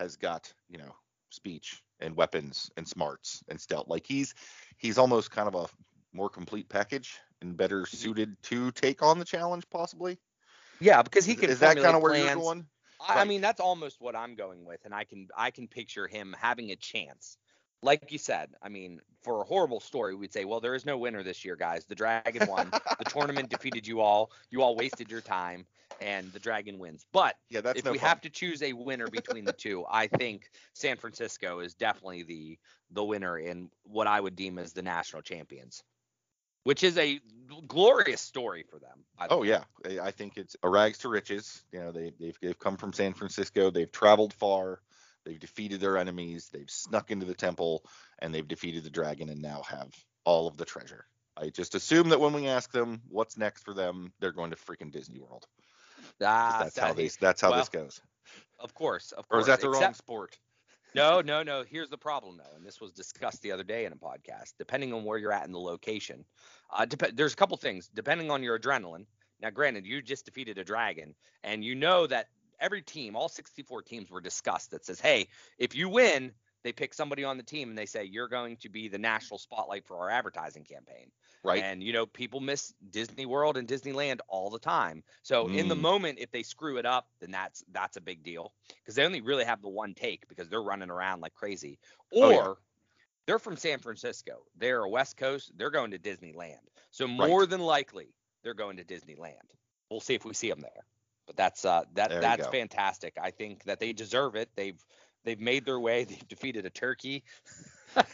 has 0.00 0.16
got 0.16 0.52
you 0.68 0.78
know 0.78 0.94
speech 1.30 1.82
and 2.00 2.16
weapons 2.16 2.70
and 2.76 2.88
smarts 2.88 3.42
and 3.48 3.60
stealth. 3.60 3.88
Like 3.88 4.06
he's 4.06 4.34
he's 4.78 4.98
almost 4.98 5.30
kind 5.32 5.48
of 5.48 5.56
a 5.56 5.68
more 6.12 6.30
complete 6.30 6.68
package 6.68 7.20
and 7.42 7.56
better 7.56 7.86
Mm-hmm. 7.94 8.08
suited 8.08 8.42
to 8.44 8.72
take 8.72 9.02
on 9.02 9.18
the 9.20 9.26
challenge 9.26 9.68
possibly. 9.70 10.18
Yeah, 10.80 11.02
because 11.02 11.24
he 11.24 11.34
can. 11.34 11.50
is 11.50 11.60
that 11.60 11.76
kind 11.76 11.96
of 11.96 12.02
where 12.02 12.12
plans. 12.12 12.26
you're 12.26 12.42
going? 12.42 12.66
I, 13.00 13.20
I 13.20 13.24
mean, 13.24 13.40
that's 13.40 13.60
almost 13.60 14.00
what 14.00 14.14
I'm 14.16 14.34
going 14.34 14.64
with, 14.64 14.80
and 14.84 14.94
I 14.94 15.04
can 15.04 15.28
I 15.36 15.50
can 15.50 15.68
picture 15.68 16.06
him 16.06 16.34
having 16.38 16.70
a 16.70 16.76
chance. 16.76 17.38
Like 17.82 18.12
you 18.12 18.18
said, 18.18 18.50
I 18.62 18.68
mean, 18.68 19.00
for 19.22 19.40
a 19.40 19.44
horrible 19.44 19.80
story, 19.80 20.14
we'd 20.14 20.32
say, 20.34 20.44
well, 20.44 20.60
there 20.60 20.74
is 20.74 20.84
no 20.84 20.98
winner 20.98 21.22
this 21.22 21.44
year, 21.46 21.56
guys. 21.56 21.86
The 21.86 21.94
dragon 21.94 22.46
won. 22.46 22.74
the 22.98 23.04
tournament 23.06 23.48
defeated 23.48 23.86
you 23.86 24.00
all. 24.00 24.32
You 24.50 24.62
all 24.62 24.76
wasted 24.76 25.10
your 25.10 25.22
time, 25.22 25.64
and 25.98 26.30
the 26.32 26.38
dragon 26.38 26.78
wins. 26.78 27.06
But 27.12 27.36
Yeah, 27.48 27.62
that's 27.62 27.78
if 27.78 27.84
no 27.86 27.92
we 27.92 27.98
fun. 27.98 28.08
have 28.08 28.20
to 28.22 28.30
choose 28.30 28.62
a 28.62 28.74
winner 28.74 29.08
between 29.08 29.46
the 29.46 29.52
two, 29.54 29.86
I 29.90 30.08
think 30.08 30.50
San 30.74 30.98
Francisco 30.98 31.60
is 31.60 31.74
definitely 31.74 32.22
the 32.24 32.58
the 32.90 33.04
winner 33.04 33.38
in 33.38 33.70
what 33.84 34.06
I 34.06 34.20
would 34.20 34.36
deem 34.36 34.58
as 34.58 34.72
the 34.74 34.82
national 34.82 35.22
champions, 35.22 35.82
which 36.64 36.82
is 36.82 36.98
a 36.98 37.20
glorious 37.66 38.20
story 38.20 38.64
for 38.70 38.78
them. 38.78 39.04
Oh 39.30 39.42
yeah, 39.42 39.64
I 39.84 40.00
I 40.08 40.10
think 40.10 40.36
it's 40.36 40.56
a 40.62 40.68
rags 40.68 40.98
to 40.98 41.08
riches. 41.08 41.62
You 41.72 41.80
know, 41.80 41.92
they 41.92 42.12
they've 42.18 42.36
they've 42.40 42.58
come 42.58 42.76
from 42.76 42.92
San 42.92 43.12
Francisco. 43.12 43.70
They've 43.70 43.90
traveled 43.90 44.32
far. 44.34 44.80
They've 45.24 45.38
defeated 45.38 45.80
their 45.80 45.98
enemies. 45.98 46.48
They've 46.52 46.70
snuck 46.70 47.10
into 47.10 47.26
the 47.26 47.34
temple 47.34 47.84
and 48.20 48.34
they've 48.34 48.46
defeated 48.46 48.84
the 48.84 48.90
dragon 48.90 49.28
and 49.28 49.42
now 49.42 49.62
have 49.68 49.92
all 50.24 50.48
of 50.48 50.56
the 50.56 50.64
treasure. 50.64 51.06
I 51.36 51.50
just 51.50 51.74
assume 51.74 52.08
that 52.08 52.20
when 52.20 52.32
we 52.32 52.48
ask 52.48 52.72
them 52.72 53.02
what's 53.08 53.36
next 53.36 53.64
for 53.64 53.74
them, 53.74 54.12
they're 54.20 54.32
going 54.32 54.50
to 54.50 54.56
freaking 54.56 54.90
Disney 54.90 55.20
World. 55.20 55.46
Ah, 56.22 56.60
That's 56.62 56.78
how 56.78 56.88
that- 56.88 56.96
they 56.96 57.08
that's 57.20 57.40
how 57.40 57.50
well, 57.50 57.60
this 57.60 57.68
goes. 57.68 58.00
Of 58.58 58.74
course, 58.74 59.12
of 59.12 59.28
course. 59.28 59.38
Or 59.38 59.40
is 59.40 59.46
that 59.46 59.60
the 59.60 59.70
wrong 59.70 59.94
sport? 59.94 60.38
No, 60.94 61.20
no, 61.20 61.42
no. 61.42 61.62
Here's 61.62 61.88
the 61.88 61.98
problem, 61.98 62.36
though, 62.36 62.56
and 62.56 62.64
this 62.64 62.80
was 62.80 62.92
discussed 62.92 63.42
the 63.42 63.52
other 63.52 63.62
day 63.62 63.84
in 63.84 63.92
a 63.92 63.96
podcast. 63.96 64.54
Depending 64.58 64.92
on 64.92 65.04
where 65.04 65.18
you're 65.18 65.32
at 65.32 65.46
in 65.46 65.52
the 65.52 65.60
location, 65.60 66.24
uh, 66.70 66.84
dep- 66.84 67.14
there's 67.14 67.32
a 67.32 67.36
couple 67.36 67.56
things. 67.56 67.88
Depending 67.94 68.30
on 68.30 68.42
your 68.42 68.58
adrenaline. 68.58 69.06
Now, 69.40 69.50
granted, 69.50 69.86
you 69.86 70.02
just 70.02 70.26
defeated 70.26 70.58
a 70.58 70.64
dragon, 70.64 71.14
and 71.44 71.64
you 71.64 71.74
know 71.74 72.06
that 72.06 72.26
every 72.60 72.82
team, 72.82 73.16
all 73.16 73.28
64 73.28 73.82
teams, 73.82 74.10
were 74.10 74.20
discussed. 74.20 74.70
That 74.72 74.84
says, 74.84 75.00
hey, 75.00 75.28
if 75.58 75.74
you 75.74 75.88
win, 75.88 76.32
they 76.62 76.72
pick 76.72 76.92
somebody 76.94 77.24
on 77.24 77.36
the 77.36 77.42
team 77.42 77.68
and 77.70 77.78
they 77.78 77.86
say 77.86 78.04
you're 78.04 78.28
going 78.28 78.56
to 78.58 78.68
be 78.68 78.88
the 78.88 78.98
national 78.98 79.38
spotlight 79.38 79.86
for 79.86 79.96
our 79.98 80.10
advertising 80.10 80.64
campaign. 80.64 81.10
Right. 81.42 81.62
And 81.64 81.82
you 81.82 81.92
know, 81.92 82.06
people 82.06 82.40
miss 82.40 82.74
Disney 82.90 83.26
World 83.26 83.56
and 83.56 83.66
Disneyland 83.66 84.20
all 84.28 84.50
the 84.50 84.58
time. 84.58 85.02
So 85.22 85.48
in 85.48 85.68
the 85.68 85.74
Mm. 85.74 85.80
moment, 85.80 86.18
if 86.18 86.30
they 86.30 86.42
screw 86.42 86.76
it 86.78 86.86
up, 86.86 87.08
then 87.20 87.30
that's 87.30 87.64
that's 87.72 87.96
a 87.96 88.00
big 88.00 88.22
deal 88.22 88.52
because 88.68 88.94
they 88.94 89.04
only 89.04 89.20
really 89.20 89.44
have 89.44 89.62
the 89.62 89.68
one 89.68 89.94
take 89.94 90.28
because 90.28 90.48
they're 90.48 90.62
running 90.62 90.90
around 90.90 91.20
like 91.20 91.34
crazy. 91.34 91.78
Or 92.10 92.24
Oh, 92.24 92.30
yeah. 92.30 92.54
they're 93.26 93.38
from 93.38 93.56
San 93.56 93.78
Francisco. 93.78 94.44
They're 94.56 94.82
a 94.82 94.88
West 94.88 95.16
Coast. 95.16 95.52
They're 95.56 95.70
going 95.70 95.92
to 95.92 95.98
Disneyland. 95.98 96.60
So 96.90 97.06
more 97.06 97.46
than 97.46 97.60
likely, 97.60 98.14
they're 98.42 98.54
going 98.54 98.76
to 98.78 98.84
Disneyland. 98.84 99.50
We'll 99.90 100.00
see 100.00 100.14
if 100.14 100.24
we 100.24 100.34
see 100.34 100.48
them 100.50 100.60
there. 100.60 100.86
But 101.26 101.36
that's 101.36 101.64
uh 101.64 101.84
that 101.94 102.08
There 102.08 102.20
that's 102.20 102.46
fantastic. 102.46 103.14
I 103.20 103.30
think 103.30 103.64
that 103.64 103.78
they 103.78 103.92
deserve 103.92 104.34
it. 104.34 104.50
They've 104.56 104.84
they've 105.24 105.40
made 105.40 105.64
their 105.64 105.80
way. 105.80 106.04
They've 106.04 106.28
defeated 106.28 106.66
a 106.66 106.70
turkey. 106.70 107.24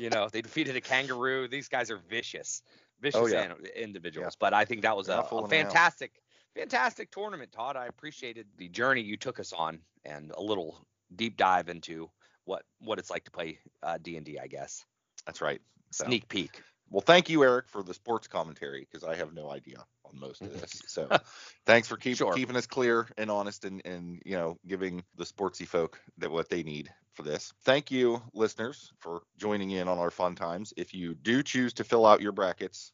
you 0.00 0.10
know, 0.10 0.28
they 0.32 0.42
defeated 0.42 0.76
a 0.76 0.80
kangaroo. 0.80 1.48
These 1.48 1.68
guys 1.68 1.90
are 1.90 1.98
vicious, 2.08 2.62
vicious 3.00 3.20
Oh, 3.20 3.26
yeah. 3.26 3.42
an- 3.44 3.66
individuals. 3.76 4.36
But 4.38 4.54
I 4.54 4.64
think 4.64 4.82
that 4.82 4.96
was 4.96 5.08
a, 5.08 5.18
a 5.20 5.48
fantastic, 5.48 6.12
fantastic 6.54 7.10
tournament, 7.10 7.52
Todd. 7.52 7.76
I 7.76 7.86
appreciated 7.86 8.46
the 8.56 8.68
journey 8.68 9.02
you 9.02 9.16
took 9.16 9.40
us 9.40 9.52
on 9.52 9.80
and 10.04 10.32
a 10.36 10.42
little 10.42 10.86
deep 11.14 11.36
dive 11.36 11.68
into 11.68 12.10
what 12.44 12.62
what 12.80 12.98
it's 12.98 13.10
like 13.10 13.24
to 13.24 13.30
play 13.30 13.58
uh, 13.82 13.98
D 14.00 14.16
and 14.16 14.24
D. 14.24 14.38
I 14.38 14.46
guess 14.46 14.84
That's 15.26 15.40
right. 15.40 15.60
So, 15.90 16.04
sneak 16.04 16.28
peek. 16.28 16.62
Well, 16.90 17.00
thank 17.00 17.30
you, 17.30 17.44
Eric, 17.44 17.68
for 17.68 17.82
the 17.82 17.94
sports 17.94 18.26
commentary 18.26 18.86
because 18.90 19.04
I 19.04 19.14
have 19.14 19.32
no 19.32 19.48
idea 19.48 19.84
on 20.04 20.18
most 20.18 20.42
of 20.42 20.52
this. 20.52 20.82
So, 20.86 21.08
thanks 21.66 21.86
for 21.86 21.96
keep, 21.96 22.16
Sure. 22.16 22.34
keeping 22.34 22.56
us 22.56 22.66
clear 22.66 23.06
and 23.16 23.30
honest, 23.30 23.64
and 23.64 23.80
and 23.84 24.20
you 24.24 24.36
know 24.36 24.58
giving 24.66 25.04
the 25.16 25.24
sportsy 25.24 25.66
folk 25.66 26.00
that 26.18 26.30
what 26.30 26.48
they 26.48 26.62
need 26.64 26.92
for 27.14 27.22
this. 27.22 27.52
Thank 27.62 27.90
you, 27.90 28.20
listeners, 28.34 28.92
for 28.98 29.22
joining 29.38 29.70
in 29.70 29.88
on 29.88 29.98
our 29.98 30.10
fun 30.10 30.34
times. 30.34 30.72
If 30.76 30.92
you 30.92 31.14
do 31.14 31.42
choose 31.42 31.74
to 31.74 31.84
fill 31.84 32.06
out 32.06 32.20
your 32.20 32.32
brackets 32.32 32.92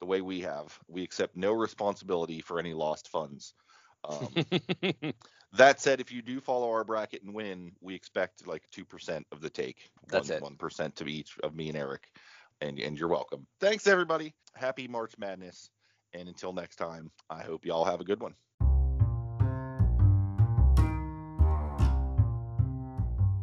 the 0.00 0.06
way 0.06 0.20
we 0.20 0.40
have, 0.42 0.78
we 0.86 1.02
accept 1.02 1.36
no 1.36 1.52
responsibility 1.52 2.40
for 2.40 2.58
any 2.58 2.74
lost 2.74 3.08
funds. 3.08 3.54
Um, 4.04 4.34
that 5.54 5.80
said, 5.80 6.00
if 6.00 6.12
you 6.12 6.22
do 6.22 6.40
follow 6.40 6.70
our 6.70 6.84
bracket 6.84 7.22
and 7.22 7.34
win, 7.34 7.72
we 7.80 7.94
expect 7.94 8.46
like 8.46 8.68
two 8.70 8.84
percent 8.84 9.26
of 9.32 9.40
the 9.40 9.50
take. 9.50 9.90
That's 10.08 10.28
one, 10.28 10.36
it. 10.36 10.42
One 10.42 10.56
percent 10.56 10.96
to 10.96 11.06
each 11.06 11.38
of 11.42 11.54
me 11.54 11.68
and 11.68 11.76
Eric, 11.76 12.10
and 12.60 12.78
and 12.78 12.98
you're 12.98 13.08
welcome. 13.08 13.46
Thanks 13.60 13.86
everybody. 13.86 14.34
Happy 14.54 14.88
March 14.88 15.14
Madness, 15.18 15.70
and 16.12 16.28
until 16.28 16.52
next 16.52 16.76
time, 16.76 17.10
I 17.30 17.42
hope 17.42 17.64
y'all 17.64 17.84
have 17.84 18.00
a 18.00 18.04
good 18.04 18.20
one. 18.20 18.34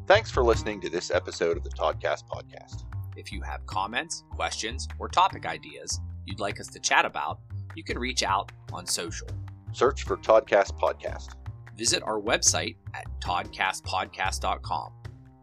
Thanks 0.07 0.29
for 0.29 0.43
listening 0.43 0.81
to 0.81 0.89
this 0.89 1.09
episode 1.09 1.57
of 1.57 1.63
the 1.63 1.71
Toddcast 1.71 2.27
podcast. 2.27 2.83
If 3.15 3.31
you 3.31 3.41
have 3.41 3.65
comments, 3.65 4.23
questions, 4.29 4.87
or 4.99 5.07
topic 5.07 5.45
ideas 5.45 5.99
you'd 6.25 6.39
like 6.39 6.59
us 6.59 6.67
to 6.67 6.79
chat 6.79 7.05
about, 7.05 7.39
you 7.75 7.83
can 7.83 7.97
reach 7.97 8.23
out 8.23 8.51
on 8.71 8.85
social. 8.85 9.27
Search 9.71 10.03
for 10.03 10.17
Toddcast 10.17 10.79
Podcast. 10.79 11.35
Visit 11.75 12.03
our 12.03 12.19
website 12.19 12.75
at 12.93 13.05
toddcastpodcast.com 13.19 14.91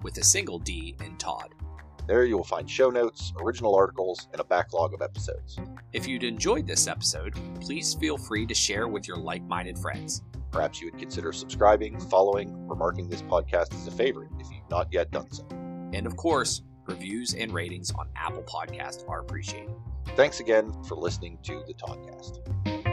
with 0.02 0.16
a 0.18 0.24
single 0.24 0.58
D 0.58 0.96
in 1.04 1.16
Todd. 1.16 1.50
There 2.06 2.24
you 2.24 2.36
will 2.36 2.44
find 2.44 2.68
show 2.68 2.90
notes, 2.90 3.32
original 3.40 3.74
articles, 3.74 4.28
and 4.32 4.40
a 4.40 4.44
backlog 4.44 4.92
of 4.92 5.02
episodes. 5.02 5.58
If 5.92 6.06
you'd 6.06 6.24
enjoyed 6.24 6.66
this 6.66 6.88
episode, 6.88 7.34
please 7.60 7.94
feel 7.94 8.18
free 8.18 8.46
to 8.46 8.54
share 8.54 8.88
with 8.88 9.06
your 9.06 9.16
like 9.16 9.42
minded 9.44 9.78
friends. 9.78 10.22
Perhaps 10.50 10.80
you 10.80 10.90
would 10.90 10.98
consider 10.98 11.32
subscribing, 11.32 11.98
following, 11.98 12.54
or 12.68 12.76
marking 12.76 13.08
this 13.08 13.22
podcast 13.22 13.74
as 13.74 13.86
a 13.86 13.90
favorite 13.90 14.30
if 14.38 14.50
you've 14.50 14.68
not 14.70 14.88
yet 14.92 15.10
done 15.10 15.30
so. 15.30 15.46
And 15.92 16.06
of 16.06 16.16
course, 16.16 16.62
reviews 16.86 17.34
and 17.34 17.52
ratings 17.52 17.90
on 17.92 18.08
Apple 18.16 18.42
Podcast 18.42 19.08
are 19.08 19.20
appreciated. 19.20 19.74
Thanks 20.16 20.40
again 20.40 20.72
for 20.84 20.96
listening 20.96 21.38
to 21.44 21.62
the 21.66 21.74
Toddcast. 21.74 22.91